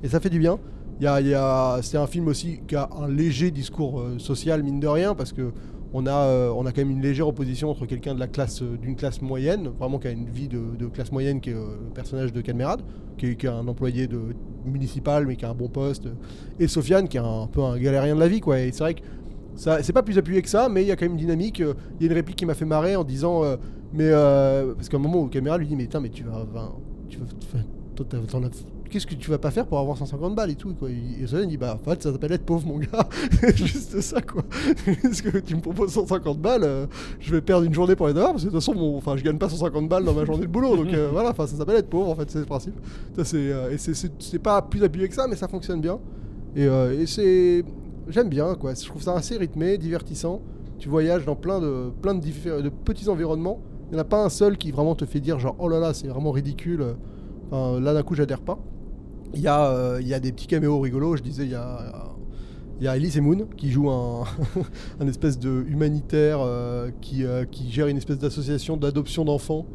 Et 0.03 0.09
ça 0.09 0.19
fait 0.19 0.29
du 0.29 0.39
bien. 0.39 0.59
Y 0.99 1.07
a, 1.07 1.21
y 1.21 1.33
a- 1.33 1.79
c'est 1.81 1.97
un 1.97 2.07
film 2.07 2.27
aussi 2.27 2.59
qui 2.67 2.75
a 2.75 2.89
un 3.01 3.07
léger 3.07 3.51
discours 3.51 3.99
euh, 3.99 4.19
social 4.19 4.63
mine 4.63 4.79
de 4.79 4.87
rien 4.87 5.15
parce 5.15 5.33
que 5.33 5.51
on 5.97 6.07
a, 6.07 6.11
euh, 6.11 6.51
on 6.53 6.65
a 6.65 6.73
quand 6.73 6.81
même 6.81 6.91
une 6.91 7.01
légère 7.01 7.25
opposition 7.25 7.69
entre 7.69 7.85
quelqu'un 7.85 8.13
de 8.13 8.19
la 8.19 8.27
classe 8.27 8.61
d'une 8.61 8.97
classe 8.97 9.21
moyenne, 9.21 9.69
vraiment 9.79 9.97
qui 9.97 10.07
a 10.07 10.11
une 10.11 10.29
vie 10.29 10.49
de, 10.49 10.87
classe 10.87 11.09
moyenne, 11.09 11.39
qui 11.39 11.51
est 11.51 11.53
euh, 11.53 11.77
le 11.85 11.93
personnage 11.93 12.33
de 12.33 12.41
Cadmerade, 12.41 12.81
qui 13.17 13.27
est, 13.27 13.35
qui 13.37 13.45
est 13.45 13.49
un 13.49 13.65
employé 13.65 14.07
de 14.07 14.19
municipal 14.65 15.25
mais 15.25 15.37
qui 15.37 15.45
a 15.45 15.49
un 15.51 15.53
bon 15.53 15.69
poste, 15.69 16.09
et 16.59 16.67
Sofiane 16.67 17.07
qui 17.07 17.15
est 17.15 17.21
un, 17.21 17.47
peu 17.47 17.61
un 17.61 17.77
galérien 17.77 18.13
de 18.13 18.19
la 18.19 18.27
vie 18.27 18.41
quoi. 18.41 18.59
Et 18.59 18.73
c'est 18.73 18.79
vrai 18.79 18.95
que 18.95 19.01
c'est 19.55 19.93
pas 19.93 20.03
plus 20.03 20.17
appuyé 20.17 20.41
que 20.41 20.49
ça, 20.49 20.69
mais 20.69 20.83
il 20.83 20.87
y 20.87 20.91
a 20.91 20.95
quand 20.95 21.05
même 21.05 21.13
une 21.13 21.17
dynamique. 21.19 21.61
euh, 21.61 21.73
Il 21.99 22.03
y 22.05 22.09
a 22.09 22.11
une 22.11 22.17
réplique 22.17 22.35
qui 22.37 22.45
m'a 22.45 22.53
fait 22.53 22.65
marrer 22.65 22.95
en 22.95 23.03
disant, 23.03 23.43
euh, 23.43 23.55
mais 23.93 24.09
euh, 24.09 24.73
parce 24.75 24.89
qu'à 24.89 24.97
un 24.97 24.99
moment 24.99 25.21
où 25.21 25.27
Caméra 25.27 25.57
lui 25.57 25.67
dit, 25.67 25.75
mais 25.75 25.83
putain, 25.83 25.99
mais 26.01 26.09
tu 26.09 26.23
vas, 26.23 26.45
qu'est-ce 28.89 29.07
que 29.07 29.15
tu 29.15 29.29
vas 29.29 29.37
pas 29.37 29.51
faire 29.51 29.65
pour 29.65 29.79
avoir 29.79 29.97
150 29.97 30.35
balles 30.35 30.51
et 30.51 30.55
tout 30.55 30.73
quoi. 30.73 30.89
Et 30.89 31.25
Sofiane 31.27 31.47
dit, 31.49 31.57
bah 31.57 31.79
en 31.81 31.89
fait, 31.89 32.01
ça 32.03 32.11
s'appelle 32.11 32.33
être 32.33 32.45
pauvre 32.45 32.67
mon 32.67 32.77
gars, 32.79 33.07
juste 33.55 33.99
ça 34.01 34.21
quoi. 34.21 34.43
Parce 35.01 35.21
que 35.21 35.37
tu 35.39 35.55
me 35.55 35.61
proposes 35.61 35.91
150 35.91 36.39
balles, 36.39 36.87
je 37.19 37.31
vais 37.31 37.41
perdre 37.41 37.65
une 37.65 37.73
journée 37.73 37.95
pour 37.95 38.07
les 38.07 38.13
avoir 38.13 38.31
parce 38.31 38.43
que 38.43 38.49
de 38.49 38.53
toute 38.53 38.63
façon, 38.63 38.77
enfin, 38.97 39.15
je 39.17 39.23
gagne 39.23 39.37
pas 39.37 39.49
150 39.49 39.87
balles 39.87 40.03
dans 40.03 40.13
ma 40.13 40.25
journée 40.25 40.45
de 40.45 40.51
boulot, 40.51 40.75
donc 40.75 40.87
voilà, 41.11 41.33
ça 41.33 41.47
s'appelle 41.47 41.77
être 41.77 41.89
pauvre 41.89 42.09
en 42.09 42.15
fait, 42.15 42.29
c'est 42.29 42.39
le 42.39 42.45
principe. 42.45 42.75
Ça, 43.21 43.37
et 43.37 43.77
c'est 43.77 44.39
pas 44.39 44.61
plus 44.61 44.83
appuyé 44.83 45.07
que 45.07 45.15
ça, 45.15 45.27
mais 45.27 45.35
ça 45.35 45.47
fonctionne 45.47 45.79
bien. 45.81 45.99
Et, 46.55 46.65
euh, 46.67 46.99
et 47.01 47.05
c'est. 47.05 47.63
J'aime 48.07 48.29
bien, 48.29 48.55
quoi. 48.55 48.73
Je 48.73 48.85
trouve 48.85 49.01
ça 49.01 49.15
assez 49.15 49.37
rythmé, 49.37 49.77
divertissant. 49.77 50.41
Tu 50.77 50.89
voyages 50.89 51.25
dans 51.25 51.35
plein 51.35 51.59
de, 51.59 51.91
plein 52.01 52.13
de, 52.13 52.61
de 52.61 52.69
petits 52.69 53.09
environnements. 53.09 53.61
Il 53.87 53.93
n'y 53.93 53.97
en 53.97 54.01
a 54.01 54.05
pas 54.05 54.23
un 54.23 54.29
seul 54.29 54.57
qui 54.57 54.71
vraiment 54.71 54.95
te 54.95 55.05
fait 55.05 55.19
dire, 55.19 55.39
genre, 55.39 55.55
oh 55.59 55.69
là 55.69 55.79
là, 55.79 55.93
c'est 55.93 56.07
vraiment 56.07 56.31
ridicule. 56.31 56.95
Là, 57.51 57.93
d'un 57.93 58.03
coup, 58.03 58.15
j'adhère 58.15 58.41
pas. 58.41 58.59
Il 59.33 59.41
y, 59.41 59.47
a, 59.47 59.69
euh, 59.69 59.97
il 60.01 60.07
y 60.07 60.13
a 60.13 60.19
des 60.19 60.31
petits 60.31 60.47
caméos 60.47 60.79
rigolos. 60.79 61.17
Je 61.17 61.23
disais, 61.23 61.43
il 61.43 61.51
y 61.51 61.55
a. 61.55 62.11
Il 62.77 62.83
y 62.83 62.89
a 62.89 62.97
Elise 62.97 63.17
Moon 63.21 63.47
qui 63.55 63.71
joue 63.71 63.89
un, 63.89 64.25
un 64.99 65.07
espèce 65.07 65.39
de 65.39 65.63
humanitaire 65.69 66.39
euh, 66.41 66.91
qui, 66.99 67.23
euh, 67.23 67.45
qui 67.45 67.71
gère 67.71 67.87
une 67.87 67.95
espèce 67.95 68.17
d'association 68.19 68.75
d'adoption 68.75 69.23
d'enfants 69.23 69.65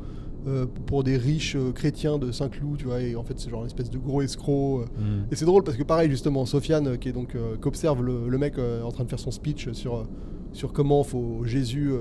euh, 0.47 0.67
pour 0.87 1.05
des 1.05 1.17
riches 1.17 1.55
euh, 1.57 1.73
chrétiens 1.73 2.19
de 2.19 2.33
Saint-Cloud, 2.33 2.79
tu 2.79 2.87
vois. 2.87 3.01
Et 3.03 3.15
en 3.17 3.23
fait, 3.25 3.35
c'est 3.39 3.51
genre 3.51 3.61
une 3.61 3.67
espèce 3.67 3.91
de 3.91 3.99
gros 3.99 4.23
escroc. 4.23 4.81
euh, 4.81 4.85
Mm. 5.03 5.25
et 5.33 5.37
c'est 5.37 5.45
drôle 5.45 5.63
parce 5.65 5.77
que 5.77 5.83
pareil 5.83 6.11
justement 6.11 6.47
Sofiane 6.47 6.97
qui 6.99 7.09
est 7.09 7.13
donc 7.13 7.37
qu'observe 7.61 8.03
le, 8.03 8.29
le 8.29 8.39
mec 8.39 8.55
en 8.59 8.91
train 8.91 9.05
de 9.05 9.09
faire 9.09 9.19
son 9.19 9.31
speech 9.31 9.71
sur 9.73 10.07
sur 10.53 10.73
comment 10.73 11.03
faut 11.05 11.43
Jésus 11.45 11.93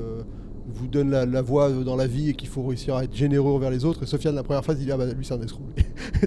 vous 0.71 0.88
donne 0.88 1.10
la, 1.10 1.25
la 1.25 1.41
voie 1.41 1.69
dans 1.71 1.95
la 1.95 2.06
vie 2.08 2.30
et 2.30 2.34
qu'il 2.34 2.47
faut 2.47 2.63
réussir 2.63 2.95
à 2.95 3.04
être 3.04 3.15
généreux 3.15 3.52
envers 3.52 3.71
les 3.71 3.86
autres. 3.86 4.04
Et 4.04 4.06
Sofiane, 4.06 4.36
la 4.36 4.43
première 4.43 4.63
phrase, 4.63 4.78
il 4.80 4.86
dit 4.86 4.91
Ah 4.91 4.97
bah 4.97 5.06
lui, 5.12 5.25
c'est 5.25 5.34
un 5.34 5.41
escroc. 5.41 5.63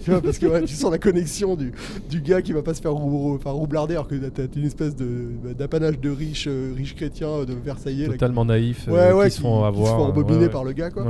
Tu 0.03 0.11
vois, 0.11 0.21
parce 0.21 0.39
que 0.39 0.47
ouais, 0.47 0.63
tu 0.65 0.75
sens 0.75 0.91
la 0.91 0.99
connexion 0.99 1.57
du, 1.57 1.73
du 2.09 2.21
gars 2.21 2.43
qui 2.43 2.53
va 2.53 2.63
pas 2.63 2.75
se 2.75 2.81
faire 2.81 2.95
enfin, 2.95 3.51
roublarder 3.51 3.95
alors 3.95 4.09
que 4.09 4.15
t'as 4.15 4.45
une 4.57 4.65
espèce 4.67 4.95
bah, 4.97 5.55
d'apanage 5.59 5.99
de 6.01 6.11
riches 6.11 6.47
euh, 6.49 6.73
riches 6.77 6.95
chrétiens 6.95 7.29
euh, 7.29 7.45
de 7.45 7.55
Versailles. 7.55 8.05
qui- 8.05 8.11
Totalement 8.11 8.45
naïf, 8.45 8.87
euh, 8.89 8.93
Ouais, 8.93 9.13
ouais, 9.19 9.29
qui 9.31 9.37
se 9.37 9.41
font 9.41 9.65
avoir. 9.65 9.73
qui 9.75 9.91
se 9.91 9.97
font 9.97 10.09
euh, 10.37 10.39
ouais, 10.41 10.49
par 10.49 10.65
le 10.65 10.73
gars, 10.73 10.91
quoi. 10.91 11.05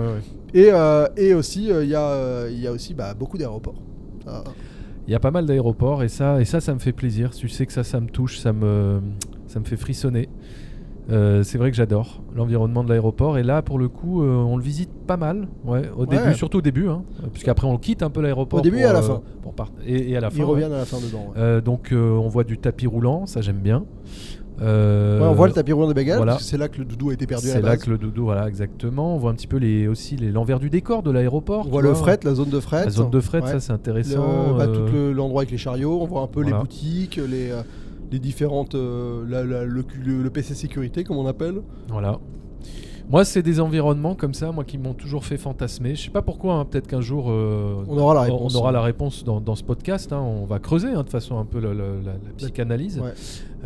Et, 0.55 0.69
euh, 0.71 1.07
et 1.17 1.35
aussi, 1.35 1.71
euh, 1.71 1.85
il 1.85 1.91
y, 1.91 1.95
a, 1.95 2.07
euh, 2.09 2.51
y 2.53 2.67
a 2.67 2.73
aussi 2.73 2.95
bah, 2.95 3.15
beaucoup 3.15 3.39
d'aéroports. 3.39 3.81
Ah, 4.27 4.45
Il 5.09 5.13
y 5.13 5.15
a 5.15 5.21
pas 5.21 5.31
mal 5.31 5.47
d'aéroports 5.47 6.03
et 6.03 6.09
ça, 6.09 6.41
et 6.41 6.45
ça, 6.45 6.61
ça 6.61 6.75
me 6.75 6.79
fait 6.79 6.93
plaisir. 6.93 7.31
Tu 7.31 7.49
sais 7.49 7.67
que 7.67 7.73
ça, 7.73 7.85
ça 7.85 8.01
me 8.01 8.09
touche, 8.09 8.39
ça 8.39 8.53
me, 8.53 9.01
ça 9.47 9.59
me 9.61 9.65
fait 9.65 9.77
frissonner. 9.77 10.29
Euh, 11.11 11.43
c'est 11.43 11.59
vrai 11.59 11.71
que 11.73 11.77
j'adore 11.77 12.23
l'environnement 12.37 12.85
de 12.85 12.89
l'aéroport 12.89 13.37
et 13.37 13.43
là 13.43 13.61
pour 13.61 13.77
le 13.81 13.89
coup 13.89 14.23
euh, 14.23 14.37
on 14.37 14.57
le 14.57 14.63
visite 14.63 14.89
pas 15.07 15.17
mal 15.17 15.49
ouais 15.65 15.91
au 15.97 16.03
Ouais. 16.03 16.07
début 16.17 16.35
surtout 16.35 16.59
au 16.59 16.63
début 16.63 16.87
hein, 16.89 17.03
puisqu'après 17.33 17.67
on 17.67 17.77
quitte 17.77 18.05
un 18.05 18.11
peu 18.11 18.21
l'aéroport 18.21 18.61
Au 18.61 18.63
début 18.63 18.79
et 18.79 18.85
à 18.85 18.93
la 18.93 19.01
euh, 19.01 19.03
fin. 19.03 19.23
pour 19.43 19.53
part- 19.53 19.73
et, 19.85 20.11
et 20.13 20.17
à 20.17 20.21
la 20.21 20.31
fin 20.31 20.37
Ils 20.37 20.45
ouais. 20.45 20.51
reviennent 20.51 20.73
à 20.73 20.79
la 20.79 20.85
fin 20.85 20.99
dedans. 20.99 21.33
Euh, 21.37 21.61
donc 21.61 21.93
on 21.93 22.29
voit 22.29 22.45
du 22.45 22.57
tapis 22.59 22.87
roulant 22.87 23.27
ça 23.27 23.41
j'aime 23.41 23.59
bien 23.59 23.85
Ouais, 24.61 24.69
on 24.69 25.33
voit 25.33 25.49
le 25.49 25.55
tapis 25.55 25.73
roulant 25.73 25.89
des 25.89 25.95
bagages, 25.95 26.19
voilà. 26.19 26.39
c'est 26.39 26.57
là 26.57 26.69
que 26.69 26.79
le 26.79 26.85
doudou 26.85 27.11
a 27.11 27.15
été 27.15 27.27
perdu 27.27 27.49
à 27.49 27.53
c'est 27.55 27.63
là 27.63 27.71
base. 27.71 27.83
que 27.83 27.91
le 27.91 27.99
doudou 27.99 28.25
voilà 28.27 28.47
exactement 28.47 29.17
on 29.17 29.19
voit 29.19 29.33
un 29.33 29.35
petit 29.35 29.49
peu 29.49 29.57
les 29.57 29.89
aussi 29.89 30.15
les 30.17 30.31
l'envers 30.31 30.61
du 30.61 30.71
décor 30.71 31.03
de 31.03 31.11
l'aéroport 31.11 31.67
On 31.67 31.71
voit 31.71 31.83
le 31.83 31.95
fret, 31.95 32.21
la 32.23 32.35
zone 32.35 32.51
de 32.51 32.61
fret. 32.61 32.85
la 32.85 32.91
zone 32.91 33.11
de 33.11 33.19
fret 33.19 33.41
ça 33.45 33.59
c'est 33.59 33.71
Le- 33.73 33.75
intéressant 33.75 34.55
bah, 34.57 34.67
euh, 34.69 34.87
tout 34.87 34.93
le- 34.93 35.13
l'endroit 35.13 35.41
avec 35.41 35.51
les 35.51 35.59
chariots, 35.59 35.99
on 36.01 36.07
voit 36.07 36.21
un 36.23 36.29
peu 36.29 36.43
voilà. 36.43 36.59
les 36.59 36.63
boutiques, 36.63 37.17
les, 37.29 37.51
les 38.13 38.19
différentes. 38.19 38.75
euh, 38.75 39.25
la- 39.29 39.43
la- 39.45 39.65
le, 39.65 39.85
le- 40.05 40.23
le 40.23 40.31
PC 40.31 40.55
sécurité, 40.55 41.03
comme 41.05 41.17
on 41.17 41.27
appelle. 41.27 41.63
Voilà. 41.89 42.19
Moi, 43.11 43.25
c'est 43.25 43.43
des 43.43 43.59
environnements 43.61 44.15
comme 44.15 44.33
ça, 44.33 44.53
moi, 44.53 44.65
qui 44.65 44.79
m'ont 44.79 44.95
toujours 44.95 45.25
fait 45.25 45.37
fantasmer. 45.37 45.97
Je 45.97 46.05
sais 46.05 46.11
pas 46.11 46.23
pourquoi. 46.23 46.55
hein, 46.55 46.65
Peut-être 46.65 46.87
qu'un 46.87 47.01
jour, 47.01 47.27
euh, 47.31 47.85
On 47.89 47.99
aura 47.99 48.15
la 48.15 48.21
réponse. 48.23 48.55
on 48.55 48.59
aura 48.59 48.73
la 48.73 48.81
réponse 48.81 49.25
dans, 49.25 49.41
dans 49.41 49.57
ce 49.57 49.65
podcast. 49.65 50.13
hein. 50.13 50.21
On 50.21 50.45
va 50.47 50.61
creuser 50.61 50.89
hein, 50.89 51.03
de 51.03 51.11
façon 51.11 51.37
un 51.39 51.45
peu 51.45 51.59
la, 51.59 51.75
la- 51.75 51.85
la- 52.05 52.13
la 52.13 52.33
psychanalyse. 52.37 53.01
Ouais. 53.01 53.11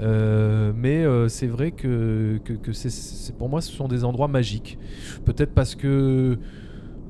Euh, 0.00 0.72
mais 0.74 1.04
euh, 1.04 1.28
c'est 1.28 1.46
vrai 1.46 1.70
que, 1.70 2.38
que, 2.44 2.54
que 2.54 2.72
c'est- 2.72 3.36
pour 3.36 3.48
moi, 3.48 3.60
ce 3.60 3.72
sont 3.72 3.88
des 3.88 4.04
endroits 4.04 4.28
magiques. 4.28 4.78
Peut-être 5.26 5.52
parce 5.52 5.74
que 5.74 6.38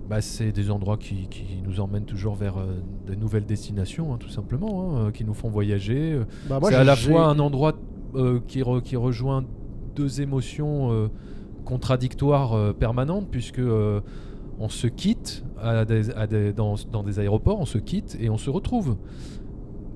bah, 0.08 0.20
c'est 0.20 0.52
des 0.52 0.70
endroits 0.70 0.96
qui, 0.96 1.26
qui 1.28 1.44
nous 1.64 1.80
emmènent 1.80 2.04
toujours 2.04 2.34
vers 2.34 2.58
euh, 2.58 2.80
de 3.06 3.14
nouvelles 3.14 3.46
destinations, 3.46 4.12
hein, 4.14 4.18
tout 4.18 4.28
simplement, 4.28 4.96
hein, 4.96 5.06
euh, 5.06 5.10
qui 5.10 5.24
nous 5.24 5.34
font 5.34 5.48
voyager. 5.50 6.12
Euh, 6.12 6.24
Bah, 6.48 6.58
c'est 6.70 6.76
à 6.76 6.84
la 6.84 6.94
fois 7.12 7.26
un 7.26 7.38
endroit 7.38 7.74
euh, 8.14 8.40
qui, 8.46 8.60
re- 8.62 8.82
qui 8.82 8.96
rejoint 8.96 9.44
deux 9.94 10.20
émotions 10.20 10.92
euh, 10.92 11.08
contradictoires 11.64 12.74
permanentes, 12.74 13.28
puisque 13.30 13.60
on 14.58 14.68
se 14.68 14.86
quitte 14.86 15.44
à 15.60 15.84
des- 15.84 16.10
à 16.12 16.26
des- 16.26 16.52
dans, 16.52 16.76
dans 16.90 17.02
des 17.02 17.18
aéroports, 17.18 17.58
on 17.60 17.66
se 17.66 17.78
quitte 17.78 18.16
et 18.20 18.30
on 18.30 18.38
se 18.38 18.48
retrouve. 18.50 18.96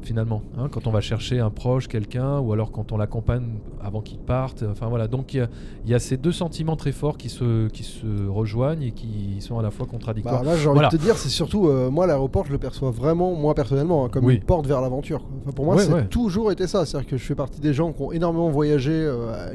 Finalement, 0.03 0.43
hein, 0.57 0.69
quand 0.71 0.87
on 0.87 0.91
va 0.91 1.03
chercher 1.03 1.41
un 1.41 1.51
proche, 1.51 1.87
quelqu'un, 1.87 2.39
ou 2.41 2.53
alors 2.55 2.73
quand 2.73 2.91
on 2.91 2.97
l'accompagne 2.97 3.59
avant 3.83 4.01
qu'il 4.01 4.19
parte. 4.19 4.65
Enfin 4.69 4.87
voilà, 4.89 5.09
donc 5.09 5.35
il 5.35 5.39
y 5.39 5.41
a- 5.41 5.49
il 5.85 5.91
y, 5.91 5.95
a 5.95 5.99
ces 5.99 6.17
deux 6.17 6.33
sentiments 6.33 6.75
très 6.77 6.93
forts 6.93 7.19
qui 7.19 7.29
se, 7.29 7.69
qui 7.69 7.83
se 7.83 8.27
rejoignent 8.29 8.83
et 8.83 8.93
qui 8.93 9.37
sont 9.41 9.59
à 9.59 9.63
la 9.63 9.71
fois 9.71 9.87
contradictoires. 9.87 10.43
Bah, 10.43 10.53
là, 10.53 10.57
j'ai 10.57 10.69
envie 10.69 10.77
Voilà. 10.77 10.89
de 10.89 10.97
te 10.97 11.03
dire, 11.03 11.17
c'est 11.19 11.29
surtout, 11.29 11.69
euh, 11.69 11.91
moi, 11.91 12.07
l'aéroport, 12.07 12.47
je 12.47 12.53
le 12.53 12.59
perçois 12.59 12.91
vraiment, 12.91 13.35
moi 13.35 13.55
personnellement, 13.55 14.07
hein, 14.07 14.09
comme 14.11 14.25
Oui. 14.25 14.37
une 14.37 14.43
porte 14.43 14.67
vers 14.67 14.81
l'aventure. 14.81 15.23
Enfin, 15.43 15.53
pour 15.53 15.67
moi, 15.67 15.77
Ouais, 15.77 15.83
c'est 15.85 15.93
ouais. 15.93 16.07
toujours 16.07 16.51
été 16.51 16.67
ça. 16.67 16.87
C'est-à-dire 16.87 17.09
que 17.11 17.17
je 17.19 17.25
fais 17.25 17.35
partie 17.35 17.61
des 17.61 17.75
gens 17.75 17.93
qui 17.93 18.01
ont 18.03 18.11
énormément 18.13 18.49
voyagé, 18.49 18.93
euh, 18.95 19.53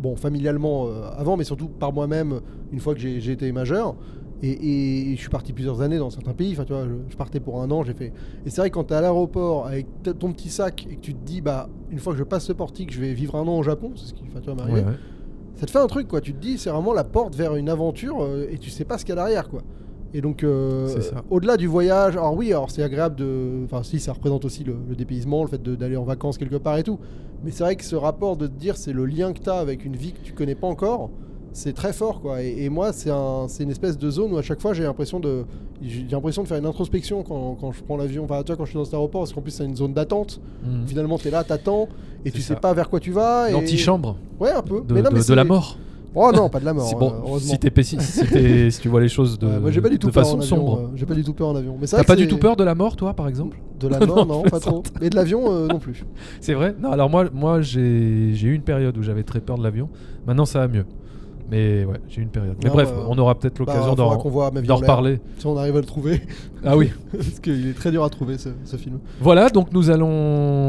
bon, 0.00 0.16
familialement 0.16 0.86
euh, 0.86 1.08
avant, 1.16 1.36
mais 1.36 1.44
surtout 1.44 1.68
par 1.68 1.92
moi-même, 1.92 2.40
une 2.72 2.80
fois 2.80 2.94
que 2.94 3.00
j'ai 3.00 3.30
été 3.30 3.50
majeur. 3.52 3.94
Et, 4.42 4.50
et- 4.50 5.12
et 5.12 5.16
je 5.16 5.20
suis 5.20 5.30
parti 5.30 5.52
plusieurs 5.52 5.80
années 5.80 5.98
dans 5.98 6.10
certains 6.10 6.34
pays. 6.34 6.52
Enfin, 6.52 6.64
tu 6.64 6.72
vois, 6.74 6.84
je, 6.86 6.92
je 7.10 7.16
partais 7.16 7.40
pour 7.40 7.62
un 7.62 7.70
an, 7.70 7.82
j'ai 7.84 7.94
fait. 7.94 8.12
Et 8.44 8.50
c'est 8.50 8.60
vrai 8.60 8.68
que 8.70 8.74
quand 8.74 8.84
t'es 8.84 8.94
à 8.94 9.00
l'aéroport 9.00 9.66
avec 9.66 9.86
ton 10.18 10.32
petit 10.32 10.50
sac 10.50 10.86
et 10.90 10.96
que 10.96 11.00
tu 11.00 11.14
te 11.14 11.24
dis, 11.24 11.40
bah, 11.40 11.68
une 11.90 11.98
fois 11.98 12.12
que 12.12 12.18
je 12.18 12.24
passe 12.24 12.44
ce 12.44 12.52
portique, 12.52 12.92
je 12.92 13.00
vais 13.00 13.14
vivre 13.14 13.34
un 13.36 13.46
an 13.48 13.58
au 13.58 13.62
Japon, 13.62 13.92
c'est 13.96 14.06
ce 14.06 14.14
qui 14.14 14.24
enfin, 14.28 14.40
tu 14.40 14.46
vois, 14.46 14.54
m'arriver 14.54 14.80
Ouais, 14.80 14.86
ouais. 14.86 14.96
ça 15.54 15.64
te 15.66 15.70
fait 15.70 15.78
un 15.78 15.86
truc 15.86 16.06
quoi 16.08 16.20
tu 16.20 16.34
te 16.34 16.38
dis 16.38 16.58
c'est 16.58 16.68
vraiment 16.70 16.92
la 16.92 17.04
porte 17.04 17.34
vers 17.34 17.56
une 17.56 17.70
aventure 17.70 18.22
euh, 18.22 18.46
et 18.50 18.58
tu 18.58 18.68
sais 18.68 18.84
pas 18.84 18.98
ce 18.98 19.04
qu'il 19.06 19.14
y 19.14 19.18
a 19.18 19.22
derrière 19.22 19.48
quoi 19.48 19.62
et 20.12 20.20
donc 20.20 20.44
euh, 20.44 20.86
au-delà 21.30 21.56
du 21.56 21.66
voyage 21.66 22.14
alors 22.16 22.34
oui 22.36 22.52
alors 22.52 22.70
c'est 22.70 22.82
agréable 22.82 23.16
de 23.16 23.62
enfin 23.64 23.82
si 23.82 23.98
ça 23.98 24.12
représente 24.12 24.44
aussi 24.44 24.64
le, 24.64 24.76
le 24.86 24.94
dépaysement 24.94 25.42
le 25.44 25.48
fait 25.48 25.62
d'aller 25.62 25.96
en 25.96 26.04
vacances 26.04 26.36
quelque 26.36 26.56
part 26.56 26.76
et 26.76 26.82
tout 26.82 26.98
mais 27.42 27.50
c'est 27.50 27.64
vrai 27.64 27.74
que 27.76 27.84
ce 27.84 27.96
rapport 27.96 28.36
de 28.36 28.46
te 28.46 28.52
dire 28.52 28.76
c'est 28.76 28.92
le 28.92 29.06
lien 29.06 29.32
que 29.32 29.40
tu 29.40 29.48
as 29.48 29.54
avec 29.58 29.84
une 29.86 29.96
vie 29.96 30.12
que 30.12 30.20
tu 30.22 30.34
connais 30.34 30.54
pas 30.54 30.66
encore 30.66 31.08
c'est 31.56 31.72
très 31.72 31.92
fort 31.94 32.20
quoi 32.20 32.42
et, 32.42 32.64
et 32.64 32.68
moi 32.68 32.92
c'est 32.92 33.10
un, 33.10 33.46
une 33.60 33.70
espèce 33.70 33.96
de 33.96 34.10
zone 34.10 34.32
où 34.32 34.36
à 34.36 34.42
chaque 34.42 34.60
fois 34.60 34.74
j'ai 34.74 34.82
l'impression 34.82 35.20
de 35.20 35.44
j'ai 35.82 36.04
l'impression 36.10 36.42
de 36.42 36.48
faire 36.48 36.58
une 36.58 36.66
introspection 36.66 37.22
quand, 37.22 37.56
quand 37.60 37.72
je 37.72 37.82
prends 37.82 37.96
l'avion 37.96 38.24
enfin 38.24 38.42
tu 38.42 38.48
vois 38.48 38.56
quand 38.56 38.64
je 38.66 38.70
suis 38.70 38.78
dans 38.78 38.84
cet 38.84 38.92
aéroport 38.94 39.22
parce 39.22 39.32
qu'en 39.32 39.40
plus 39.40 39.52
c'est 39.52 39.64
une 39.64 39.74
zone 39.76 39.94
d'attente 39.94 40.40
Mhm. 40.64 40.86
finalement 40.86 41.16
tu 41.16 41.28
es 41.28 41.30
là 41.30 41.44
t'attends 41.44 41.88
et 42.26 42.30
tu 42.30 42.42
sais 42.42 42.56
pas 42.56 42.74
vers 42.74 42.90
quoi 42.90 43.00
tu 43.00 43.10
vas 43.10 43.48
et... 43.48 43.52
L'antichambre 43.52 44.16
ouais 44.38 44.50
un 44.52 44.60
peu 44.62 44.82
de, 44.86 44.92
mais 44.94 45.00
non, 45.02 45.10
de- 45.10 45.14
mais 45.16 45.24
de 45.24 45.34
la 45.34 45.44
mort. 45.44 45.78
Oh 46.18 46.30
non, 46.34 46.48
pas 46.48 46.60
de 46.60 46.64
la 46.64 46.72
mort. 46.78 46.88
Si, 46.88 46.94
euh, 46.94 46.98
bon, 46.98 47.12
heureusement. 47.26 47.52
si, 47.52 47.58
t'es 47.58 47.68
pessi- 47.68 48.00
si, 48.00 48.26
t'es- 48.26 48.70
si 48.74 48.80
tu 48.80 48.88
vois 48.88 49.02
les 49.02 49.08
choses 49.08 49.38
de, 49.38 49.46
Ouais, 49.46 49.60
moi 49.60 49.70
j'ai 49.70 49.82
pas 49.82 49.90
du 49.90 49.98
tout 49.98 50.06
de 50.06 50.12
façon 50.12 50.40
sombre. 50.40 50.78
euh, 50.78 50.88
j'ai 50.96 51.04
pas 51.04 51.12
du 51.14 51.22
tout 51.22 51.34
peur 51.34 51.48
en 51.48 51.56
avion. 51.56 51.76
T'as 51.90 52.04
pas 52.04 52.16
du 52.16 52.26
tout 52.26 52.38
peur 52.38 52.56
de 52.56 52.64
la 52.64 52.74
mort, 52.74 52.96
toi, 52.96 53.12
par 53.12 53.28
exemple? 53.28 53.58
De 53.78 53.86
la 53.86 54.00
mort, 54.00 54.24
non, 54.32 54.42
pas 54.44 54.58
trop. 54.60 54.82
Et 55.02 55.10
de 55.10 55.14
l'avion 55.14 55.52
euh, 55.52 55.66
non 55.68 55.78
plus. 55.78 56.06
C'est 56.40 56.54
vrai? 56.54 56.74
Non, 56.80 56.90
alors 56.90 57.10
moi, 57.10 57.26
moi 57.34 57.60
j'ai 57.60 58.30
j'ai 58.32 58.48
eu 58.48 58.54
une 58.54 58.62
période 58.62 58.96
où 58.96 59.02
j'avais 59.02 59.24
très 59.24 59.40
peur 59.40 59.58
de 59.58 59.62
l'avion. 59.62 59.90
Maintenant, 60.26 60.46
ça 60.46 60.60
va 60.60 60.68
mieux. 60.68 60.86
Mais 61.50 61.84
ouais, 61.84 62.00
j'ai 62.08 62.22
une 62.22 62.28
période. 62.28 62.56
Mais 62.62 62.68
Non, 62.68 62.74
bref, 62.74 62.92
bah, 62.92 63.06
on 63.08 63.16
aura 63.18 63.34
peut-être 63.38 63.58
Bah, 63.64 63.72
l'occasion 63.74 63.94
d'en 63.94 64.08
reparler. 64.08 65.20
Si 65.38 65.46
on 65.46 65.56
arrive 65.56 65.76
à 65.76 65.80
le 65.80 65.86
trouver, 65.86 66.20
Ah 66.64 66.76
oui. 66.76 66.90
parce 67.12 67.38
qu'il 67.40 67.68
est 67.68 67.72
très 67.74 67.90
dur 67.90 68.02
à 68.02 68.10
trouver 68.10 68.36
ce, 68.38 68.48
ce 68.64 68.76
film. 68.76 68.98
Voilà, 69.20 69.48
donc 69.48 69.72
nous 69.72 69.90
allons 69.90 70.10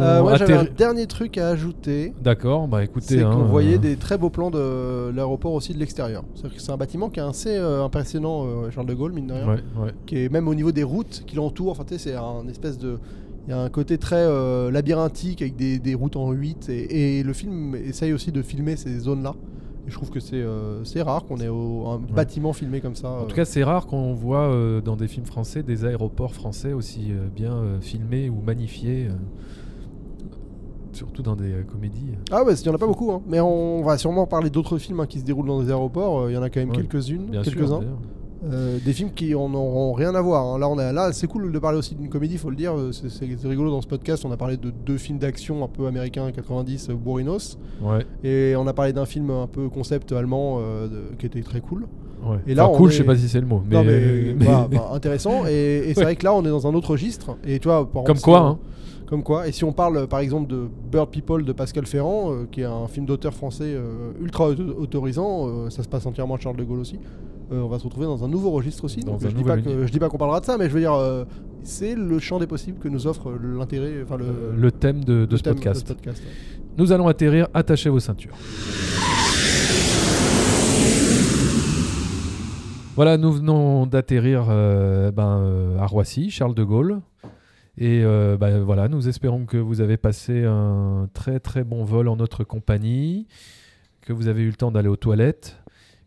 Euh, 0.01 0.21
moi 0.21 0.35
j'avais 0.37 0.53
un 0.53 0.65
dernier 0.65 1.07
truc 1.07 1.37
à 1.37 1.49
ajouter. 1.49 2.13
D'accord, 2.21 2.67
bah 2.67 2.83
écoutez. 2.83 3.05
C'est 3.17 3.23
hein, 3.23 3.31
qu'on 3.33 3.45
voyait 3.45 3.75
euh, 3.75 3.79
des 3.79 3.95
très 3.95 4.17
beaux 4.17 4.29
plans 4.29 4.51
de 4.51 5.09
l'aéroport 5.15 5.53
aussi 5.53 5.73
de 5.73 5.79
l'extérieur. 5.79 6.23
C'est-à-dire 6.35 6.57
que 6.57 6.61
c'est 6.61 6.71
un 6.71 6.77
bâtiment 6.77 7.09
qui 7.09 7.19
est 7.19 7.23
assez 7.23 7.55
euh, 7.57 7.83
impressionnant, 7.83 8.45
euh, 8.45 8.69
Charles 8.69 8.87
de 8.87 8.93
Gaulle, 8.93 9.13
mine 9.13 9.27
de 9.27 9.33
rien. 9.33 9.47
Ouais, 9.47 9.63
ouais. 9.83 9.91
qui 10.05 10.23
est 10.23 10.29
même 10.31 10.47
au 10.47 10.53
niveau 10.55 10.71
des 10.71 10.83
routes 10.83 11.23
qui 11.25 11.35
l'entourent. 11.35 11.71
Enfin, 11.71 11.85
tu 11.87 11.97
sais, 11.97 12.11
c'est 12.11 12.15
un 12.15 12.47
espèce 12.49 12.77
de. 12.77 12.99
Il 13.47 13.51
y 13.51 13.53
a 13.53 13.61
un 13.61 13.69
côté 13.69 13.97
très 13.97 14.27
labyrinthique 14.71 15.41
avec 15.41 15.55
des, 15.55 15.79
des 15.79 15.95
routes 15.95 16.17
en 16.17 16.31
8. 16.31 16.67
Et, 16.69 17.19
et 17.19 17.23
le 17.23 17.31
film 17.31 17.75
essaye 17.75 18.11
aussi 18.11 18.33
de 18.33 18.41
filmer 18.41 18.75
ces 18.75 18.99
zones-là. 18.99 19.33
Je 19.87 19.93
trouve 19.93 20.09
que 20.09 20.19
c'est 20.19 20.35
euh, 20.35 20.83
c'est 20.83 21.01
rare 21.01 21.23
qu'on 21.25 21.37
ait 21.37 21.47
au- 21.47 21.87
un 21.87 21.97
bâtiment 21.97 22.51
filmé 22.53 22.81
comme 22.81 22.95
ça. 22.95 23.09
En 23.09 23.21
euh. 23.23 23.25
tout 23.25 23.35
cas, 23.35 23.45
c'est 23.45 23.63
rare 23.63 23.87
qu'on 23.87 24.13
voit 24.13 24.49
euh, 24.49 24.81
dans 24.81 24.95
des 24.97 25.07
films 25.07 25.25
français 25.25 25.63
des 25.63 25.85
aéroports 25.85 26.33
français 26.33 26.73
aussi 26.73 27.11
euh, 27.11 27.27
bien 27.33 27.53
euh, 27.53 27.79
filmés 27.79 28.29
ou 28.29 28.41
magnifiés. 28.45 29.07
euh, 29.09 29.13
surtout 30.93 31.21
dans 31.21 31.35
des 31.35 31.51
euh, 31.53 31.63
comédies. 31.63 32.13
Ah 32.31 32.43
ouais, 32.43 32.55
il 32.55 32.63
n'y 32.63 32.69
en 32.69 32.73
a 32.75 32.77
pas 32.79 32.87
beaucoup. 32.87 33.11
hein. 33.11 33.21
Mais 33.27 33.39
on 33.39 33.83
va 33.83 33.97
sûrement 33.99 34.25
parler 34.25 34.49
d'autres 34.49 34.77
films 34.79 34.99
hein, 34.99 35.05
qui 35.05 35.19
se 35.19 35.23
déroulent 35.25 35.45
dans 35.47 35.61
des 35.61 35.69
aéroports. 35.69 36.21
Euh, 36.21 36.31
Il 36.31 36.33
y 36.33 36.37
en 36.37 36.41
a 36.41 36.49
quand 36.49 36.59
même 36.59 36.71
quelques-unes, 36.71 37.29
quelques-uns. 37.43 37.81
Euh, 38.45 38.77
des 38.85 38.93
films 38.93 39.11
qui 39.15 39.33
en 39.33 39.51
auront 39.53 39.93
rien 39.93 40.13
à 40.13 40.21
voir. 40.21 40.45
hein. 40.45 40.59
Là, 40.59 40.69
on 40.69 40.77
a, 40.77 40.91
là, 40.93 41.11
c'est 41.11 41.25
cool 41.27 41.51
de 41.51 41.59
parler 41.59 41.77
aussi 41.77 41.95
d'une 41.95 42.09
comédie, 42.09 42.37
faut 42.37 42.49
le 42.51 42.55
dire. 42.55 42.77
Euh, 42.77 42.91
C'est 42.91 43.09
c'est- 43.09 43.27
c'est 43.37 43.47
rigolo 43.47 43.71
dans 43.71 43.81
ce 43.81 43.87
podcast. 43.87 44.25
On 44.25 44.31
a 44.31 44.37
parlé 44.37 44.57
de 44.57 44.69
deux 44.85 44.97
films 44.97 45.17
d'action 45.17 45.63
un 45.63 45.67
peu 45.67 45.87
américains 45.87 46.31
90, 46.31 46.89
euh, 46.89 46.93
Bourrinos, 46.93 47.57
Ouais, 47.81 48.05
et 48.23 48.55
on 48.55 48.67
a 48.67 48.73
parlé 48.73 48.93
d'un 48.93 49.05
film 49.05 49.31
un 49.31 49.47
peu 49.47 49.69
concept 49.69 50.11
allemand 50.11 50.57
euh, 50.59 50.87
de- 50.87 51.15
qui 51.17 51.25
était 51.25 51.41
très 51.41 51.61
cool. 51.61 51.87
ouais. 52.23 52.37
Et 52.47 52.53
là, 52.55 52.65
Enfin, 52.65 52.73
on 52.73 52.77
cool, 52.77 52.89
est- 52.89 52.93
je 52.93 52.97
sais 52.99 53.03
pas 53.03 53.15
si 53.15 53.27
c'est 53.27 53.41
le 53.41 53.47
mot. 53.47 53.61
Mais, 53.67 53.75
non 53.75 53.83
mais, 53.83 54.33
mais- 54.37 54.45
voilà, 54.45 54.67
enfin, 54.73 54.95
intéressant. 54.95 55.45
Et, 55.47 55.51
et 55.89 55.93
c'est 55.93 55.99
Ouais. 55.99 56.03
vrai 56.05 56.15
que 56.15 56.23
là, 56.23 56.33
on 56.35 56.43
est 56.45 56.49
dans 56.49 56.67
un 56.67 56.73
autre 56.75 56.91
registre. 56.91 57.37
Et 57.45 57.59
par 57.59 57.87
Comme 58.05 58.19
quoi, 58.19 58.39
hein. 58.39 58.59
Comme 59.07 59.23
quoi. 59.23 59.47
Et 59.47 59.53
si 59.53 59.63
on 59.63 59.71
parle 59.71 60.05
par 60.07 60.19
exemple 60.19 60.47
de 60.51 60.67
Bird 60.91 61.09
People 61.09 61.45
de 61.45 61.53
Pascal 61.53 61.85
Ferrand, 61.85 62.31
euh, 62.33 62.45
qui 62.51 62.59
est 62.61 62.65
un 62.65 62.87
film 62.87 63.05
d'auteur 63.05 63.33
français 63.33 63.63
euh, 63.73 64.11
ultra 64.21 64.49
auto- 64.49 64.75
autorisant, 64.77 65.47
euh, 65.47 65.69
ça 65.69 65.81
se 65.81 65.87
passe 65.87 66.05
entièrement 66.05 66.35
à 66.35 66.39
Charles 66.39 66.57
de 66.57 66.63
Gaulle 66.65 66.79
aussi. 66.81 66.99
on 67.49 67.67
va 67.69 67.79
se 67.79 67.85
retrouver 67.85 68.05
dans 68.05 68.25
un 68.25 68.27
nouveau 68.27 68.51
registre 68.51 68.83
aussi. 68.83 68.99
Donc, 68.99 69.21
je, 69.21 69.27
dis 69.29 69.43
pas 69.45 69.57
que, 69.57 69.87
je 69.87 69.91
dis 69.91 69.99
pas 69.99 70.09
qu'on 70.09 70.17
parlera 70.17 70.41
de 70.41 70.45
ça, 70.45 70.57
mais 70.57 70.67
je 70.67 70.73
veux 70.73 70.81
dire, 70.81 70.93
c'est 71.63 71.95
le 71.95 72.19
champ 72.19 72.37
des 72.39 72.47
possibles 72.47 72.79
que 72.79 72.89
nous 72.89 73.07
offre 73.07 73.31
l'intérêt, 73.57 73.93
enfin 74.03 74.17
le, 74.17 74.25
le 74.57 74.71
thème 74.73 75.05
de, 75.05 75.25
de 75.25 75.31
le 75.31 75.37
ce 75.37 75.43
thème 75.43 75.53
podcast. 75.55 75.83
de 75.83 75.87
ce 75.87 75.93
podcast, 75.93 76.21
ouais. 76.25 76.61
Nous 76.77 76.91
allons 76.91 77.07
atterrir, 77.07 77.47
attachez 77.53 77.89
vos 77.89 78.01
ceintures. 78.01 78.35
Voilà, 82.97 83.17
nous 83.17 83.31
venons 83.31 83.85
d'atterrir 83.85 84.47
ben, 84.47 85.77
à 85.79 85.85
Roissy, 85.85 86.29
Charles 86.31 86.55
de 86.55 86.63
Gaulle. 86.63 86.99
Et 87.77 88.01
euh, 88.03 88.37
ben, 88.37 88.59
voilà, 88.63 88.87
nous 88.87 89.07
espérons 89.07 89.45
que 89.45 89.57
vous 89.57 89.81
avez 89.81 89.97
passé 89.97 90.43
un 90.45 91.07
très 91.13 91.39
très 91.39 91.63
bon 91.63 91.83
vol 91.83 92.07
en 92.07 92.15
notre 92.15 92.43
compagnie, 92.43 93.27
que 94.01 94.13
vous 94.13 94.27
avez 94.27 94.41
eu 94.41 94.47
le 94.47 94.55
temps 94.55 94.71
d'aller 94.71 94.87
aux 94.87 94.95
toilettes, 94.95 95.57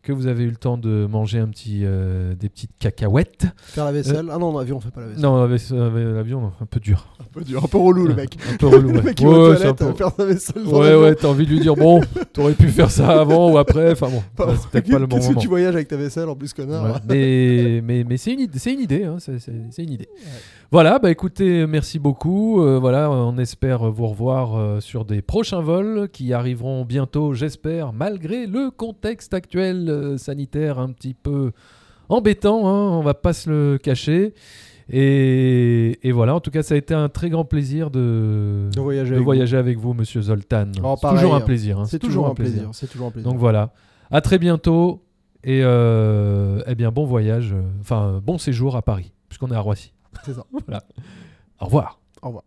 que 0.03 0.13
vous 0.13 0.27
avez 0.27 0.45
eu 0.45 0.49
le 0.51 0.57
temps 0.57 0.79
de 0.79 1.07
manger 1.09 1.39
un 1.39 1.47
petit, 1.49 1.83
euh, 1.85 2.35
des 2.35 2.49
petites 2.49 2.71
cacahuètes. 2.79 3.47
Faire 3.59 3.85
la 3.85 3.93
vaisselle. 3.93 4.29
Ah 4.33 4.39
non, 4.39 4.47
en 4.49 4.59
avion, 4.59 4.79
on 4.79 4.81
fait 4.81 4.91
pas 4.91 5.03
la 5.03 5.09
vaisselle. 5.09 5.23
Non, 5.23 5.37
avec 5.37 5.61
l'avion, 5.71 6.53
un 6.61 6.65
peu 6.67 6.81
dur. 6.81 7.15
Un 7.21 7.25
peu 7.31 7.45
dur, 7.45 7.63
un 7.65 7.69
peu 7.69 7.77
relou 7.79 8.07
le 8.07 8.15
mec. 8.15 8.37
Un 8.53 8.57
peu 8.57 8.67
relou. 8.67 8.89
Le 8.93 8.99
ouais. 8.99 9.05
mec 9.05 9.15
qui 9.17 9.25
va 9.25 9.31
Ouais, 9.31 9.37
aux 9.37 9.55
c'est 9.57 9.67
un 9.67 9.75
toilettes, 9.75 9.79
peu- 9.79 9.85
euh, 9.85 10.09
faire 10.09 10.13
sa 10.17 10.25
vaisselle. 10.25 10.65
dans 10.65 10.71
Ouais, 10.81 10.87
l'avion. 10.89 11.01
ouais, 11.03 11.15
t'as 11.15 11.29
envie 11.29 11.45
de 11.47 11.51
lui 11.51 11.61
dire, 11.61 11.77
bon, 11.77 12.01
t'aurais 12.33 12.55
pu 12.55 12.69
faire 12.69 12.91
ça 12.91 13.21
avant 13.21 13.53
ou 13.53 13.59
après. 13.59 13.93
Enfin 13.93 14.09
bon, 14.09 14.23
c'est 14.57 14.71
peut-être 14.71 14.91
pas 14.91 14.99
le 14.99 15.07
bon 15.07 15.17
Qu'est-ce 15.17 15.29
que 15.29 15.33
moment. 15.35 15.41
tu 15.43 15.49
voyages 15.49 15.75
avec 15.75 15.87
ta 15.87 15.97
vaisselle 15.97 16.29
en 16.31 16.35
plus, 16.35 16.53
connard 16.55 16.83
Ouais, 16.83 17.01
mais 17.09 17.81
mais, 17.85 18.05
mais 18.09 18.17
c'est 18.17 18.33
une 18.33 18.41
idée, 18.41 18.59
c'est 18.59 18.73
une 18.73 18.81
idée, 18.81 19.05
hein, 19.05 19.17
c'est- 19.21 19.39
c'est 19.39 19.53
c'est 19.71 19.85
une 19.85 19.93
idée. 19.93 20.09
Voilà, 20.73 21.01
bah 21.01 21.11
écoutez, 21.11 21.67
merci 21.67 21.99
beaucoup. 21.99 22.63
Euh, 22.63 22.79
voilà, 22.79 23.11
on 23.11 23.37
espère 23.39 23.91
vous 23.91 24.07
revoir 24.07 24.55
euh, 24.57 24.79
sur 24.79 25.05
des 25.05 25.21
prochains 25.21 25.61
vols 25.61 26.09
qui 26.13 26.33
arriveront 26.33 26.85
bientôt, 26.85 27.35
j'espère, 27.35 27.93
malgré 27.93 28.47
le 28.47 28.71
contexte 28.71 29.35
actuel 29.35 29.89
euh, 29.89 30.17
sanitaire 30.17 30.79
un 30.79 30.93
petit 30.93 31.15
peu 31.15 31.51
embêtant. 32.09 32.69
hein, 32.69 32.97
on 32.99 33.01
va 33.03 33.15
pas 33.15 33.33
se 33.33 33.51
le 33.51 33.79
cacher. 33.79 34.33
Et, 34.89 35.99
et 36.09 36.13
voilà, 36.13 36.37
en 36.37 36.41
tout 36.41 36.53
cas, 36.53 36.63
ça 36.63 36.75
a 36.75 36.79
été 36.79 36.95
un 36.95 37.09
très 37.09 37.31
grand 37.31 37.45
plaisir 37.45 37.91
de, 37.91 38.69
De 38.73 38.81
voyager 38.81 39.11
de 39.11 39.15
avec 39.17 39.25
voyager 39.25 39.57
avec 39.57 39.77
vous, 39.77 39.93
Monsieur 39.93 40.23
Zoltan. 40.23 40.71
Oh, 40.85 40.95
c'est 40.97 41.03
pareil, 41.03 41.19
toujours 41.19 41.35
un 41.35 41.39
hein. 41.39 41.41
plaisir. 41.41 41.81
hein, 41.81 41.85
C'est 41.87 41.99
toujours 41.99 42.29
un 42.29 42.35
plaisir. 42.35 42.69
C'est 42.73 42.87
toujours 42.87 43.09
un 43.09 43.11
plaisir. 43.11 43.29
donc 43.29 43.41
voilà. 43.41 43.73
À 44.13 44.21
très 44.21 44.39
bientôt 44.39 45.03
et 45.43 45.63
eh 45.63 46.75
bien 46.77 46.93
bon 46.93 47.07
voyage, 47.07 47.57
enfin 47.81 48.21
bon 48.25 48.39
séjour 48.39 48.77
à 48.77 48.83
Paris, 48.83 49.13
puisqu'on 49.29 49.51
est 49.51 49.55
à 49.57 49.61
Roissy. 49.61 49.93
C'est 50.25 50.35
ça. 50.35 50.45
Au 51.61 51.65
revoir. 51.67 51.99
Au 52.23 52.29
revoir. 52.29 52.45